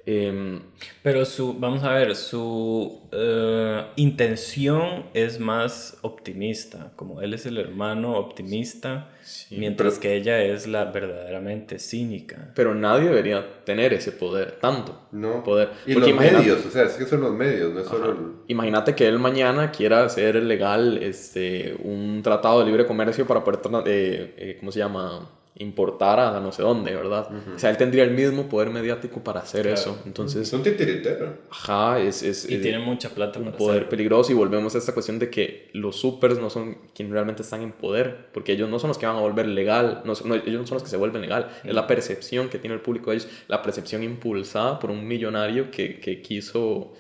Em, 0.08 0.62
Pero 1.02 1.26
su, 1.26 1.56
vamos 1.58 1.84
a 1.84 1.92
ver, 1.94 2.16
su 2.16 3.02
eh, 3.12 3.86
intención 3.96 5.06
es 5.16 5.40
más 5.40 5.98
optimista, 6.02 6.92
como 6.96 7.22
él 7.22 7.34
es 7.34 7.48
el 7.48 7.58
hermano 7.58 8.16
optimista, 8.16 9.10
mientras 9.50 9.98
que 9.98 10.16
ella 10.16 10.44
es 10.44 10.68
la 10.68 10.86
verdaderamente 10.86 11.80
cínica. 11.80 12.52
pero 12.54 12.76
nadie 12.76 13.06
debería 13.10 13.64
tener 13.64 13.94
ese 13.94 14.12
poder, 14.12 14.60
tanto 14.62 15.08
No. 15.12 15.44
poder. 15.44 15.70
Y 15.88 15.94
Porque 15.96 16.12
los 16.12 16.20
medios, 16.20 16.66
o 16.66 16.70
sea, 16.70 16.84
es 16.84 16.94
que 16.94 17.06
son 17.06 17.22
los 17.22 17.34
medios, 17.34 17.74
no 17.74 17.80
es 17.80 17.88
solo 17.88 18.12
el... 18.12 18.18
Imagínate 18.48 18.94
que 18.94 19.08
él 19.08 19.18
mañana 19.18 19.72
quiera 19.72 20.04
hacer 20.06 20.36
legal 20.36 21.00
este, 21.02 21.76
un 21.84 22.22
tratado 22.22 22.60
de 22.60 22.66
libre 22.68 22.86
comercio 22.86 23.26
para 23.26 23.44
poder, 23.44 23.60
eh, 23.88 24.34
eh, 24.38 24.58
¿cómo 24.60 24.72
se 24.72 24.78
llama? 24.80 25.32
Importar 25.58 26.20
a 26.20 26.38
no 26.42 26.52
sé 26.52 26.62
dónde, 26.64 26.94
¿verdad? 26.94 27.30
O 27.56 27.58
sea, 27.58 27.70
él 27.70 27.78
tendría 27.78 28.04
el 28.04 28.12
mismo 28.12 28.50
poder 28.50 28.70
mediático 28.72 29.24
para 29.24 29.40
hacer 29.40 29.68
eso. 29.68 29.98
Entonces, 30.06 30.42
Es 30.42 30.52
un 30.54 30.64
titiritero. 30.64 31.38
ajá, 31.50 31.98
es, 32.02 32.24
es, 32.24 32.50
Y 32.50 32.56
es 32.56 32.62
tiene 32.62 32.80
mucha 32.80 33.10
plata 33.10 33.40
un 33.40 33.46
para 33.46 33.58
poder 33.58 33.72
hacerlo. 33.78 33.90
peligroso 33.90 34.32
y 34.34 34.36
volvemos 34.36 34.76
a 34.76 34.80
esta 34.80 34.94
cuestión 34.94 35.18
de 35.18 35.30
que 35.30 35.70
los 35.72 35.96
supers 35.96 36.40
no 36.40 36.50
son 36.50 36.78
quienes 36.94 37.14
realmente 37.14 37.42
están 37.42 37.62
en 37.62 37.72
poder, 37.72 38.28
porque 38.34 38.52
ellos 38.52 38.70
no 38.70 38.80
son 38.80 38.90
los 38.90 38.98
que 38.98 39.06
van 39.06 39.16
a 39.16 39.22
volver 39.22 39.48
legal, 39.48 40.02
no, 40.04 40.12
no, 40.26 40.36
ellos 40.36 40.60
no 40.60 40.68
son 40.68 40.76
los 40.76 40.84
que 40.84 40.90
se 40.90 40.98
vuelven 40.98 41.22
legal, 41.22 41.48
es 41.64 41.74
la 41.74 41.88
percepción 41.88 42.50
que 42.50 42.60
tiene 42.60 42.74
el 42.76 42.82
público 42.82 43.12
de 43.12 43.18
ellos, 43.18 43.30
la 43.48 43.62
percepción 43.62 44.04
impulsada 44.04 44.78
por 44.78 44.92
un 44.92 45.08
millonario 45.08 45.72
que, 45.72 46.02
que 46.02 46.22
quiso, 46.22 46.92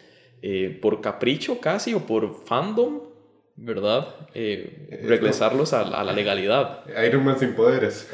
eh, 0.42 0.80
por 0.82 1.02
capricho 1.02 1.60
casi 1.60 1.94
o 1.94 2.06
por 2.06 2.46
fandom, 2.46 3.02
¿verdad? 3.58 4.08
Eh, 4.34 5.00
regresarlos 5.04 5.74
a, 5.74 5.84
la- 5.90 6.02
a 6.02 6.04
la 6.04 6.14
legalidad. 6.14 6.82
Iron 7.08 7.24
Man 7.24 7.40
sin 7.40 7.54
poderes. 7.54 8.10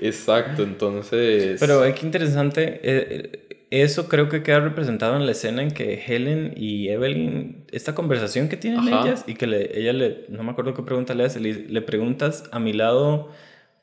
Exacto, 0.00 0.62
entonces... 0.62 1.58
Pero 1.60 1.84
es 1.84 1.94
que 1.98 2.06
interesante, 2.06 2.80
eh, 2.82 3.30
eh, 3.50 3.66
eso 3.70 4.08
creo 4.08 4.28
que 4.30 4.42
queda 4.42 4.60
representado 4.60 5.16
en 5.16 5.26
la 5.26 5.32
escena 5.32 5.62
en 5.62 5.70
que 5.72 6.02
Helen 6.06 6.54
y 6.56 6.88
Evelyn, 6.88 7.64
esta 7.70 7.94
conversación 7.94 8.48
que 8.48 8.56
tienen 8.56 8.80
Ajá. 8.80 9.02
ellas, 9.06 9.24
y 9.26 9.34
que 9.34 9.46
le- 9.46 9.78
ella 9.78 9.92
le, 9.92 10.24
no 10.30 10.42
me 10.42 10.52
acuerdo 10.52 10.72
qué 10.74 10.82
pregunta 10.82 11.14
le 11.14 11.24
hace, 11.24 11.40
le, 11.40 11.52
le 11.52 11.82
preguntas 11.82 12.44
a 12.50 12.58
mi 12.58 12.72
lado 12.72 13.30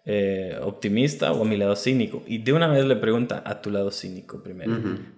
eh, 0.07 0.57
optimista 0.61 1.31
o 1.33 1.43
a 1.43 1.45
mi 1.45 1.57
lado 1.57 1.75
cínico, 1.75 2.23
y 2.25 2.39
de 2.39 2.53
una 2.53 2.67
vez 2.67 2.85
le 2.85 2.95
pregunta 2.95 3.43
a 3.45 3.61
tu 3.61 3.69
lado 3.69 3.91
cínico 3.91 4.41
primero, 4.41 4.71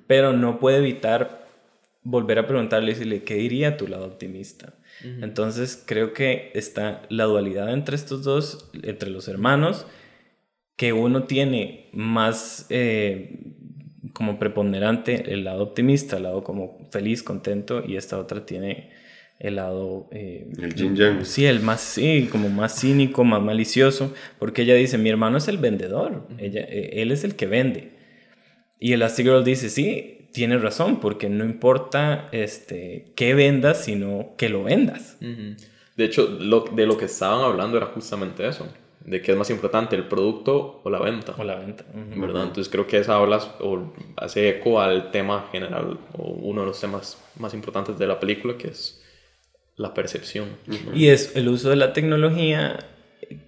pero 0.07 0.33
no 0.33 0.59
puede 0.59 0.77
evitar 0.79 1.47
volver 2.03 2.39
a 2.39 2.47
preguntarle 2.47 2.91
y 2.91 2.93
decirle, 2.93 3.23
¿qué 3.23 3.35
diría 3.35 3.75
tu 3.77 3.87
lado 3.87 4.05
optimista? 4.05 4.73
Entonces 5.03 5.83
creo 5.85 6.13
que 6.13 6.51
está 6.55 7.03
la 7.09 7.25
dualidad 7.25 7.71
entre 7.73 7.95
estos 7.95 8.23
dos, 8.23 8.71
entre 8.83 9.09
los 9.09 9.27
hermanos, 9.27 9.85
que 10.75 10.93
uno 10.93 11.23
tiene 11.23 11.89
más 11.93 12.65
eh, 12.69 13.39
como 14.13 14.39
preponderante 14.39 15.33
el 15.33 15.43
lado 15.43 15.63
optimista, 15.63 16.17
el 16.17 16.23
lado 16.23 16.43
como 16.43 16.87
feliz, 16.91 17.23
contento, 17.23 17.83
y 17.85 17.95
esta 17.95 18.17
otra 18.17 18.45
tiene 18.45 18.91
el 19.39 19.55
lado... 19.57 20.07
eh, 20.11 20.49
El 20.59 20.73
yin 20.73 20.95
yang. 20.95 21.25
Sí, 21.25 21.45
el 21.45 21.59
más, 21.59 21.81
sí, 21.81 22.27
como 22.31 22.49
más 22.49 22.79
cínico, 22.79 23.23
más 23.23 23.41
malicioso, 23.41 24.13
porque 24.39 24.63
ella 24.63 24.73
dice, 24.73 24.97
mi 24.97 25.09
hermano 25.09 25.37
es 25.37 25.47
el 25.47 25.57
vendedor, 25.59 26.27
ella, 26.39 26.61
eh, 26.61 27.01
él 27.01 27.11
es 27.11 27.23
el 27.23 27.35
que 27.35 27.45
vende. 27.45 27.91
Y 28.79 28.93
Elastigirl 28.93 29.43
dice, 29.43 29.69
sí, 29.69 30.16
tienes 30.32 30.61
razón, 30.61 30.99
porque 30.99 31.30
no 31.30 31.45
importa 31.45 32.30
este, 32.32 33.11
qué 33.15 33.34
vendas, 33.34 33.84
sino 33.84 34.32
que 34.38 34.49
lo 34.49 34.63
vendas. 34.63 35.17
Ujú. 35.21 35.55
De 35.95 36.05
hecho, 36.05 36.28
lo, 36.39 36.61
de 36.61 36.86
lo 36.86 36.97
que 36.97 37.05
estaban 37.05 37.43
hablando 37.43 37.78
era 37.78 37.88
justamente 37.88 38.47
eso, 38.47 38.67
de 39.03 39.21
qué 39.21 39.32
es 39.32 39.38
más 39.38 39.49
importante, 39.49 39.95
el 39.95 40.07
producto 40.07 40.82
o 40.84 40.89
la 40.89 40.99
venta. 40.99 41.34
O 41.38 41.43
la 41.43 41.55
venta. 41.55 41.86
Ujú. 41.89 42.21
¿verdad? 42.21 42.43
Entonces 42.43 42.69
creo 42.69 42.86
que 42.86 42.97
esa 42.97 43.15
habla 43.15 43.38
o 43.59 43.93
hace 44.17 44.49
eco 44.49 44.80
al 44.80 45.11
tema 45.11 45.47
general 45.51 45.97
o 46.17 46.23
uno 46.23 46.61
de 46.61 46.67
los 46.67 46.80
temas 46.80 47.17
más 47.38 47.53
importantes 47.53 47.97
de 47.97 48.05
la 48.05 48.19
película 48.19 48.57
que 48.57 48.67
es 48.67 49.01
la 49.75 49.93
percepción. 49.93 50.49
¿no? 50.67 50.95
Y 50.95 51.07
es 51.07 51.36
el 51.36 51.47
uso 51.47 51.69
de 51.69 51.78
la 51.78 51.93
tecnología 51.93 52.80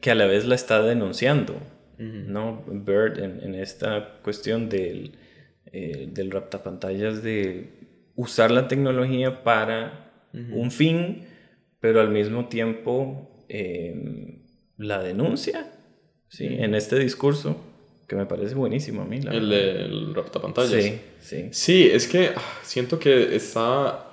que 0.01 0.11
a 0.11 0.15
la 0.15 0.25
vez 0.25 0.45
la 0.45 0.55
está 0.55 0.81
denunciando, 0.81 1.55
¿no? 1.97 2.63
Bird 2.67 3.19
en, 3.19 3.43
en 3.43 3.55
esta 3.55 4.19
cuestión 4.23 4.69
del, 4.69 5.11
eh, 5.71 6.07
del 6.11 6.31
raptapantallas 6.31 7.23
de 7.23 7.69
usar 8.15 8.51
la 8.51 8.67
tecnología 8.67 9.43
para 9.43 10.05
un 10.31 10.69
fin, 10.69 11.25
pero 11.79 12.01
al 12.01 12.09
mismo 12.09 12.49
tiempo 12.49 13.45
eh, 13.49 14.41
la 14.77 15.01
denuncia, 15.01 15.71
¿sí? 16.27 16.45
En 16.45 16.75
este 16.75 16.99
discurso, 16.99 17.57
que 18.07 18.15
me 18.15 18.25
parece 18.25 18.55
buenísimo 18.55 19.01
a 19.01 19.05
mí. 19.05 19.21
La 19.21 19.31
El 19.31 20.13
raptapantallas. 20.13 20.83
Sí, 20.83 20.99
sí. 21.19 21.49
Sí, 21.51 21.89
es 21.91 22.07
que 22.07 22.31
ah, 22.35 22.59
siento 22.63 22.99
que 22.99 23.35
está 23.35 24.08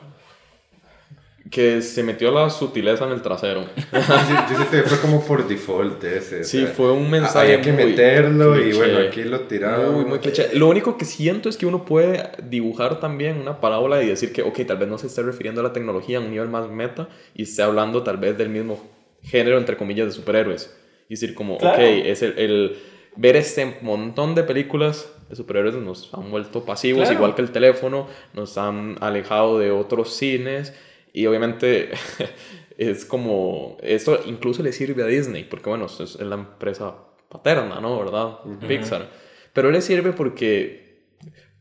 que 1.50 1.80
se 1.82 2.02
metió 2.02 2.30
la 2.32 2.50
sutileza 2.50 3.04
en 3.06 3.12
el 3.12 3.22
trasero. 3.22 3.60
Yo, 3.92 4.58
yo 4.58 4.70
que 4.70 4.82
fue 4.82 4.98
como 5.00 5.24
por 5.24 5.46
default 5.46 6.02
ese. 6.02 6.40
o 6.40 6.44
Sí, 6.44 6.58
sea, 6.62 6.66
fue 6.68 6.90
un 6.92 7.08
mensaje 7.10 7.38
Había 7.54 7.60
que 7.60 7.72
muy 7.72 7.84
meterlo 7.86 8.56
y 8.58 8.62
cliché. 8.62 8.76
bueno, 8.78 8.98
aquí 9.08 9.22
lo 9.24 9.40
tiramos. 9.42 9.92
Muy, 9.94 10.04
muy 10.06 10.18
cliché. 10.18 10.48
Lo 10.54 10.66
único 10.68 10.96
que 10.98 11.04
siento 11.04 11.48
es 11.48 11.56
que 11.56 11.66
uno 11.66 11.84
puede 11.84 12.30
dibujar 12.48 12.98
también 12.98 13.38
una 13.38 13.60
parábola 13.60 14.02
y 14.02 14.06
decir 14.08 14.32
que, 14.32 14.42
ok, 14.42 14.60
tal 14.66 14.78
vez 14.78 14.88
no 14.88 14.98
se 14.98 15.06
esté 15.06 15.22
refiriendo 15.22 15.60
a 15.60 15.64
la 15.64 15.72
tecnología 15.72 16.18
a 16.18 16.20
un 16.20 16.30
nivel 16.30 16.48
más 16.48 16.68
meta 16.68 17.08
y 17.34 17.44
esté 17.44 17.62
hablando 17.62 18.02
tal 18.02 18.16
vez 18.16 18.36
del 18.36 18.48
mismo 18.48 18.82
género, 19.22 19.58
entre 19.58 19.76
comillas, 19.76 20.06
de 20.06 20.12
superhéroes. 20.12 20.74
Y 21.08 21.14
decir 21.14 21.34
como, 21.34 21.58
Claro. 21.58 21.76
ok, 21.76 21.80
es 22.06 22.22
el, 22.22 22.38
el- 22.38 22.76
ver 23.14 23.36
este 23.36 23.78
montón 23.82 24.34
de 24.34 24.42
películas 24.42 25.08
de 25.30 25.36
superhéroes 25.36 25.74
nos 25.76 26.12
han 26.12 26.30
vuelto 26.30 26.64
pasivos, 26.64 27.02
Claro. 27.02 27.14
igual 27.14 27.34
que 27.34 27.42
el 27.42 27.50
teléfono, 27.50 28.08
nos 28.34 28.58
han 28.58 28.96
alejado 29.00 29.58
de 29.58 29.70
otros 29.70 30.12
cines 30.14 30.74
y 31.16 31.26
obviamente 31.26 31.90
es 32.76 33.06
como, 33.06 33.78
esto 33.82 34.20
incluso 34.26 34.62
le 34.62 34.72
sirve 34.72 35.02
a 35.02 35.06
Disney, 35.06 35.44
porque 35.44 35.70
bueno, 35.70 35.86
es, 35.86 36.20
la 36.20 36.34
empresa 36.34 36.94
paterna, 37.30 37.80
¿no? 37.80 37.98
¿Verdad? 37.98 38.40
Pixar. 38.68 39.08
Pero 39.54 39.70
le 39.70 39.80
sirve 39.80 40.12
porque 40.12 41.04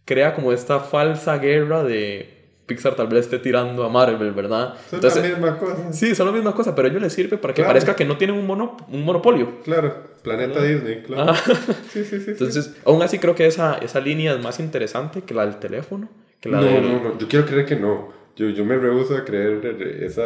crea 0.04 0.34
como 0.36 0.52
esta 0.52 0.82
falsa 0.82 1.38
guerra 1.38 1.86
de 1.86 2.36
Pixar 2.66 2.96
tal 2.96 3.08
vez 3.08 3.22
esté 3.22 3.40
tirando 3.40 3.86
a 3.86 3.90
Marvel, 3.90 4.34
¿verdad? 4.34 4.74
Son 4.90 5.00
la 5.00 5.22
misma 5.22 5.58
cosa. 5.58 5.94
Sí, 5.94 6.16
son 6.16 6.26
la 6.26 6.34
misma 6.34 6.54
cosa, 6.54 6.76
pero 6.76 6.90
a 6.90 6.92
ellos 6.92 7.02
les 7.02 7.14
sirve 7.14 7.38
para 7.38 7.54
que 7.54 7.62
Claro. 7.62 7.70
parezca 7.70 7.96
que 7.96 8.04
no 8.04 8.18
tienen 8.18 8.36
un, 8.36 8.46
mono, 8.46 8.76
un 8.92 9.06
monopolio. 9.06 9.62
Claro, 9.64 9.96
Planeta 10.22 10.62
Disney, 10.62 11.02
claro. 11.02 11.32
Ah. 11.32 11.36
Sí, 11.94 12.04
sí, 12.04 12.18
sí. 12.18 12.20
sí. 12.20 12.32
Entonces, 12.32 12.76
aún 12.84 13.02
así 13.02 13.20
creo 13.20 13.36
que 13.36 13.46
esa, 13.46 13.78
esa 13.78 14.02
línea 14.02 14.34
es 14.34 14.44
más 14.44 14.60
interesante 14.60 15.22
que 15.22 15.34
la 15.34 15.46
del 15.46 15.60
teléfono, 15.60 16.10
que 16.42 16.50
la 16.50 16.60
no, 16.60 16.66
del... 16.66 16.82
no, 16.82 17.04
no, 17.04 17.18
yo 17.18 17.28
quiero 17.30 17.46
creer 17.46 17.66
que 17.66 17.78
no. 17.78 18.25
Yo, 18.36 18.50
yo 18.50 18.66
me 18.66 18.78
rehuso 18.78 19.16
a 19.16 19.24
creer 19.24 19.66
esa 20.02 20.24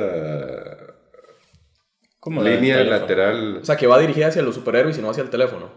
Como 2.19 2.43
línea 2.43 2.83
lateral. 2.83 3.57
O 3.61 3.65
sea, 3.65 3.77
que 3.77 3.87
va 3.87 3.99
dirigida 3.99 4.27
hacia 4.27 4.41
los 4.41 4.55
superhéroes 4.55 4.97
y 4.97 5.01
no 5.01 5.09
hacia 5.09 5.23
el 5.23 5.29
teléfono. 5.29 5.69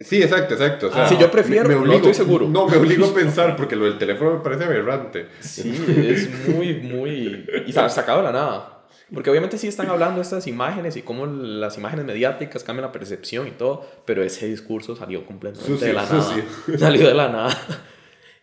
Sí, 0.00 0.20
exacto, 0.20 0.54
exacto. 0.54 0.88
O 0.88 0.92
sea, 0.92 1.04
Ah, 1.04 1.08
sí, 1.08 1.16
yo 1.20 1.30
prefiero, 1.30 1.68
no 1.84 1.92
estoy 1.92 2.14
seguro. 2.14 2.48
No, 2.48 2.66
me 2.66 2.76
obligo 2.76 3.06
a 3.06 3.14
pensar 3.14 3.54
porque 3.56 3.76
lo 3.76 3.84
del 3.84 3.98
teléfono 3.98 4.32
me 4.34 4.40
parece 4.40 4.64
aberrante. 4.64 5.28
Sí, 5.40 5.70
es 6.08 6.48
muy, 6.48 6.74
muy... 6.80 7.46
Y 7.66 7.72
sa- 7.72 7.88
sacado 7.88 8.18
de 8.18 8.24
la 8.24 8.32
nada. 8.32 8.68
Porque 9.14 9.28
obviamente 9.30 9.58
sí 9.58 9.68
están 9.68 9.88
hablando 9.90 10.20
estas 10.22 10.46
imágenes 10.46 10.96
y 10.96 11.02
cómo 11.02 11.26
las 11.26 11.76
imágenes 11.76 12.06
mediáticas 12.06 12.64
cambian 12.64 12.86
la 12.86 12.92
percepción 12.92 13.46
y 13.46 13.50
todo, 13.50 13.86
pero 14.06 14.22
ese 14.24 14.48
discurso 14.48 14.96
salió 14.96 15.24
completamente 15.26 15.70
Sucio, 15.70 15.86
de 15.86 15.92
la 15.92 16.06
sucio. 16.06 16.42
nada. 16.66 16.78
Salió 16.78 17.06
de 17.06 17.14
la 17.14 17.28
nada. 17.28 17.58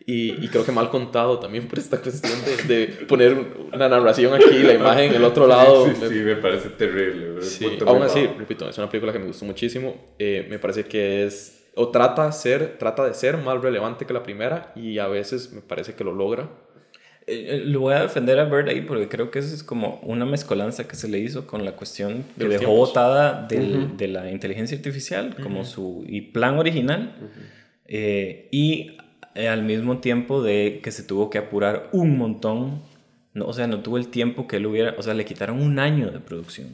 Y, 0.06 0.44
y 0.44 0.48
creo 0.48 0.64
que 0.64 0.72
mal 0.72 0.88
contado 0.90 1.38
también 1.38 1.68
por 1.68 1.78
esta 1.78 1.98
cuestión 2.00 2.32
de, 2.66 2.74
de 2.74 2.86
poner 3.06 3.36
una 3.72 3.88
narración 3.88 4.32
aquí 4.34 4.56
y 4.56 4.62
la 4.62 4.72
imagen 4.74 5.10
en 5.10 5.14
el 5.16 5.24
otro 5.24 5.46
lado. 5.46 5.86
Sí, 5.86 5.92
Me- 6.00 6.08
sí, 6.08 6.14
me 6.14 6.36
parece 6.36 6.70
terrible. 6.70 7.42
Sí, 7.42 7.66
aún 7.86 8.02
así, 8.02 8.24
bajo. 8.26 8.38
repito, 8.38 8.68
es 8.68 8.78
una 8.78 8.88
película 8.88 9.12
que 9.12 9.18
me 9.18 9.26
gustó 9.26 9.44
muchísimo. 9.44 9.94
Eh, 10.18 10.46
me 10.50 10.58
parece 10.58 10.84
que 10.84 11.24
es, 11.26 11.68
o 11.74 11.90
trata, 11.90 12.32
ser, 12.32 12.76
trata 12.78 13.04
de 13.06 13.14
ser 13.14 13.36
más 13.36 13.60
relevante 13.60 14.06
que 14.06 14.12
la 14.14 14.22
primera 14.22 14.72
y 14.74 14.98
a 14.98 15.06
veces 15.06 15.52
me 15.52 15.60
parece 15.60 15.94
que 15.94 16.02
lo 16.02 16.12
logra. 16.14 16.48
Eh, 17.26 17.46
eh, 17.50 17.62
Lo 17.66 17.80
voy 17.80 17.94
a 17.94 18.00
defender 18.00 18.38
a 18.40 18.46
Bird 18.46 18.68
ahí 18.68 18.80
porque 18.80 19.06
creo 19.06 19.30
que 19.30 19.38
eso 19.40 19.54
es 19.54 19.62
como 19.62 20.00
una 20.02 20.24
mezcolanza 20.24 20.88
que 20.88 20.96
se 20.96 21.08
le 21.08 21.18
hizo 21.18 21.46
con 21.46 21.64
la 21.64 21.72
cuestión 21.76 22.24
que 22.38 22.44
De 22.48 22.58
dejó 22.58 22.72
botada 22.74 23.46
del- 23.46 23.96
de 23.98 24.08
la 24.08 24.30
inteligencia 24.30 24.76
artificial 24.78 25.36
como 25.42 25.64
su 25.66 26.04
y 26.08 26.22
plan 26.22 26.58
original 26.58 27.14
eh, 27.86 28.48
y 28.50 28.96
eh, 28.96 28.96
al 29.34 29.62
mismo 29.62 29.98
tiempo 29.98 30.42
de 30.42 30.80
que 30.82 30.90
se 30.90 31.02
tuvo 31.02 31.30
que 31.30 31.38
apurar 31.38 31.88
un 31.92 32.18
montón, 32.18 32.82
no, 33.32 33.46
o 33.46 33.52
sea, 33.52 33.66
no 33.66 33.80
tuvo 33.80 33.96
el 33.96 34.08
tiempo 34.08 34.46
que 34.46 34.56
él 34.56 34.66
hubiera, 34.66 34.94
o 34.98 35.02
sea, 35.02 35.14
le 35.14 35.24
quitaron 35.24 35.60
un 35.60 35.78
año 35.78 36.10
de 36.10 36.20
producción. 36.20 36.68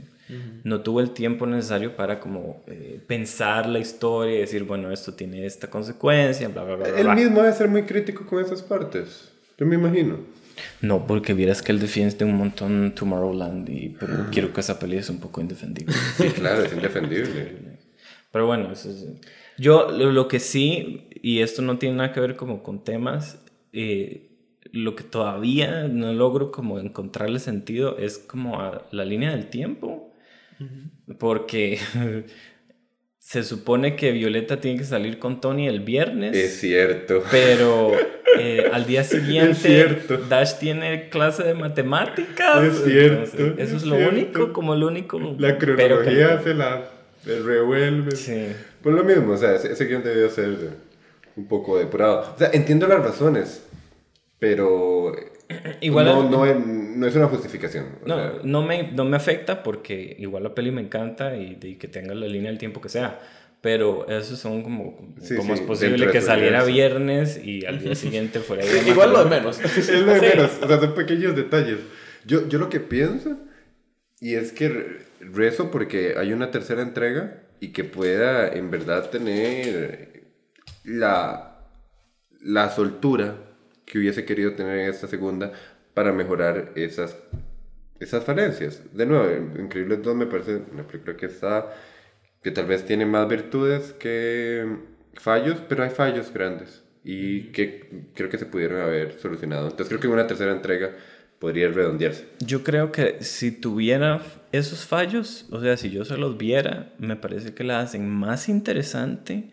no 0.64 0.80
tuvo 0.80 1.00
el 1.00 1.10
tiempo 1.10 1.46
necesario 1.46 1.94
para 1.94 2.18
como 2.18 2.64
eh, 2.66 3.00
pensar 3.06 3.68
la 3.68 3.78
historia 3.78 4.36
y 4.36 4.40
decir, 4.40 4.64
bueno, 4.64 4.90
esto 4.90 5.14
tiene 5.14 5.46
esta 5.46 5.68
consecuencia, 5.70 6.48
bla, 6.48 6.64
bla, 6.64 6.76
bla. 6.76 6.88
Él 6.88 7.04
bla. 7.04 7.14
mismo 7.14 7.42
debe 7.42 7.54
ser 7.54 7.68
muy 7.68 7.82
crítico 7.82 8.26
con 8.26 8.44
esas 8.44 8.62
partes. 8.62 9.30
Yo 9.58 9.66
me 9.66 9.76
imagino. 9.76 10.18
No, 10.80 11.06
porque 11.06 11.34
vieras 11.34 11.62
que 11.62 11.72
él 11.72 11.78
defiende 11.78 12.24
un 12.24 12.36
montón 12.36 12.92
Tomorrowland, 12.94 13.68
y, 13.68 13.90
pero 14.00 14.26
quiero 14.32 14.52
que 14.52 14.60
esa 14.60 14.78
peli 14.78 14.96
es 14.96 15.10
un 15.10 15.20
poco 15.20 15.40
indefendible. 15.40 15.94
Sí, 16.16 16.28
claro, 16.30 16.62
es 16.62 16.72
indefendible. 16.72 17.76
Pero 18.32 18.46
bueno, 18.46 18.70
eso 18.72 18.90
es... 18.90 19.06
Yo 19.58 19.90
lo, 19.90 20.12
lo 20.12 20.28
que 20.28 20.38
sí, 20.40 21.08
y 21.22 21.40
esto 21.40 21.62
no 21.62 21.78
tiene 21.78 21.96
nada 21.96 22.12
que 22.12 22.20
ver 22.20 22.36
como 22.36 22.62
con 22.62 22.84
temas, 22.84 23.42
eh, 23.72 24.30
lo 24.72 24.94
que 24.96 25.04
todavía 25.04 25.88
no 25.88 26.12
logro 26.12 26.50
como 26.52 26.78
encontrarle 26.78 27.38
sentido 27.38 27.96
es 27.98 28.18
como 28.18 28.60
a 28.60 28.86
la 28.90 29.04
línea 29.04 29.30
del 29.30 29.46
tiempo. 29.48 30.12
Porque 31.18 31.78
se 33.18 33.42
supone 33.42 33.96
que 33.96 34.12
Violeta 34.12 34.60
tiene 34.60 34.78
que 34.78 34.84
salir 34.84 35.18
con 35.18 35.40
Tony 35.40 35.66
el 35.68 35.80
viernes. 35.80 36.34
Es 36.36 36.60
cierto. 36.60 37.22
Pero 37.30 37.92
eh, 38.38 38.68
al 38.72 38.86
día 38.86 39.04
siguiente. 39.04 39.98
Dash 40.28 40.58
tiene 40.58 41.08
clase 41.08 41.42
de 41.44 41.54
matemáticas. 41.54 42.62
Es 42.64 42.84
cierto, 42.84 43.22
Entonces, 43.24 43.54
eso 43.58 43.76
es, 43.76 43.82
es 43.82 43.86
lo 43.88 43.96
cierto. 43.96 44.14
único, 44.14 44.52
como 44.52 44.74
lo 44.74 44.86
único. 44.88 45.18
La 45.38 45.58
pero 45.58 45.76
cronología 45.76 46.38
que- 46.38 46.44
se 46.44 46.54
la 46.54 46.90
se 47.26 47.40
revuelve. 47.40 48.16
Sí. 48.16 48.46
Pues 48.82 48.94
lo 48.94 49.04
mismo, 49.04 49.32
o 49.32 49.36
sea, 49.36 49.54
ese, 49.56 49.72
ese 49.72 49.84
guion 49.86 50.02
debió 50.02 50.30
ser 50.30 50.56
un 51.36 51.46
poco 51.48 51.76
depurado. 51.78 52.32
O 52.34 52.38
sea, 52.38 52.50
entiendo 52.52 52.86
las 52.86 53.02
razones, 53.02 53.62
pero 54.38 55.12
Igual 55.80 56.06
no, 56.06 56.28
no, 56.30 56.46
es, 56.46 56.56
no 56.66 57.06
es 57.06 57.14
una 57.14 57.26
justificación. 57.28 57.86
No, 58.04 58.16
sea, 58.16 58.32
no 58.42 58.62
me, 58.62 58.90
no 58.92 59.04
me 59.04 59.16
afecta 59.16 59.62
porque 59.62 60.16
igual 60.18 60.42
la 60.42 60.54
peli 60.54 60.70
me 60.70 60.80
encanta 60.80 61.36
y, 61.36 61.58
y 61.62 61.74
que 61.76 61.88
tenga 61.88 62.14
la 62.14 62.26
línea 62.26 62.50
del 62.50 62.58
tiempo 62.58 62.80
que 62.80 62.88
sea. 62.88 63.20
Pero 63.60 64.06
esos 64.08 64.38
son 64.38 64.62
como, 64.62 65.14
Sí, 65.20 65.34
¿cómo 65.36 65.54
sí, 65.56 65.60
es 65.60 65.66
posible 65.66 66.10
que 66.10 66.20
saliera 66.20 66.62
universo. 66.64 66.72
viernes 66.74 67.40
y 67.42 67.64
al 67.66 67.80
día 67.80 67.94
siguiente 68.04 68.40
fuera 68.40 68.64
de 68.64 68.88
Igual 68.90 69.12
lo 69.12 69.24
de 69.24 69.30
menos. 69.30 69.58
es 69.64 69.88
lo 69.88 70.12
de 70.12 70.20
Sí. 70.20 70.26
menos, 70.26 70.50
o 70.62 70.66
sea, 70.68 70.78
son 70.80 70.94
pequeños 70.94 71.34
detalles. 71.36 71.78
Yo, 72.24 72.48
yo 72.48 72.58
lo 72.58 72.68
que 72.68 72.80
pienso, 72.80 73.36
y 74.20 74.34
es 74.34 74.52
que 74.52 75.05
rezo 75.32 75.70
porque 75.70 76.14
hay 76.16 76.32
una 76.32 76.50
tercera 76.50 76.82
entrega 76.82 77.42
y 77.60 77.68
que 77.68 77.84
pueda 77.84 78.48
en 78.48 78.70
verdad 78.70 79.10
tener 79.10 80.24
la, 80.84 81.66
la 82.40 82.70
soltura 82.70 83.36
que 83.84 83.98
hubiese 83.98 84.24
querido 84.24 84.52
tener 84.52 84.78
en 84.80 84.90
esta 84.90 85.06
segunda 85.06 85.52
para 85.94 86.12
mejorar 86.12 86.72
esas, 86.74 87.16
esas 87.98 88.24
falencias. 88.24 88.82
De 88.92 89.06
nuevo, 89.06 89.58
Increíbles 89.58 90.02
2 90.02 90.16
me 90.16 90.26
parece 90.26 90.60
una 90.72 90.86
película 90.86 91.16
que 91.16 91.26
está, 91.26 91.72
que 92.42 92.50
tal 92.50 92.66
vez 92.66 92.84
tiene 92.84 93.06
más 93.06 93.28
virtudes 93.28 93.92
que 93.94 94.66
fallos, 95.14 95.62
pero 95.68 95.84
hay 95.84 95.90
fallos 95.90 96.32
grandes 96.32 96.82
y 97.02 97.52
que 97.52 98.08
creo 98.14 98.28
que 98.28 98.36
se 98.36 98.46
pudieron 98.46 98.80
haber 98.80 99.18
solucionado. 99.20 99.68
Entonces 99.68 99.88
creo 99.88 100.00
que 100.00 100.08
una 100.08 100.26
tercera 100.26 100.52
entrega 100.52 100.90
podría 101.38 101.68
redondearse. 101.68 102.26
Yo 102.40 102.64
creo 102.64 102.92
que 102.92 103.22
si 103.22 103.52
tuviera 103.52 104.20
esos 104.56 104.86
fallos, 104.86 105.46
o 105.50 105.60
sea, 105.60 105.76
si 105.76 105.90
yo 105.90 106.04
se 106.04 106.16
los 106.16 106.36
viera, 106.38 106.94
me 106.98 107.16
parece 107.16 107.54
que 107.54 107.64
la 107.64 107.80
hacen 107.80 108.08
más 108.08 108.48
interesante, 108.48 109.52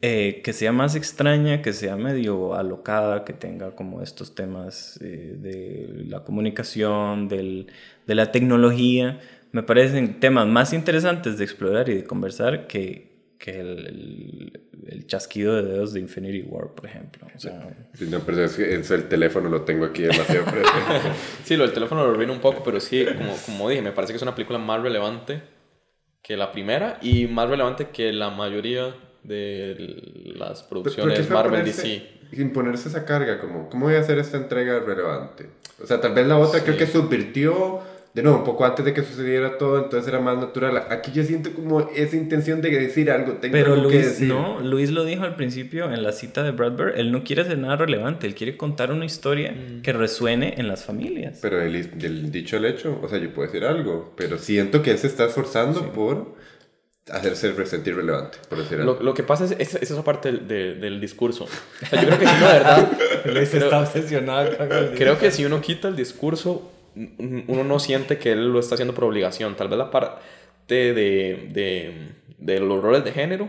eh, 0.00 0.42
que 0.44 0.52
sea 0.52 0.72
más 0.72 0.96
extraña, 0.96 1.62
que 1.62 1.72
sea 1.72 1.96
medio 1.96 2.54
alocada, 2.54 3.24
que 3.24 3.32
tenga 3.32 3.74
como 3.74 4.02
estos 4.02 4.34
temas 4.34 4.98
eh, 5.02 5.36
de 5.38 6.04
la 6.08 6.24
comunicación, 6.24 7.28
del, 7.28 7.68
de 8.06 8.14
la 8.14 8.30
tecnología. 8.30 9.20
Me 9.52 9.62
parecen 9.62 10.20
temas 10.20 10.46
más 10.46 10.72
interesantes 10.74 11.38
de 11.38 11.44
explorar 11.44 11.88
y 11.88 11.94
de 11.94 12.04
conversar 12.04 12.66
que, 12.66 13.13
que 13.38 13.60
el, 13.60 13.86
el- 13.86 14.60
el 14.86 15.06
chasquido 15.06 15.56
de 15.56 15.62
dedos 15.62 15.92
de 15.94 16.00
Infinity 16.00 16.42
War, 16.42 16.68
por 16.74 16.86
ejemplo. 16.86 17.26
O 17.34 17.38
sea, 17.38 17.74
Sí, 17.94 18.06
No, 18.10 18.20
pero 18.20 18.44
es 18.44 18.52
que 18.54 18.74
es 18.74 18.90
el 18.90 19.08
teléfono 19.08 19.48
lo 19.48 19.62
tengo 19.62 19.84
aquí 19.86 20.02
demasiado 20.02 20.44
presente. 20.44 21.08
Sí, 21.44 21.56
lo 21.56 21.64
del 21.64 21.72
teléfono 21.72 22.04
lo 22.06 22.12
arruina 22.12 22.32
un 22.32 22.40
poco, 22.40 22.62
pero 22.64 22.80
sí, 22.80 23.04
como, 23.16 23.34
como 23.46 23.68
dije, 23.70 23.82
me 23.82 23.92
parece 23.92 24.12
que 24.12 24.16
es 24.18 24.22
una 24.22 24.34
película 24.34 24.58
más 24.58 24.82
relevante 24.82 25.42
que 26.22 26.36
la 26.36 26.52
primera 26.52 26.98
y 27.02 27.26
más 27.26 27.48
relevante 27.48 27.88
que 27.90 28.12
la 28.12 28.30
mayoría 28.30 28.94
de 29.22 29.74
las 30.36 30.62
¿Por 30.62 30.82
producciones 30.82 31.28
Marvel 31.30 31.62
ponerse- 31.62 31.82
DC. 31.82 32.14
Sin 32.36 32.52
ponerse 32.52 32.88
esa 32.88 33.04
carga, 33.04 33.38
como, 33.40 33.68
¿cómo 33.70 33.86
voy 33.86 33.94
a 33.94 34.00
hacer 34.00 34.18
esta 34.18 34.36
entrega 34.36 34.80
relevante? 34.80 35.48
O 35.82 35.86
sea, 35.86 36.00
tal 36.00 36.14
vez 36.14 36.26
la 36.26 36.36
otra 36.38 36.62
creo 36.62 36.76
que 36.76 36.86
subvirtió, 36.86 37.80
de 38.14 38.22
nuevo, 38.22 38.38
un 38.38 38.44
poco 38.44 38.64
antes 38.64 38.84
de 38.84 38.94
que 38.94 39.02
sucediera 39.02 39.58
todo, 39.58 39.76
entonces 39.82 40.06
era 40.08 40.20
más 40.20 40.38
natural. 40.38 40.84
Aquí 40.88 41.10
yo 41.12 41.24
siento 41.24 41.52
como 41.52 41.80
esa 41.96 42.14
intención 42.16 42.62
de 42.62 42.70
decir 42.70 43.10
algo, 43.10 43.32
tengo 43.34 43.52
Pero 43.52 43.72
algo 43.74 43.88
que 43.88 43.94
Luis, 43.96 44.06
decir. 44.06 44.28
no, 44.28 44.60
Luis 44.60 44.92
lo 44.92 45.04
dijo 45.04 45.24
al 45.24 45.34
principio 45.34 45.92
en 45.92 46.02
la 46.04 46.12
cita 46.12 46.44
de 46.44 46.52
Bradbury, 46.52 46.92
él 46.94 47.10
no 47.10 47.24
quiere 47.24 47.42
hacer 47.42 47.58
nada 47.58 47.74
relevante, 47.74 48.28
él 48.28 48.36
quiere 48.36 48.56
contar 48.56 48.92
una 48.92 49.04
historia 49.04 49.50
Mm. 49.52 49.82
que 49.82 49.92
resuene 49.92 50.54
en 50.58 50.68
las 50.68 50.84
familias. 50.84 51.40
Pero 51.42 51.58
del, 51.58 51.98
del 51.98 52.30
dicho 52.30 52.56
al 52.56 52.66
hecho, 52.66 53.00
o 53.02 53.08
sea, 53.08 53.18
yo 53.18 53.34
puedo 53.34 53.48
decir 53.48 53.64
algo, 53.66 54.14
pero 54.16 54.38
siento 54.38 54.80
que 54.80 54.92
él 54.92 54.98
se 54.98 55.08
está 55.08 55.24
esforzando 55.26 55.90
por 55.92 56.36
hacerse 57.10 57.52
sentir 57.66 57.96
relevante, 57.96 58.38
por 58.48 58.58
decir 58.58 58.78
algo. 58.80 58.94
Lo, 58.94 59.02
lo 59.02 59.14
que 59.14 59.24
pasa 59.24 59.44
es, 59.44 59.50
es, 59.58 59.74
es 59.74 59.90
esa 59.90 60.04
parte 60.04 60.30
del, 60.32 60.46
de- 60.48 60.74
del 60.76 61.00
discurso. 61.00 61.44
O 61.82 61.86
sea, 61.86 62.00
yo 62.00 62.06
creo 62.08 62.18
que 62.20 62.26
si 62.26 62.32
uno 62.36 62.46
de 62.46 62.52
verdad... 62.54 62.92
Luis 63.26 63.54
está 63.54 63.80
obsesionado 63.80 64.56
con 64.56 64.70
el 64.72 64.90
Creo 64.94 65.18
que 65.18 65.30
si 65.30 65.44
uno 65.44 65.60
quita 65.60 65.88
el 65.88 65.96
discurso, 65.96 66.70
uno 66.96 67.64
no 67.64 67.78
siente 67.78 68.18
que 68.18 68.32
él 68.32 68.52
lo 68.52 68.60
está 68.60 68.74
haciendo 68.74 68.94
por 68.94 69.04
obligación. 69.04 69.56
Tal 69.56 69.68
vez 69.68 69.78
la 69.78 69.90
parte 69.90 70.22
de, 70.68 71.48
de, 71.52 72.12
de 72.38 72.60
los 72.60 72.82
roles 72.82 73.04
de 73.04 73.12
género, 73.12 73.48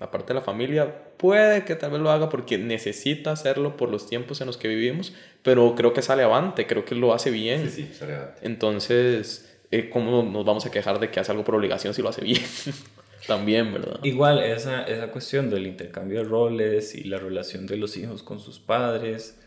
la 0.00 0.10
parte 0.10 0.28
de 0.28 0.34
la 0.34 0.42
familia, 0.42 0.94
puede 1.16 1.64
que 1.64 1.74
tal 1.74 1.92
vez 1.92 2.00
lo 2.00 2.10
haga 2.10 2.28
porque 2.28 2.58
necesita 2.58 3.32
hacerlo 3.32 3.76
por 3.76 3.90
los 3.90 4.06
tiempos 4.06 4.40
en 4.40 4.46
los 4.46 4.56
que 4.56 4.68
vivimos, 4.68 5.14
pero 5.42 5.74
creo 5.74 5.92
que 5.92 6.02
sale 6.02 6.22
avante, 6.22 6.66
creo 6.66 6.84
que 6.84 6.94
lo 6.94 7.14
hace 7.14 7.30
bien. 7.30 7.70
Sí, 7.70 7.82
sí, 7.82 7.94
sale 7.94 8.14
adelante. 8.14 8.40
Entonces, 8.42 9.58
eh, 9.70 9.90
¿cómo 9.90 10.22
nos 10.22 10.44
vamos 10.44 10.66
a 10.66 10.70
quejar 10.70 11.00
de 11.00 11.10
que 11.10 11.20
hace 11.20 11.32
algo 11.32 11.44
por 11.44 11.54
obligación 11.54 11.94
si 11.94 12.02
lo 12.02 12.08
hace 12.08 12.22
bien? 12.22 12.42
También, 13.26 13.72
¿verdad? 13.72 13.98
Igual, 14.04 14.42
esa, 14.42 14.84
esa 14.84 15.10
cuestión 15.10 15.50
del 15.50 15.66
intercambio 15.66 16.18
de 16.18 16.24
roles 16.24 16.94
y 16.94 17.04
la 17.04 17.18
relación 17.18 17.66
de 17.66 17.76
los 17.76 17.96
hijos 17.96 18.22
con 18.22 18.38
sus 18.38 18.60
padres, 18.60 19.40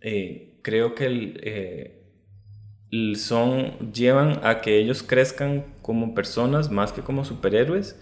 eh, 0.00 0.54
creo 0.62 0.94
que 0.94 1.06
el, 1.06 1.40
eh, 1.42 2.01
el 2.01 2.01
son, 3.16 3.72
llevan 3.92 4.40
a 4.42 4.60
que 4.60 4.78
ellos 4.78 5.02
crezcan 5.02 5.64
como 5.82 6.14
personas 6.14 6.70
más 6.70 6.92
que 6.92 7.00
como 7.02 7.24
superhéroes 7.24 7.98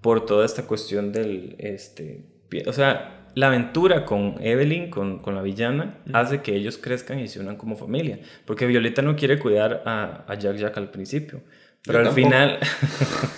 por 0.00 0.26
toda 0.26 0.44
esta 0.44 0.66
cuestión 0.66 1.12
del, 1.12 1.54
este, 1.58 2.24
o 2.66 2.72
sea, 2.72 3.18
la 3.34 3.46
aventura 3.46 4.04
con 4.04 4.34
Evelyn, 4.40 4.90
con, 4.90 5.18
con 5.20 5.34
la 5.34 5.42
villana, 5.42 5.98
hace 6.12 6.42
que 6.42 6.54
ellos 6.54 6.76
crezcan 6.76 7.18
y 7.20 7.28
se 7.28 7.40
unan 7.40 7.56
como 7.56 7.76
familia, 7.76 8.18
porque 8.44 8.66
Violeta 8.66 9.00
no 9.00 9.16
quiere 9.16 9.38
cuidar 9.38 9.82
a, 9.86 10.24
a 10.26 10.34
Jack 10.34 10.56
Jack 10.56 10.76
al 10.76 10.90
principio, 10.90 11.40
pero 11.84 11.98
Yo 12.02 12.08
al 12.08 12.14
tampoco. 12.14 12.28
final... 12.28 12.58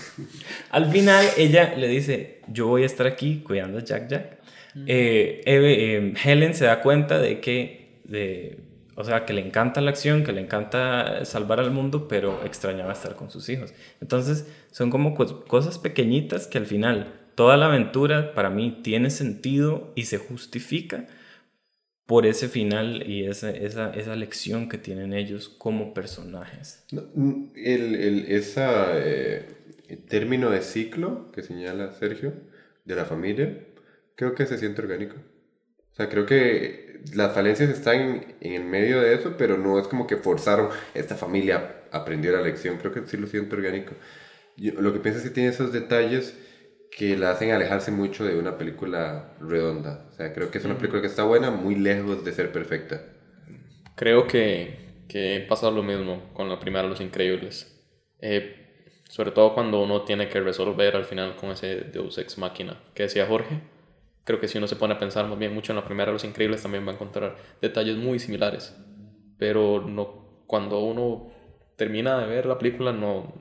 Al 0.71 0.91
final 0.91 1.25
ella 1.37 1.75
le 1.77 1.89
dice, 1.89 2.41
yo 2.49 2.67
voy 2.69 2.83
a 2.83 2.87
estar 2.87 3.07
aquí 3.07 3.41
cuidando 3.45 3.79
a 3.79 3.85
Jack 3.85 4.09
Jack. 4.09 4.39
Eh, 4.87 5.41
Eve- 5.45 5.97
eh, 5.97 6.15
Helen 6.25 6.55
se 6.55 6.65
da 6.67 6.81
cuenta 6.81 7.19
de 7.19 7.41
que, 7.41 8.01
de, 8.05 8.59
o 8.97 9.05
sea, 9.05 9.25
que 9.25 9.33
le 9.33 9.41
encanta 9.47 9.81
la 9.81 9.91
acción, 9.91 10.25
que 10.25 10.33
le 10.33 10.41
encanta 10.41 11.25
salvar 11.25 11.61
al 11.61 11.71
mundo, 11.71 12.09
pero 12.09 12.45
extrañaba 12.45 12.93
estar 12.93 13.17
con 13.17 13.31
sus 13.31 13.49
hijos. 13.49 13.73
Entonces 14.01 14.47
son 14.71 14.91
como 14.91 15.15
cos- 15.17 15.45
cosas 15.47 15.79
pequeñitas 15.79 16.47
que 16.47 16.59
al 16.59 16.67
final 16.67 17.13
toda 17.35 17.57
la 17.57 17.67
aventura 17.67 18.35
para 18.35 18.51
mí 18.51 18.81
tiene 18.83 19.11
sentido 19.11 19.93
y 19.97 20.05
se 20.05 20.19
justifica 20.19 21.07
por 22.07 22.27
ese 22.27 22.49
final 22.49 23.09
y 23.09 23.25
esa, 23.27 23.51
esa, 23.51 23.91
esa 23.95 24.15
lección 24.15 24.69
que 24.69 24.79
tienen 24.79 25.15
ellos 25.15 25.49
como 25.49 25.95
personajes. 25.95 26.85
El, 27.55 27.95
el, 27.95 28.27
esa, 28.31 28.91
eh, 28.99 29.47
término 30.09 30.51
de 30.51 30.61
ciclo 30.63 31.31
que 31.33 31.43
señala 31.43 31.93
Sergio 31.93 32.35
de 32.85 32.95
la 32.95 33.07
familia, 33.07 33.59
creo 34.17 34.35
que 34.35 34.45
se 34.47 34.59
siente 34.59 34.83
orgánico. 34.83 35.17
O 35.93 35.97
sea, 35.97 36.09
creo 36.09 36.27
que 36.27 36.94
las 37.13 37.33
falencias 37.35 37.71
están 37.71 38.01
en, 38.01 38.37
en 38.41 38.53
el 38.55 38.65
medio 38.65 39.01
de 39.01 39.15
eso, 39.15 39.35
pero 39.37 39.59
no 39.59 39.79
es 39.79 39.89
como 39.89 40.07
que 40.07 40.17
forzaron, 40.17 40.69
esta 40.95 41.15
familia 41.17 41.83
aprendió 41.93 42.33
la 42.33 42.41
lección, 42.43 42.79
creo 42.79 42.93
que 42.93 43.07
sí 43.07 43.17
lo 43.17 43.27
siento 43.27 43.57
orgánico. 43.57 43.95
Yo- 44.57 44.75
lo 44.81 44.93
que 44.93 45.01
pienso 45.01 45.19
es 45.21 45.25
que 45.25 45.31
tiene 45.35 45.51
esos 45.51 45.73
detalles 45.73 46.37
que 46.91 47.17
la 47.17 47.31
hacen 47.33 47.51
alejarse 47.53 47.91
mucho 47.91 48.25
de 48.25 48.37
una 48.39 48.57
película 48.59 49.35
redonda. 49.41 50.07
O 50.11 50.13
sea, 50.15 50.33
creo 50.33 50.51
que 50.51 50.59
es 50.59 50.65
una 50.65 50.79
película 50.79 51.01
que 51.03 51.09
está 51.09 51.25
buena, 51.25 51.51
muy 51.51 51.75
lejos 51.77 52.25
de 52.25 52.33
ser 52.33 52.53
perfecta. 52.53 53.03
Creo 53.97 54.27
que, 54.27 55.05
que 55.09 55.45
pasa 55.49 55.71
lo 55.71 55.83
mismo 55.83 56.33
con 56.33 56.49
la 56.49 56.59
primera 56.59 56.89
Los 56.89 57.01
Increíbles. 57.01 57.71
Eh, 58.21 58.61
sobre 59.09 59.31
todo 59.33 59.55
cuando 59.55 59.83
uno 59.83 60.03
tiene 60.05 60.29
que 60.29 60.41
resolver 60.41 60.97
al 60.97 61.05
final 61.05 61.37
con 61.37 61.51
ese 61.51 61.83
Deus 61.83 62.19
Ex 62.19 62.39
Máquina 62.39 62.81
que 62.95 63.05
decía 63.05 63.27
Jorge. 63.27 63.61
Creo 64.25 64.41
que 64.41 64.49
si 64.49 64.59
uno 64.59 64.67
se 64.67 64.77
pone 64.77 64.95
a 64.95 64.99
pensar 64.99 65.29
más 65.29 65.39
bien 65.39 65.55
mucho 65.55 65.73
en 65.73 65.77
la 65.77 65.85
primera 65.85 66.13
Los 66.13 66.25
Increíbles 66.25 66.63
también 66.63 66.87
va 66.87 66.93
a 66.93 66.95
encontrar 66.95 67.37
detalles 67.61 67.97
muy 67.97 68.19
similares. 68.19 68.75
Pero 69.39 69.85
no, 69.87 70.43
cuando 70.47 70.81
uno 70.81 71.31
termina 71.77 72.19
de 72.19 72.27
ver 72.27 72.47
la 72.47 72.59
película 72.59 72.93
no, 72.93 73.35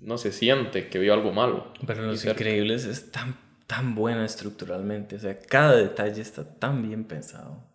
no 0.00 0.18
se 0.18 0.32
siente 0.32 0.88
que 0.88 0.98
vio 0.98 1.14
algo 1.14 1.32
malo. 1.32 1.72
Pero 1.86 2.02
Los 2.02 2.24
Increíbles 2.24 2.84
es 2.84 3.10
tan, 3.10 3.36
tan 3.66 3.94
buena 3.94 4.24
estructuralmente. 4.24 5.16
O 5.16 5.18
sea, 5.18 5.38
cada 5.38 5.76
detalle 5.76 6.20
está 6.20 6.58
tan 6.58 6.86
bien 6.86 7.04
pensado. 7.04 7.73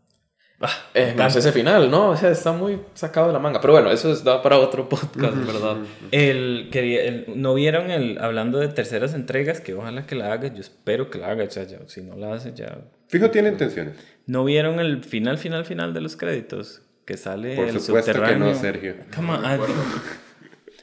Ah, 0.62 0.68
Eh, 0.94 1.12
encanta. 1.14 1.40
ese 1.40 1.52
final, 1.54 1.90
¿no? 1.90 2.10
O 2.10 2.18
sea, 2.18 2.32
está 2.32 2.52
muy 2.52 2.82
sacado 2.94 3.28
de 3.28 3.34
la 3.34 3.40
manga. 3.40 3.62
Pero 3.62 3.72
bueno, 3.74 3.92
eso 3.92 4.12
es 4.12 4.24
da 4.26 4.42
para 4.42 4.58
otro 4.60 4.90
podcast, 4.90 5.36
¿verdad? 5.46 5.78
El, 6.12 6.68
quería, 6.72 7.04
el- 7.04 7.26
¿No 7.36 7.54
vieron 7.54 7.92
el, 7.92 8.18
hablando 8.20 8.60
de 8.60 8.68
terceras 8.68 9.14
entregas? 9.14 9.62
Que 9.62 9.74
ojalá 9.74 10.06
que 10.06 10.16
la 10.16 10.34
haga. 10.34 10.48
Yo 10.54 10.60
espero 10.60 11.10
que 11.10 11.18
la 11.18 11.30
haga. 11.30 11.46
O 11.46 11.50
sea, 11.50 11.64
ya- 11.64 11.80
si 11.88 12.02
no 12.02 12.16
la 12.18 12.34
hace, 12.34 12.52
ya. 12.54 12.80
Fijo, 13.08 13.30
tiene 13.32 13.50
intenciones. 13.50 13.96
¿No 14.26 14.44
vieron 14.44 14.80
el 14.82 15.04
final, 15.04 15.38
final, 15.38 15.64
final 15.66 15.94
de 15.94 16.02
los 16.02 16.18
créditos? 16.18 16.82
Que 17.06 17.16
sale 17.18 17.56
Por 17.56 17.68
el 17.70 17.80
supuesto 17.80 18.22
que 18.22 18.36
no, 18.36 18.54
Sergio. 18.54 18.96
Come 19.16 19.32
on, 19.34 19.46
ah, 19.46 19.58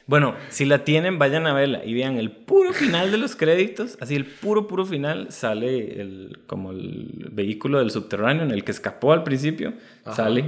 Bueno, 0.07 0.35
si 0.49 0.63
la 0.63 0.85
tienen, 0.85 1.19
vayan 1.19 1.47
a 1.47 1.53
verla 1.53 1.83
y 1.83 1.93
vean 1.93 2.17
el 2.17 2.31
puro 2.31 2.71
final 2.71 3.11
de 3.11 3.17
los 3.17 3.35
créditos, 3.35 3.97
así 3.99 4.15
el 4.15 4.25
puro, 4.25 4.65
puro 4.65 4.85
final, 4.85 5.31
sale 5.31 6.01
el, 6.01 6.39
como 6.47 6.71
el 6.71 7.27
vehículo 7.31 7.79
del 7.79 7.91
subterráneo 7.91 8.43
en 8.43 8.51
el 8.51 8.63
que 8.63 8.71
escapó 8.71 9.11
al 9.11 9.23
principio, 9.23 9.73
sale 10.15 10.45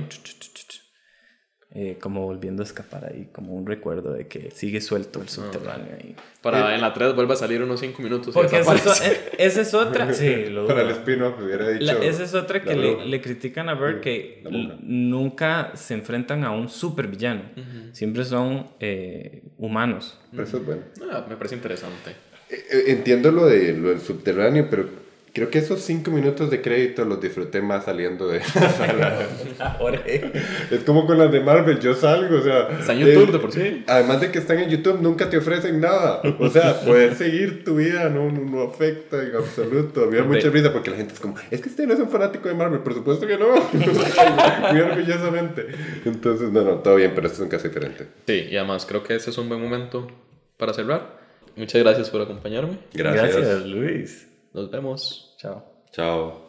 eh, 1.72 1.98
como 2.02 2.26
volviendo 2.26 2.64
a 2.64 2.66
escapar 2.66 3.06
ahí, 3.06 3.30
como 3.32 3.54
un 3.54 3.68
recuerdo 3.68 4.12
de 4.14 4.28
que 4.28 4.50
sigue 4.50 4.82
suelto 4.82 5.22
el 5.22 5.30
subterráneo 5.30 5.96
ahí. 6.02 6.16
Para 6.42 6.74
en 6.74 6.82
la 6.82 6.94
3 6.94 7.14
vuelve 7.14 7.34
a 7.34 7.36
salir 7.36 7.62
unos 7.62 7.80
5 7.80 8.02
minutos. 8.02 8.34
Porque 8.34 8.58
esa 8.60 8.74
es, 8.74 9.02
eh, 9.02 9.20
esa 9.38 9.62
es 9.62 9.74
otra... 9.76 10.12
Sí, 10.20 10.46
lo 10.48 10.66
Para 10.66 10.82
el 10.82 10.90
spin-off 10.90 11.40
hubiera 11.40 11.70
dicho. 11.70 11.86
La- 11.86 12.04
esa 12.04 12.24
es 12.24 12.34
otra 12.34 12.64
que 12.64 12.76
le, 12.76 13.22
critican 13.22 13.70
a 13.70 13.76
Bert 13.76 14.02
que 14.02 14.44
nunca 14.82 15.72
se 15.76 15.94
enfrentan 15.94 16.44
a 16.44 16.52
un 16.52 16.70
supervillano. 16.70 17.44
Siempre 17.92 18.26
son 18.26 18.66
eh, 18.80 19.44
humanos. 19.58 20.20
Pero 20.32 20.44
eso 20.44 20.58
es 20.58 20.66
bueno. 20.66 20.82
Ah, 21.12 21.26
me 21.30 21.36
parece 21.36 21.56
interesante. 21.56 22.12
Eh, 22.50 22.66
eh, 22.72 22.84
Entiendo 22.88 23.32
lo, 23.32 23.46
de, 23.46 23.74
lo 23.74 23.90
del 23.90 24.02
subterráneo, 24.02 24.68
pero 24.70 24.90
creo 25.34 25.50
que 25.50 25.60
esos 25.60 25.82
cinco 25.82 26.12
minutos 26.12 26.50
de 26.50 26.62
crédito 26.62 27.06
los 27.06 27.22
disfruté 27.22 27.62
más 27.62 27.86
saliendo 27.86 28.28
de 28.28 28.40
la 28.40 28.46
sala. 28.70 29.28
es 30.72 30.84
como 30.86 31.06
con 31.06 31.18
las 31.18 31.32
de 31.32 31.40
Marvel, 31.40 31.80
yo 31.80 31.94
salgo, 31.94 32.38
o 32.38 32.42
sea... 32.42 32.70
Está 32.80 32.94
en 32.94 33.00
YouTube 33.00 33.30
eh, 33.30 33.32
de 33.32 33.40
por 33.40 33.52
sí. 33.52 33.84
Además 33.88 34.22
de 34.22 34.32
que 34.32 34.40
están 34.40 34.60
en 34.60 34.70
YouTube, 34.70 35.02
nunca 35.02 35.30
te 35.30 35.38
ofrecen 35.38 35.80
nada. 35.80 36.22
O 36.40 36.50
sea, 36.50 36.80
puedes 36.82 37.18
seguir 37.18 37.64
tu 37.64 37.76
vida, 37.76 38.10
no, 38.10 38.32
no, 38.32 38.42
no 38.42 38.64
afecta 38.64 39.22
en 39.22 39.36
absoluto. 39.36 40.08
Me 40.08 40.18
da 40.18 40.24
mucha 40.24 40.50
risa 40.50 40.72
porque 40.72 40.90
la 40.90 40.98
gente 40.98 41.14
es 41.14 41.20
como, 41.20 41.36
es 41.52 41.62
que 41.62 41.70
usted 41.70 41.86
no 41.88 41.94
es 41.94 42.00
un 42.00 42.10
fanático 42.10 42.48
de 42.48 42.56
Marvel, 42.56 42.80
por 42.80 42.94
supuesto 42.94 43.28
que 43.28 43.38
no. 43.38 43.48
Muy 44.72 44.82
orgullosamente. 44.82 45.68
Entonces, 46.06 46.52
no, 46.52 46.64
no, 46.64 46.76
todo 46.76 46.96
bien, 46.96 47.12
pero 47.16 47.28
esto 47.28 47.38
es 47.38 47.44
un 47.44 47.50
caso 47.50 47.68
diferente. 47.68 48.08
Sí, 48.28 48.48
y 48.50 48.58
además 48.58 48.86
creo 48.86 49.04
que 49.04 49.16
ese 49.16 49.30
es 49.30 49.38
un 49.38 49.50
buen 49.50 49.62
momento 49.62 50.08
para 50.58 50.74
cerrar. 50.74 51.20
Muchas 51.56 51.82
gracias 51.82 52.10
por 52.10 52.22
acompañarme. 52.22 52.78
Gracias. 52.94 53.36
Gracias 53.36 53.66
Luis. 53.66 54.29
Nos 54.54 54.70
vemos. 54.70 55.36
Chao. 55.38 55.64
Chao. 55.92 56.49